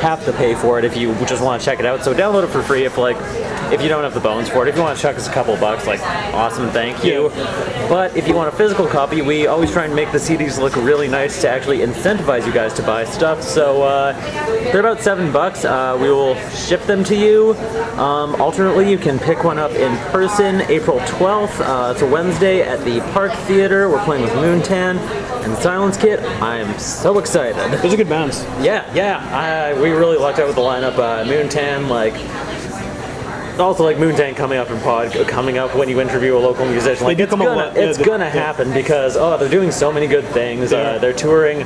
have 0.00 0.24
to 0.24 0.32
pay 0.32 0.54
for 0.54 0.78
it 0.78 0.84
if 0.84 0.96
you 0.96 1.14
just 1.26 1.42
want 1.42 1.60
to 1.60 1.64
check 1.64 1.78
it 1.78 1.86
out. 1.86 2.02
So 2.04 2.14
download 2.14 2.44
it 2.44 2.48
for 2.48 2.62
free 2.62 2.84
if 2.84 2.96
like 2.98 3.16
if 3.72 3.82
you 3.82 3.88
don't 3.88 4.04
have 4.04 4.14
the 4.14 4.20
bones 4.20 4.48
for 4.48 4.66
it. 4.66 4.68
If 4.68 4.76
you 4.76 4.82
want 4.82 4.96
to 4.96 5.02
chuck 5.02 5.16
us 5.16 5.28
a 5.28 5.32
couple 5.32 5.56
bucks, 5.56 5.86
like 5.86 6.00
awesome, 6.32 6.70
thank 6.70 7.04
you. 7.04 7.30
But 7.88 8.16
if 8.16 8.28
you 8.28 8.34
want 8.34 8.52
a 8.52 8.56
physical 8.56 8.86
copy, 8.86 9.22
we 9.22 9.46
always 9.46 9.72
try 9.72 9.84
and 9.84 9.94
make 9.94 10.12
the 10.12 10.18
CDs 10.18 10.58
look 10.58 10.76
really 10.76 11.08
nice 11.08 11.40
to 11.42 11.48
actually 11.48 11.78
incentivize 11.78 12.46
you 12.46 12.52
guys 12.52 12.72
to 12.74 12.82
buy 12.82 13.04
stuff. 13.04 13.42
So 13.42 13.82
uh, 13.82 14.12
they're 14.70 14.80
about 14.80 15.00
seven 15.00 15.32
bucks. 15.32 15.64
Uh, 15.64 15.98
we 16.00 16.08
will 16.08 16.36
ship 16.50 16.82
them 16.82 17.02
to 17.04 17.16
you. 17.16 17.54
Um, 17.98 18.40
alternately, 18.40 18.90
you 18.90 18.98
can 18.98 19.18
pick 19.18 19.44
one 19.44 19.58
up 19.58 19.72
in 19.72 19.96
person 20.10 20.62
April 20.62 20.98
12th. 21.00 21.60
Uh, 21.60 21.92
it's 21.92 22.02
a 22.02 22.06
Wednesday 22.06 22.62
at 22.62 22.84
the 22.84 23.00
Park 23.12 23.32
Theater. 23.46 23.88
We're 23.88 24.04
playing 24.04 24.22
with 24.22 24.32
Moontan 24.32 24.98
and 25.44 25.56
Silence 25.58 25.96
Kit. 25.96 26.20
I 26.20 26.58
am 26.58 26.78
so 26.78 27.18
excited. 27.18 27.56
those 27.80 27.92
are 27.92 27.96
good 27.96 28.08
bands. 28.08 28.42
Yeah, 28.60 28.92
yeah. 28.94 29.18
I, 29.32 29.80
we 29.80 29.90
really 29.90 30.18
lucked 30.18 30.38
out 30.38 30.46
with 30.46 30.56
the 30.56 30.62
lineup. 30.62 30.98
Uh, 30.98 31.24
Moontan, 31.24 31.88
like. 31.88 32.14
Also, 33.58 33.82
like 33.84 33.96
Moontan 33.96 34.36
coming 34.36 34.58
up 34.58 34.70
in 34.70 34.78
pod, 34.80 35.12
coming 35.28 35.56
up 35.56 35.74
when 35.74 35.88
you 35.88 36.00
interview 36.00 36.36
a 36.36 36.38
local 36.38 36.66
musician, 36.66 37.04
like 37.04 37.16
they 37.16 37.22
do 37.22 37.24
it's 37.24 37.30
come 37.30 37.40
up 37.40 37.48
gonna. 37.48 37.72
Yeah, 37.74 37.88
it's 37.88 37.98
they- 37.98 38.04
gonna 38.04 38.24
yeah. 38.26 38.30
happen 38.30 38.72
because 38.72 39.16
oh, 39.16 39.36
they're 39.38 39.48
doing 39.48 39.70
so 39.70 39.90
many 39.90 40.06
good 40.06 40.24
things. 40.26 40.72
Yeah. 40.72 40.78
Uh, 40.78 40.98
they're 40.98 41.14
touring, 41.14 41.60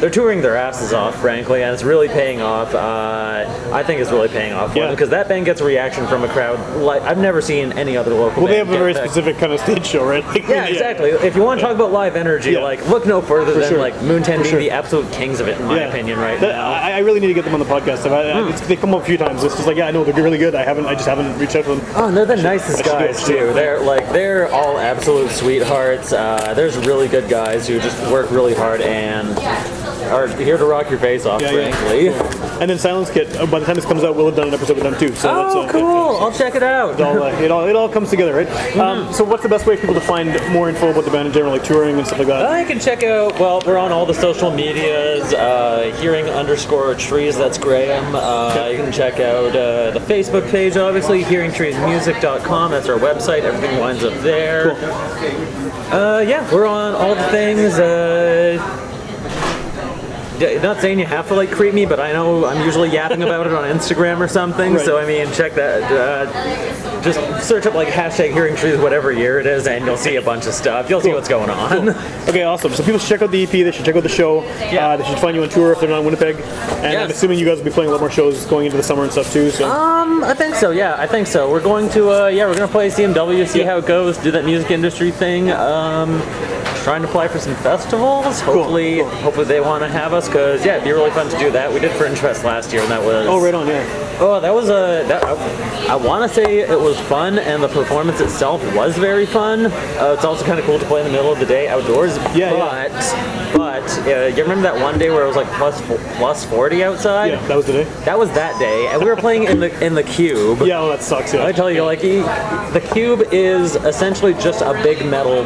they're 0.00 0.10
touring 0.10 0.40
their 0.42 0.56
asses 0.56 0.92
off, 0.92 1.16
frankly, 1.20 1.62
and 1.62 1.72
it's 1.72 1.82
really 1.82 2.08
paying 2.08 2.40
off. 2.40 2.74
Uh, 2.74 3.44
I 3.72 3.82
think 3.82 4.00
it's 4.00 4.10
really 4.10 4.28
paying 4.28 4.52
off 4.52 4.74
Yeah. 4.76 4.90
because 4.90 5.10
that 5.10 5.28
band 5.28 5.44
gets 5.44 5.60
a 5.60 5.64
reaction 5.64 6.06
from 6.06 6.24
a 6.24 6.28
crowd 6.28 6.58
like 6.76 7.02
I've 7.02 7.18
never 7.18 7.40
seen 7.40 7.72
any 7.72 7.96
other 7.96 8.12
local. 8.14 8.42
Well, 8.42 8.52
they 8.52 8.58
have 8.58 8.68
a 8.68 8.76
very 8.78 8.94
specific 8.94 9.38
kind 9.38 9.52
of 9.52 9.60
stage 9.60 9.86
show, 9.86 10.04
right? 10.04 10.24
Like, 10.36 10.48
Yeah, 10.48 10.66
exactly. 10.66 11.10
If 11.10 11.34
you 11.36 11.42
want 11.42 11.60
to 11.60 11.66
talk 11.66 11.74
about 11.74 11.92
live 11.92 12.16
energy, 12.16 12.52
Yeah. 12.52 12.60
like 12.60 12.86
look 12.88 13.06
no 13.06 13.20
further 13.20 13.52
For 13.52 13.60
than 13.60 13.68
sure. 13.70 13.78
like 13.78 13.94
Moontan 13.96 14.26
being 14.38 14.44
sure. 14.44 14.60
the 14.60 14.70
absolute 14.70 15.10
kings 15.12 15.40
of 15.40 15.48
it, 15.48 15.58
in 15.58 15.66
my 15.66 15.78
Yeah. 15.80 15.88
opinion, 15.88 16.18
right 16.18 16.38
That- 16.40 16.54
now. 16.56 16.70
I, 16.72 16.92
I 16.92 16.98
really 16.98 17.20
need 17.20 17.28
to 17.28 17.34
get 17.34 17.44
them 17.44 17.54
on 17.54 17.60
the 17.60 17.66
podcast. 17.66 18.10
I, 18.10 18.48
it's, 18.48 18.60
they 18.62 18.76
come 18.76 18.94
up 18.94 19.02
a 19.02 19.04
few 19.04 19.16
times. 19.18 19.44
It's 19.44 19.54
just 19.54 19.66
like, 19.66 19.76
yeah, 19.76 19.86
I 19.86 19.90
know 19.90 20.04
they're 20.04 20.14
really 20.22 20.38
good. 20.38 20.54
I 20.54 20.64
haven't, 20.64 20.86
I 20.86 20.94
just 20.94 21.06
haven't 21.06 21.38
reached 21.38 21.56
out 21.56 21.64
to 21.64 21.74
them. 21.76 21.86
Oh, 21.94 22.08
and 22.08 22.16
they're 22.16 22.26
the 22.26 22.36
nicest 22.36 22.78
should 22.78 22.86
it, 22.86 22.90
guys 23.14 23.24
too. 23.24 23.52
They're 23.54 23.80
like 23.80 24.10
they're 24.12 24.48
all 24.52 24.78
absolute 24.78 25.30
sweethearts. 25.30 26.12
Uh, 26.12 26.52
there's 26.54 26.76
really 26.78 27.08
good 27.08 27.28
guys 27.28 27.66
who 27.68 27.78
just 27.80 27.98
work 28.10 28.30
really 28.30 28.54
hard 28.54 28.80
and 28.80 29.28
are 30.08 30.28
here 30.28 30.56
to 30.58 30.64
rock 30.64 30.90
your 30.90 30.98
face 30.98 31.24
off, 31.26 31.40
Yeah, 31.42 31.50
yeah. 31.52 31.70
frankly. 31.76 32.08
And 32.60 32.70
then 32.70 32.78
Silence 32.78 33.10
Kit. 33.10 33.36
uh, 33.36 33.46
By 33.46 33.58
the 33.60 33.66
time 33.66 33.74
this 33.76 33.84
comes 33.84 34.02
out, 34.04 34.16
we'll 34.16 34.26
have 34.26 34.36
done 34.36 34.48
an 34.48 34.54
episode 34.54 34.74
with 34.76 34.84
them 34.84 34.98
too. 34.98 35.14
So 35.14 35.28
that's, 35.34 35.54
Oh, 35.54 35.62
uh, 35.62 35.72
cool! 35.72 36.16
I'll 36.18 36.32
check 36.32 36.54
it 36.54 36.62
out. 36.62 36.94
It 36.98 37.02
all, 37.02 37.22
uh, 37.22 37.30
it 37.40 37.50
all, 37.50 37.66
it 37.66 37.76
all 37.76 37.88
comes 37.88 38.08
together, 38.10 38.34
right? 38.34 38.46
Mm-hmm. 38.48 38.80
Um, 38.80 39.12
so, 39.12 39.24
what's 39.24 39.42
the 39.42 39.48
best 39.48 39.66
way 39.66 39.76
for 39.76 39.82
people 39.82 39.94
to 39.94 40.00
find 40.00 40.28
more 40.52 40.68
info 40.68 40.90
about 40.90 41.04
the 41.04 41.10
band 41.10 41.28
in 41.28 41.34
general, 41.34 41.52
like 41.52 41.64
touring 41.64 41.98
and 41.98 42.06
stuff 42.06 42.18
like 42.18 42.28
that? 42.28 42.46
I 42.46 42.64
can 42.64 42.80
check 42.80 43.02
out. 43.02 43.38
Well, 43.38 43.62
we're 43.66 43.76
on 43.78 43.92
all 43.92 44.06
the 44.06 44.14
social 44.14 44.50
medias. 44.50 45.32
Uh, 45.34 45.94
hearing 46.00 46.26
underscore 46.30 46.94
trees. 46.94 47.36
That's 47.36 47.58
Graham. 47.58 48.14
Uh, 48.14 48.68
you 48.70 48.78
can 48.78 48.92
check 48.92 49.14
out 49.20 49.54
uh, 49.54 49.90
the 49.90 50.00
Facebook 50.00 50.48
page, 50.50 50.76
obviously. 50.76 51.22
HearingTreesMusic.com. 51.24 52.70
That's 52.70 52.88
our 52.88 52.98
website. 52.98 53.42
Everything 53.42 53.78
winds 53.80 54.02
up 54.04 54.14
there. 54.22 54.72
Uh, 55.92 56.20
yeah, 56.26 56.50
we're 56.52 56.66
on 56.66 56.94
all 56.94 57.14
the 57.14 57.22
things. 57.30 57.78
D- 60.38 60.58
not 60.58 60.80
saying 60.80 60.98
you 60.98 61.06
have 61.06 61.28
to 61.28 61.34
like 61.34 61.50
creep 61.50 61.74
me, 61.74 61.86
but 61.86 61.98
I 62.00 62.12
know 62.12 62.44
I'm 62.44 62.64
usually 62.64 62.90
yapping 62.90 63.22
about 63.22 63.46
it 63.46 63.52
on 63.52 63.64
Instagram 63.64 64.20
or 64.20 64.28
something. 64.28 64.74
Right. 64.74 64.84
So 64.84 64.98
I 64.98 65.06
mean, 65.06 65.32
check 65.32 65.54
that. 65.54 65.82
Uh, 65.90 67.02
just 67.02 67.46
search 67.48 67.66
up 67.66 67.74
like 67.74 67.88
hashtag 67.88 68.32
hearing 68.32 68.56
trees, 68.56 68.78
whatever 68.78 69.12
year 69.12 69.38
it 69.38 69.46
is, 69.46 69.66
and 69.66 69.84
you'll 69.84 69.96
see 69.96 70.16
a 70.16 70.22
bunch 70.22 70.46
of 70.46 70.54
stuff. 70.54 70.90
You'll 70.90 71.00
see 71.00 71.12
what's 71.12 71.28
going 71.28 71.50
on. 71.50 71.90
Okay, 72.28 72.42
awesome. 72.42 72.72
So 72.72 72.82
people 72.82 72.98
should 72.98 73.08
check 73.08 73.22
out 73.22 73.30
the 73.30 73.42
EP. 73.44 73.50
They 73.50 73.70
should 73.70 73.84
check 73.84 73.94
out 73.96 74.02
the 74.02 74.08
show. 74.08 74.42
Yeah. 74.44 74.88
Uh, 74.88 74.96
they 74.96 75.04
should 75.04 75.18
find 75.18 75.36
you 75.36 75.42
on 75.42 75.48
tour 75.48 75.72
if 75.72 75.80
they're 75.80 75.88
not 75.88 76.00
in 76.00 76.04
Winnipeg. 76.04 76.36
And 76.82 76.98
I'm 76.98 77.10
assuming 77.10 77.38
you 77.38 77.44
guys 77.46 77.58
will 77.58 77.64
be 77.64 77.70
playing 77.70 77.88
a 77.90 77.92
lot 77.92 78.00
more 78.00 78.10
shows 78.10 78.44
going 78.46 78.66
into 78.66 78.76
the 78.76 78.82
summer 78.82 79.04
and 79.04 79.12
stuff 79.12 79.32
too. 79.32 79.50
So 79.50 79.70
Um, 79.70 80.24
I 80.24 80.34
think 80.34 80.54
so. 80.56 80.70
Yeah, 80.72 80.96
I 80.98 81.06
think 81.06 81.26
so. 81.28 81.50
We're 81.50 81.60
going 81.62 81.88
to, 81.90 82.24
uh, 82.24 82.26
yeah, 82.28 82.46
we're 82.46 82.54
gonna 82.54 82.66
play 82.68 82.88
CMW, 82.90 83.46
see 83.46 83.60
Yeah. 83.60 83.66
how 83.66 83.78
it 83.78 83.86
goes, 83.86 84.18
do 84.18 84.30
that 84.32 84.44
music 84.44 84.70
industry 84.72 85.10
thing. 85.12 85.50
Um, 85.52 86.20
trying 86.86 87.02
to 87.02 87.08
apply 87.08 87.26
for 87.26 87.40
some 87.40 87.56
festivals. 87.56 88.40
Hopefully, 88.42 88.98
cool. 88.98 89.08
hopefully 89.08 89.44
they 89.44 89.60
want 89.60 89.82
to 89.82 89.88
have 89.88 90.12
us, 90.12 90.28
cause 90.28 90.64
yeah, 90.64 90.74
it'd 90.74 90.84
be 90.84 90.92
really 90.92 91.10
fun 91.10 91.28
to 91.28 91.36
do 91.36 91.50
that. 91.50 91.72
We 91.72 91.80
did 91.80 91.90
Fringe 91.90 92.16
Fest 92.16 92.44
last 92.44 92.72
year, 92.72 92.80
and 92.80 92.90
that 92.92 93.02
was 93.02 93.26
oh, 93.26 93.42
right 93.42 93.52
on, 93.52 93.66
yeah. 93.66 94.16
Oh, 94.20 94.38
that 94.38 94.54
was 94.54 94.68
a. 94.68 95.04
That, 95.08 95.24
I, 95.24 95.94
I 95.94 95.96
want 95.96 96.30
to 96.30 96.32
say 96.32 96.60
it 96.60 96.78
was 96.78 96.96
fun, 97.00 97.40
and 97.40 97.60
the 97.60 97.66
performance 97.66 98.20
itself 98.20 98.62
was 98.76 98.96
very 98.96 99.26
fun. 99.26 99.66
Uh, 99.66 100.14
it's 100.16 100.24
also 100.24 100.46
kind 100.46 100.60
of 100.60 100.64
cool 100.64 100.78
to 100.78 100.84
play 100.84 101.00
in 101.00 101.06
the 101.08 101.12
middle 101.12 101.32
of 101.32 101.40
the 101.40 101.44
day 101.44 101.66
outdoors. 101.66 102.18
Yeah, 102.36 102.52
but, 102.52 102.92
but 103.54 103.82
uh, 104.06 104.26
you 104.34 104.42
remember 104.42 104.62
that 104.62 104.80
one 104.80 104.98
day 104.98 105.10
where 105.10 105.24
it 105.24 105.26
was 105.26 105.36
like 105.36 105.48
plus 105.48 106.44
forty 106.44 106.82
outside? 106.82 107.32
Yeah, 107.32 107.46
that 107.46 107.56
was 107.56 107.66
the 107.66 107.72
day. 107.72 107.84
That 108.04 108.18
was 108.18 108.30
that 108.32 108.58
day, 108.58 108.88
and 108.88 109.02
we 109.02 109.08
were 109.08 109.16
playing 109.16 109.44
in 109.44 109.60
the 109.60 109.84
in 109.84 109.94
the 109.94 110.02
cube. 110.02 110.60
Yeah, 110.60 110.80
well, 110.80 110.88
that 110.88 111.02
sucks. 111.02 111.32
Yeah. 111.34 111.44
I 111.44 111.52
tell 111.52 111.70
you, 111.70 111.84
like 111.84 112.00
the 112.00 112.88
cube 112.92 113.22
is 113.32 113.76
essentially 113.76 114.34
just 114.34 114.62
a 114.62 114.72
big 114.82 115.04
metal 115.06 115.44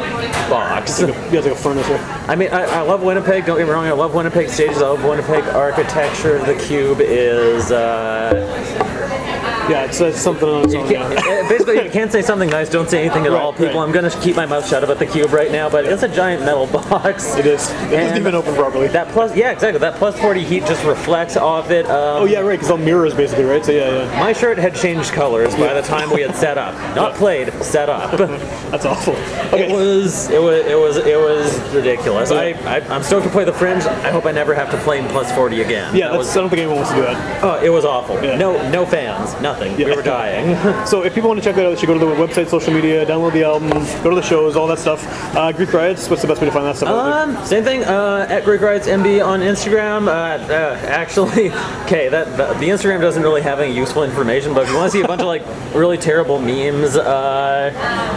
box. 0.49 0.99
It's 0.99 1.09
like 1.09 1.15
a, 1.15 1.19
yeah, 1.31 1.39
it's 1.39 1.47
like 1.47 1.55
a 1.55 1.57
furnace. 1.57 1.87
I 2.29 2.35
mean, 2.35 2.49
I, 2.49 2.63
I 2.63 2.81
love 2.81 3.03
Winnipeg. 3.03 3.45
Don't 3.45 3.57
get 3.57 3.65
me 3.67 3.73
wrong. 3.73 3.85
I 3.85 3.91
love 3.91 4.13
Winnipeg 4.13 4.49
stages. 4.49 4.81
I 4.81 4.89
love 4.89 5.03
Winnipeg 5.03 5.43
architecture. 5.45 6.39
The 6.39 6.55
Cube 6.55 6.99
is 7.01 7.71
uh, 7.71 8.90
Yeah, 9.69 9.85
it's, 9.85 9.99
it's 10.01 10.19
something 10.19 10.47
on 10.47 10.63
its 10.65 10.73
own. 10.73 10.89
Yeah. 10.89 11.03
uh, 11.03 11.47
basically, 11.49 11.83
you 11.83 11.89
can't 11.91 12.11
say 12.11 12.21
something 12.21 12.49
nice, 12.49 12.69
don't 12.69 12.89
say 12.89 13.01
anything 13.05 13.25
at 13.25 13.31
Right, 13.31 13.41
all. 13.41 13.53
People, 13.53 13.67
right. 13.79 13.87
I'm 13.87 13.91
gonna 13.91 14.09
keep 14.21 14.35
my 14.35 14.45
mouth 14.45 14.67
shut 14.67 14.83
about 14.83 14.99
the 14.99 15.05
cube 15.05 15.31
right 15.31 15.51
now, 15.51 15.69
but 15.69 15.85
it's 15.85 16.03
a 16.03 16.07
giant 16.07 16.43
metal 16.43 16.67
box. 16.89 17.35
It 17.35 17.45
is. 17.45 17.69
It 17.69 17.91
doesn't 17.91 18.17
even 18.17 18.35
open 18.35 18.53
properly. 18.55 18.87
That 18.89 19.07
plus, 19.09 19.35
yeah, 19.35 19.51
exactly. 19.51 19.79
That 19.79 19.95
plus 19.95 20.19
40 20.19 20.43
heat 20.43 20.65
just 20.65 20.83
reflects 20.85 21.37
off 21.37 21.69
it. 21.69 21.85
Um, 21.85 22.23
oh 22.23 22.25
yeah, 22.25 22.39
right. 22.39 22.51
Because 22.57 22.71
all 22.71 22.77
mirrors 22.77 23.13
basically, 23.13 23.45
right? 23.45 23.63
So 23.63 23.71
yeah, 23.71 24.03
yeah. 24.05 24.19
My 24.19 24.33
shirt 24.33 24.57
had 24.57 24.75
changed 24.75 25.11
colors 25.11 25.55
by 25.55 25.73
the 25.73 25.81
time 25.81 26.09
we 26.11 26.21
had 26.21 26.35
set 26.35 26.57
up. 26.57 26.73
Not 26.95 27.13
played, 27.15 27.51
set 27.63 27.87
up. 27.89 28.11
That's 28.71 28.85
awful. 28.85 29.15
It 29.57 29.71
was, 29.71 30.29
it 30.29 30.41
was, 30.41 30.65
it 30.65 30.77
was, 30.77 30.97
it 30.97 31.17
was 31.17 31.73
ridiculous. 31.73 32.31
I, 32.31 32.49
I, 32.65 32.79
I'm 32.93 33.03
stoked 33.03 33.25
to 33.25 33.31
play 33.31 33.43
the 33.45 33.53
Fringe. 33.53 33.83
I 33.83 34.09
hope 34.11 34.25
I 34.25 34.31
never 34.31 34.53
have 34.53 34.69
to 34.71 34.77
play 34.79 34.99
in 34.99 35.07
plus 35.09 35.31
40 35.33 35.61
again. 35.61 35.95
yeah, 35.95 36.07
That 36.09 36.13
that's, 36.13 36.17
was, 36.27 36.37
I 36.37 36.39
don't 36.41 36.49
think 36.49 36.59
anyone 36.61 36.77
wants 36.77 36.91
to 36.91 36.95
do 36.97 37.01
that. 37.03 37.43
oh, 37.43 37.63
it 37.63 37.69
was 37.69 37.85
awful. 37.85 38.15
No, 38.21 38.69
no 38.69 38.85
fans, 38.85 39.39
nothing. 39.41 39.60
We 39.69 39.85
Yeah. 39.85 39.95
were 39.95 40.01
dying. 40.01 40.57
So 40.87 41.03
if 41.03 41.13
people 41.13 41.29
want 41.29 41.39
to 41.41 41.43
check 41.47 41.55
that 41.55 41.65
out, 41.65 41.69
they 41.71 41.75
should 41.79 41.87
go 41.87 41.93
to 41.93 41.99
the 41.99 42.05
website, 42.15 42.47
social 42.49 42.73
media, 42.73 43.05
download 43.05 43.33
the 43.33 43.43
album, 43.43 43.69
go 44.03 44.09
to 44.09 44.15
the 44.15 44.21
shows, 44.21 44.55
all 44.55 44.67
that 44.67 44.79
stuff. 44.79 45.05
Uh, 45.35 45.51
Greek 45.51 45.71
Riots. 45.73 46.09
What's 46.09 46.21
the 46.21 46.27
best 46.27 46.41
way 46.41 46.45
to 46.47 46.51
find 46.51 46.65
that 46.65 46.75
stuff? 46.75 46.89
Um, 46.89 47.37
same 47.45 47.63
thing. 47.63 47.83
Uh, 47.83 48.25
at 48.29 48.43
Greek 48.43 48.61
Riots 48.61 48.87
MB 48.87 49.25
on 49.25 49.39
Instagram. 49.41 50.07
Uh, 50.07 50.11
uh, 50.11 50.77
actually, 50.87 51.51
okay, 51.85 52.09
that 52.09 52.25
the, 52.37 52.47
the 52.59 52.69
Instagram 52.69 52.99
doesn't 53.01 53.21
really 53.23 53.41
have 53.41 53.59
any 53.59 53.73
useful 53.73 54.03
information, 54.03 54.53
but 54.53 54.63
if 54.63 54.69
you 54.69 54.75
want 54.75 54.91
to 54.91 54.97
see 54.97 55.03
a 55.03 55.07
bunch 55.07 55.21
of 55.21 55.27
like 55.27 55.43
really 55.75 55.97
terrible 55.97 56.39
memes 56.39 56.95
uh, 56.97 57.71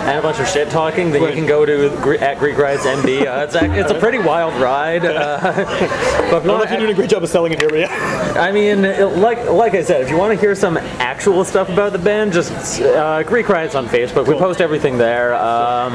and 0.06 0.18
a 0.18 0.22
bunch 0.22 0.40
of 0.40 0.48
shit 0.48 0.70
talking, 0.70 1.10
then 1.10 1.22
Right. 1.22 1.30
you 1.30 1.36
can 1.36 1.46
go 1.46 1.64
to 1.66 1.90
Gre- 2.02 2.14
at 2.14 2.38
Greek 2.38 2.56
Riots 2.58 2.84
MB. 2.86 3.26
Uh, 3.26 3.44
it's 3.44 3.54
ac- 3.56 3.72
it's 3.72 3.90
a 3.90 3.98
pretty 3.98 4.18
wild 4.18 4.54
ride. 4.60 5.04
Uh, 5.04 5.38
but 6.30 6.42
I 6.42 6.46
don't 6.46 6.46
know 6.46 6.62
if 6.62 6.70
you're 6.70 6.78
doing 6.80 6.90
a 6.92 6.94
great 6.94 7.10
job 7.10 7.22
of 7.22 7.28
selling 7.28 7.52
it 7.52 7.60
here, 7.60 7.68
but 7.68 7.78
yeah. 7.80 8.34
I 8.36 8.52
mean, 8.52 8.84
it- 8.84 9.16
like 9.18 9.44
like 9.50 9.74
I 9.74 9.82
said, 9.82 10.02
if 10.02 10.10
you 10.10 10.16
want 10.16 10.32
to 10.34 10.40
hear 10.40 10.54
some 10.54 10.76
actual 10.76 11.23
stuff 11.44 11.70
about 11.70 11.92
the 11.92 11.98
band, 11.98 12.32
just 12.32 12.80
uh, 12.82 13.22
Greek 13.22 13.48
Riots 13.48 13.74
on 13.74 13.86
Facebook. 13.86 14.28
We 14.28 14.34
post 14.34 14.60
everything 14.60 14.98
there. 14.98 15.34
Um, 15.34 15.94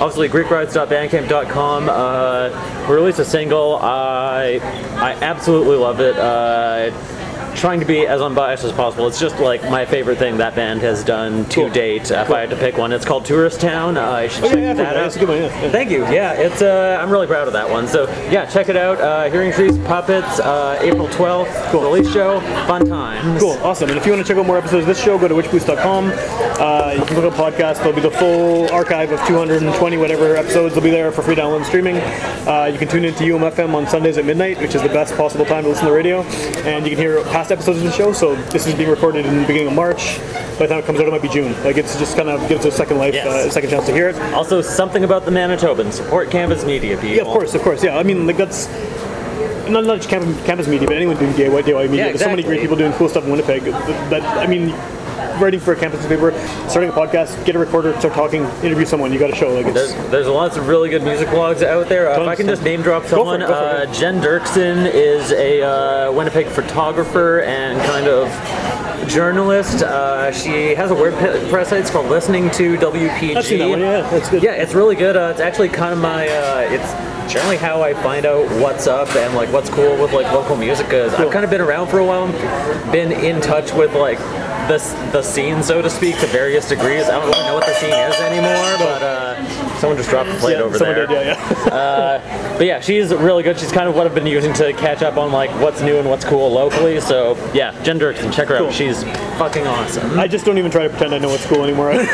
obviously, 0.00 0.28
GreekRiots.bandcamp.com. 0.28 1.88
Uh, 1.88 2.86
we 2.88 2.94
released 2.94 3.18
a 3.18 3.24
single. 3.24 3.76
I 3.76 4.60
I 4.96 5.14
absolutely 5.22 5.76
love 5.76 6.00
it. 6.00 6.16
Uh, 6.16 6.92
trying 7.54 7.80
to 7.80 7.86
be 7.86 8.06
as 8.06 8.20
unbiased 8.20 8.64
as 8.64 8.72
possible. 8.72 9.06
It's 9.06 9.18
just 9.20 9.38
like 9.38 9.62
my 9.70 9.84
favorite 9.84 10.18
thing 10.18 10.36
that 10.38 10.54
band 10.54 10.80
has 10.82 11.04
done 11.04 11.44
to 11.46 11.54
Cool. 11.62 11.70
date. 11.70 12.10
If 12.10 12.30
I 12.30 12.40
had 12.40 12.50
to 12.50 12.56
pick 12.56 12.76
one, 12.76 12.92
it's 12.92 13.04
called 13.04 13.24
Tourist 13.24 13.60
Town. 13.60 13.96
Uh, 13.96 14.18
you 14.20 14.28
should 14.28 14.44
Oh, 14.44 14.48
check 14.48 14.58
yeah, 14.58 14.72
that 14.74 14.86
out. 14.88 14.94
That's 14.94 15.16
a 15.16 15.18
good 15.20 15.28
one, 15.28 15.38
yeah. 15.38 15.70
Thank 15.70 15.90
you. 15.90 16.02
Yeah, 16.06 16.32
it's 16.32 16.62
uh, 16.62 16.98
I'm 17.00 17.10
really 17.10 17.26
proud 17.26 17.46
of 17.46 17.52
that 17.54 17.68
one. 17.68 17.86
So 17.88 18.04
yeah, 18.30 18.46
check 18.46 18.68
it 18.68 18.76
out. 18.76 19.00
Uh, 19.00 19.30
Hearing 19.30 19.52
Trees 19.52 19.78
Puppets, 19.78 20.40
uh, 20.40 20.78
April 20.80 21.08
12th, 21.08 21.70
Cool. 21.70 21.82
release 21.82 22.12
show, 22.12 22.40
fun 22.66 22.86
times. 22.86 23.40
Cool, 23.40 23.52
awesome. 23.62 23.88
And 23.88 23.98
if 23.98 24.04
you 24.06 24.12
want 24.12 24.24
to 24.26 24.28
check 24.30 24.38
out 24.38 24.46
more 24.46 24.58
episodes 24.58 24.82
of 24.82 24.86
this 24.86 25.02
show, 25.02 25.18
go 25.18 25.28
to 25.28 25.34
witchpolice.com. 25.34 26.12
Uh, 26.60 26.94
you 26.98 27.04
can 27.04 27.20
look 27.20 27.32
up 27.32 27.34
podcast. 27.34 27.78
There'll 27.78 27.92
be 27.92 28.00
the 28.00 28.10
full 28.10 28.70
archive 28.70 29.10
of 29.12 29.24
220 29.26 29.96
whatever 29.96 30.36
episodes. 30.36 30.74
They'll 30.74 30.84
be 30.84 30.90
there 30.90 31.10
for 31.12 31.22
free 31.22 31.34
download 31.34 31.56
and 31.58 31.66
streaming. 31.66 31.96
Uh, 32.46 32.70
you 32.72 32.78
can 32.78 32.88
tune 32.88 33.04
into 33.04 33.24
UMFM 33.24 33.74
on 33.74 33.86
Sundays 33.86 34.18
at 34.18 34.24
midnight, 34.24 34.58
which 34.60 34.74
is 34.74 34.82
the 34.82 34.88
best 34.88 35.16
possible 35.16 35.44
time 35.44 35.62
to 35.64 35.68
listen 35.70 35.84
to 35.84 35.90
the 35.90 35.96
radio. 35.96 36.20
And 36.64 36.84
you 36.84 36.90
can 36.90 36.98
hear 36.98 37.22
past 37.24 37.43
episodes 37.50 37.78
of 37.78 37.84
the 37.84 37.92
show. 37.92 38.12
So 38.12 38.34
this 38.46 38.66
is 38.66 38.74
being 38.74 38.90
recorded 38.90 39.26
in 39.26 39.34
the 39.40 39.46
beginning 39.46 39.68
of 39.68 39.74
March. 39.74 40.18
By 40.58 40.66
the 40.66 40.68
time 40.68 40.78
it 40.78 40.84
comes 40.86 41.00
out, 41.00 41.06
it 41.08 41.10
might 41.10 41.22
be 41.22 41.28
June. 41.28 41.52
Like 41.64 41.76
it's 41.76 41.98
just 41.98 42.16
kind 42.16 42.28
of 42.28 42.46
gives 42.48 42.64
it 42.64 42.68
a 42.68 42.76
second 42.76 42.98
life, 42.98 43.14
Yes. 43.14 43.26
uh, 43.26 43.48
a 43.48 43.50
second 43.50 43.70
chance 43.70 43.86
to 43.86 43.92
hear 43.92 44.08
it. 44.10 44.16
Also, 44.32 44.60
something 44.62 45.04
about 45.04 45.24
the 45.24 45.30
Manitobans. 45.30 45.92
Support 45.94 46.30
campus 46.30 46.64
media, 46.64 46.96
people. 46.96 47.10
Yeah, 47.16 47.22
of 47.22 47.28
course, 47.28 47.54
of 47.54 47.62
course. 47.62 47.82
Yeah, 47.82 47.96
I 47.98 48.02
mean, 48.02 48.26
like 48.26 48.36
that's 48.36 48.68
not, 49.68 49.84
not 49.84 49.96
just 49.96 50.08
campus, 50.08 50.44
campus 50.44 50.68
media, 50.68 50.86
but 50.86 50.96
anyone 50.96 51.16
doing 51.16 51.32
DIY, 51.32 51.62
DIY 51.62 51.88
media. 51.90 51.96
Yeah, 51.96 52.08
There's 52.12 52.20
so 52.20 52.28
many 52.28 52.42
great 52.42 52.60
people 52.60 52.76
doing 52.76 52.92
cool 52.92 53.08
stuff 53.08 53.24
in 53.24 53.30
Winnipeg. 53.30 53.62
That 53.64 54.22
I 54.22 54.46
mean, 54.46 54.70
writing 55.40 55.60
for 55.60 55.72
a 55.72 55.76
campus 55.76 56.00
newspaper, 56.00 56.32
starting 56.68 56.90
a 56.90 56.92
podcast, 56.92 57.44
get 57.44 57.56
a 57.56 57.58
recorder, 57.58 57.92
start 57.98 58.14
talking, 58.14 58.44
interview 58.62 58.84
someone. 58.84 59.12
You 59.12 59.18
got 59.18 59.28
to 59.28 59.36
show 59.36 59.52
like 59.52 59.66
it's. 59.66 59.74
There's, 59.92 60.10
there's 60.10 60.26
lots 60.26 60.56
of 60.56 60.68
really 60.68 60.88
good 60.90 61.02
music 61.02 61.28
blogs 61.28 61.62
out 61.62 61.88
there. 61.88 62.10
Uh, 62.10 62.22
if 62.22 62.28
I 62.28 62.34
can 62.36 62.46
just 62.46 62.62
name 62.62 62.82
drop 62.82 63.02
for 63.02 63.06
it, 63.06 63.10
someone, 63.10 63.40
go 63.40 63.46
for 63.46 63.52
it. 63.52 63.88
uh, 63.88 63.92
Jen 63.92 64.20
Dirksen 64.20 64.90
is 64.92 65.32
a 65.32 65.62
uh, 65.62 66.12
Winnipeg 66.12 66.46
photographer 66.46 67.40
and 67.42 67.80
kind 67.82 68.06
of 68.06 68.28
journalist. 69.08 69.82
Uh, 69.82 70.32
she 70.32 70.74
has 70.74 70.90
a 70.90 70.94
WordPress 70.94 71.66
site. 71.66 71.80
It's 71.80 71.90
called 71.90 72.06
Listening 72.10 72.50
to 72.52 72.76
WPG. 72.76 73.36
I've 73.36 73.44
seen 73.44 73.58
that 73.58 73.68
one. 73.68 73.80
Yeah, 73.80 74.00
that's 74.10 74.28
good. 74.30 74.42
Yeah, 74.42 74.52
it's 74.52 74.74
really 74.74 74.96
good. 74.96 75.16
Uh, 75.16 75.28
it's 75.32 75.40
actually 75.40 75.68
kind 75.68 75.92
of 75.92 75.98
my. 76.00 76.28
Uh, 76.28 76.68
it's 76.70 77.32
generally 77.32 77.56
how 77.56 77.80
I 77.82 77.94
find 77.94 78.26
out 78.26 78.46
what's 78.60 78.86
up 78.86 79.08
and 79.16 79.34
like 79.34 79.50
what's 79.50 79.70
cool 79.70 79.96
with 80.00 80.12
like 80.12 80.30
local 80.32 80.56
music. 80.56 80.88
Cause 80.90 81.14
Cool. 81.14 81.26
I've 81.26 81.32
kind 81.32 81.44
of 81.44 81.50
been 81.50 81.60
around 81.62 81.88
for 81.88 81.98
a 81.98 82.04
while, 82.04 82.26
been 82.92 83.12
in 83.12 83.40
touch 83.40 83.72
with 83.72 83.94
like 83.94 84.18
the 84.68 84.78
the 85.12 85.22
scene, 85.22 85.62
so 85.62 85.82
to 85.82 85.90
speak, 85.90 86.18
to 86.20 86.26
various 86.26 86.68
degrees. 86.68 87.04
I 87.04 87.18
don't 87.18 87.28
really 87.28 87.46
know 87.46 87.54
what 87.54 87.66
the 87.66 87.74
scene 87.74 87.92
is 87.92 88.16
anymore, 88.20 88.76
but 88.78 89.02
uh, 89.02 89.63
someone 89.84 89.96
just 89.98 90.10
dropped 90.10 90.30
a 90.30 90.34
plate 90.36 90.56
Yeah, 90.56 90.62
over 90.62 90.78
someone 90.78 90.96
there. 90.96 91.06
did, 91.06 91.26
yeah, 91.26 91.36
yeah. 91.66 92.40
But 92.54 92.66
yeah, 92.66 92.80
she's 92.80 93.12
really 93.12 93.42
good. 93.42 93.58
She's 93.58 93.72
kind 93.72 93.88
of 93.88 93.96
what 93.96 94.06
I've 94.06 94.14
been 94.14 94.26
using 94.28 94.52
to 94.54 94.72
catch 94.74 95.02
up 95.02 95.16
on 95.16 95.32
like 95.32 95.50
what's 95.60 95.80
new 95.80 95.98
and 95.98 96.08
what's 96.08 96.24
cool 96.24 96.50
locally. 96.52 97.00
So 97.00 97.36
yeah, 97.52 97.72
Jen 97.82 97.98
Dirksen, 97.98 98.32
check 98.32 98.46
her 98.48 98.58
Cool. 98.58 98.68
out. 98.68 98.72
She's 98.72 99.02
fucking 99.38 99.66
awesome. 99.66 100.18
I 100.20 100.28
just 100.28 100.44
don't 100.44 100.56
even 100.58 100.70
try 100.70 100.84
to 100.84 100.88
pretend 100.88 101.12
I 101.14 101.18
know 101.18 101.28
what's 101.30 101.46
cool 101.46 101.64
anymore. 101.64 101.92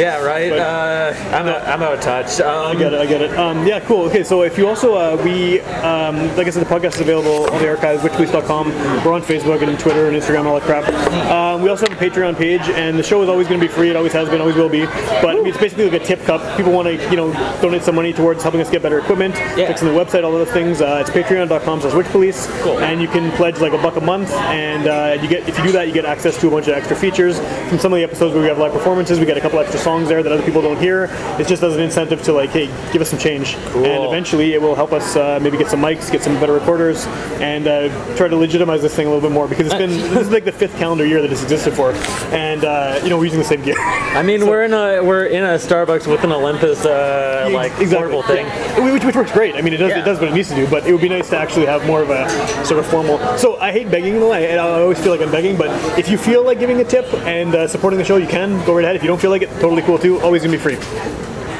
Yeah, 0.00 0.22
right. 0.24 0.50
Uh, 0.52 1.12
I'm 1.36 1.46
out, 1.46 1.62
I'm 1.68 1.82
out 1.82 1.94
of 1.94 2.00
touch. 2.00 2.40
Um, 2.40 2.74
I 2.76 2.78
get 2.80 2.92
it. 2.94 3.00
I 3.00 3.06
get 3.06 3.20
it. 3.20 3.36
Um, 3.38 3.66
yeah, 3.66 3.80
cool. 3.80 4.04
Okay, 4.06 4.24
so 4.24 4.42
if 4.42 4.56
you 4.56 4.66
also 4.66 4.94
uh, 4.94 5.20
we 5.22 5.60
um, 5.60 6.16
like 6.36 6.46
I 6.46 6.50
said, 6.50 6.64
the 6.64 6.70
podcast 6.70 6.94
is 6.94 7.00
available 7.02 7.50
on 7.50 7.60
the 7.60 7.68
archive, 7.68 8.00
witchpolice.com. 8.00 8.68
We're 9.04 9.12
on 9.12 9.20
Facebook 9.22 9.62
and 9.66 9.78
Twitter 9.78 10.08
and 10.08 10.16
Instagram 10.16 10.40
and 10.40 10.48
all 10.48 10.58
that 10.60 10.66
crap. 10.66 10.88
Um, 11.30 11.62
we 11.62 11.68
also 11.68 11.86
have 11.86 12.00
a 12.00 12.04
Patreon 12.10 12.36
page, 12.36 12.62
and 12.62 12.98
the 12.98 13.02
show 13.02 13.22
is 13.22 13.28
always 13.28 13.46
going 13.48 13.60
to 13.60 13.66
be 13.66 13.72
free. 13.72 13.90
It 13.90 13.96
always 13.96 14.12
has 14.14 14.28
been, 14.30 14.40
always 14.40 14.56
will 14.56 14.68
be. 14.70 14.86
But 14.86 15.36
it's 15.46 15.58
basically 15.58 15.90
like 15.90 16.00
a 16.00 16.04
tip 16.04 16.20
cup. 16.22 16.56
People 16.56 16.72
want 16.72 16.79
to 16.84 16.94
you 17.10 17.16
know 17.16 17.32
donate 17.60 17.82
some 17.82 17.94
money 17.94 18.12
towards 18.12 18.42
helping 18.42 18.60
us 18.60 18.70
get 18.70 18.82
better 18.82 18.98
equipment, 18.98 19.34
Yeah. 19.56 19.66
fixing 19.68 19.88
the 19.88 19.94
website, 19.94 20.24
all 20.24 20.32
those 20.32 20.50
things. 20.50 20.80
Uh, 20.80 20.98
it's 21.00 21.10
Patreon.com/slash 21.10 21.92
witchpolice, 21.92 22.48
Cool. 22.62 22.78
and 22.80 23.00
you 23.00 23.08
can 23.08 23.30
pledge 23.32 23.58
like 23.60 23.72
a 23.72 23.78
buck 23.78 23.96
a 23.96 24.00
month, 24.00 24.32
and 24.32 24.86
uh, 24.86 25.18
you 25.20 25.28
get 25.28 25.48
if 25.48 25.56
you 25.58 25.64
do 25.64 25.72
that, 25.72 25.86
you 25.88 25.92
get 25.94 26.04
access 26.04 26.38
to 26.40 26.48
a 26.48 26.50
bunch 26.50 26.68
of 26.68 26.74
extra 26.74 26.96
features 26.96 27.38
from 27.68 27.78
some 27.78 27.92
of 27.92 27.96
the 27.98 28.04
episodes 28.04 28.32
where 28.34 28.42
we 28.42 28.48
have 28.48 28.58
live 28.58 28.72
performances. 28.72 29.18
We 29.18 29.26
get 29.26 29.36
a 29.36 29.40
couple 29.40 29.58
extra 29.58 29.78
songs 29.80 30.08
there 30.08 30.22
that 30.22 30.32
other 30.32 30.42
people 30.42 30.62
don't 30.62 30.78
hear. 30.78 31.08
It's 31.38 31.48
just 31.48 31.62
as 31.62 31.74
an 31.76 31.82
incentive 31.82 32.22
to 32.24 32.32
like, 32.32 32.50
hey, 32.50 32.66
give 32.92 33.02
us 33.02 33.10
some 33.10 33.18
change, 33.18 33.54
and 33.74 34.04
eventually 34.04 34.54
it 34.54 34.60
will 34.62 34.74
help 34.74 34.92
us 34.92 35.16
uh, 35.16 35.38
maybe 35.42 35.58
get 35.58 35.68
some 35.68 35.80
mics, 35.80 36.10
get 36.10 36.22
some 36.22 36.34
better 36.40 36.52
recorders, 36.54 37.06
and 37.40 37.66
uh, 37.66 37.88
try 38.16 38.28
to 38.28 38.36
legitimize 38.36 38.82
this 38.82 38.94
thing 38.94 39.06
a 39.06 39.10
little 39.10 39.26
bit 39.28 39.32
more 39.34 39.48
because 39.48 39.66
it's 39.66 39.74
been 39.74 39.90
this 39.90 40.26
is 40.26 40.30
like 40.30 40.44
the 40.44 40.52
fifth 40.52 40.76
calendar 40.76 41.04
year 41.06 41.20
that 41.22 41.30
it's 41.32 41.42
existed 41.42 41.72
for, 41.74 41.92
and 42.34 42.64
uh, 42.64 42.98
you 43.02 43.10
know 43.10 43.16
we're 43.18 43.24
using 43.24 43.38
the 43.38 43.44
same 43.44 43.62
gear. 43.62 43.76
I 43.78 44.22
mean, 44.22 44.46
we're 44.50 44.64
in 44.64 44.72
a 44.72 45.02
we're 45.02 45.26
in 45.26 45.44
a 45.44 45.58
Starbucks 45.58 46.06
with 46.06 46.24
an 46.24 46.32
Olympus 46.62 46.84
uh, 46.84 47.50
like 47.52 47.72
portable 47.90 48.22
thing. 48.22 48.46
Yeah. 48.46 48.92
Which, 48.92 49.04
which 49.04 49.16
works 49.16 49.32
great. 49.32 49.54
I 49.56 49.62
mean, 49.62 49.72
it 49.72 49.78
does 49.78 49.90
Yeah. 49.90 50.00
it 50.00 50.04
does 50.04 50.20
what 50.20 50.28
it 50.28 50.34
needs 50.34 50.48
to 50.50 50.54
do, 50.54 50.66
but 50.68 50.86
it 50.86 50.92
would 50.92 51.00
be 51.00 51.08
nice 51.08 51.30
to 51.30 51.36
actually 51.38 51.66
have 51.66 51.86
more 51.86 52.02
of 52.02 52.10
a 52.10 52.28
sort 52.64 52.80
of 52.80 52.86
formal. 52.86 53.18
So 53.38 53.58
I 53.58 53.72
hate 53.72 53.90
begging 53.90 54.20
though. 54.20 54.32
I, 54.32 54.44
I 54.44 54.58
always 54.58 55.00
feel 55.00 55.12
like 55.12 55.20
I'm 55.20 55.30
begging, 55.30 55.56
but 55.56 55.68
if 55.98 56.08
you 56.08 56.18
feel 56.18 56.44
like 56.44 56.58
giving 56.58 56.80
a 56.80 56.84
tip 56.84 57.12
and 57.24 57.54
uh, 57.54 57.68
supporting 57.68 57.98
the 57.98 58.04
show, 58.04 58.16
you 58.16 58.26
can 58.28 58.64
go 58.66 58.74
right 58.74 58.84
ahead. 58.84 58.96
If 58.96 59.02
you 59.02 59.08
don't 59.08 59.20
feel 59.20 59.30
like 59.30 59.42
it, 59.42 59.50
totally 59.60 59.82
cool 59.82 59.98
too. 59.98 60.20
Always 60.20 60.42
gonna 60.42 60.56
be 60.56 60.62
free. 60.62 60.78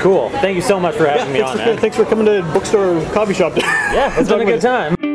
Cool. 0.01 0.31
Thank 0.31 0.57
you 0.57 0.63
so 0.63 0.81
much 0.81 0.97
for 0.97 1.07
having 1.07 1.33
me 1.33 1.41
on, 1.43 1.59
for, 1.59 1.77
thanks 1.77 1.97
for 1.97 2.05
coming 2.05 2.27
to 2.27 2.43
bookstore 2.55 3.03
coffee 3.13 3.35
shop. 3.35 3.57
Yeah, 3.57 4.19
it's 4.19 4.29
been 4.29 4.41
a 4.41 4.45
good 4.45 4.61
time. 4.61 5.10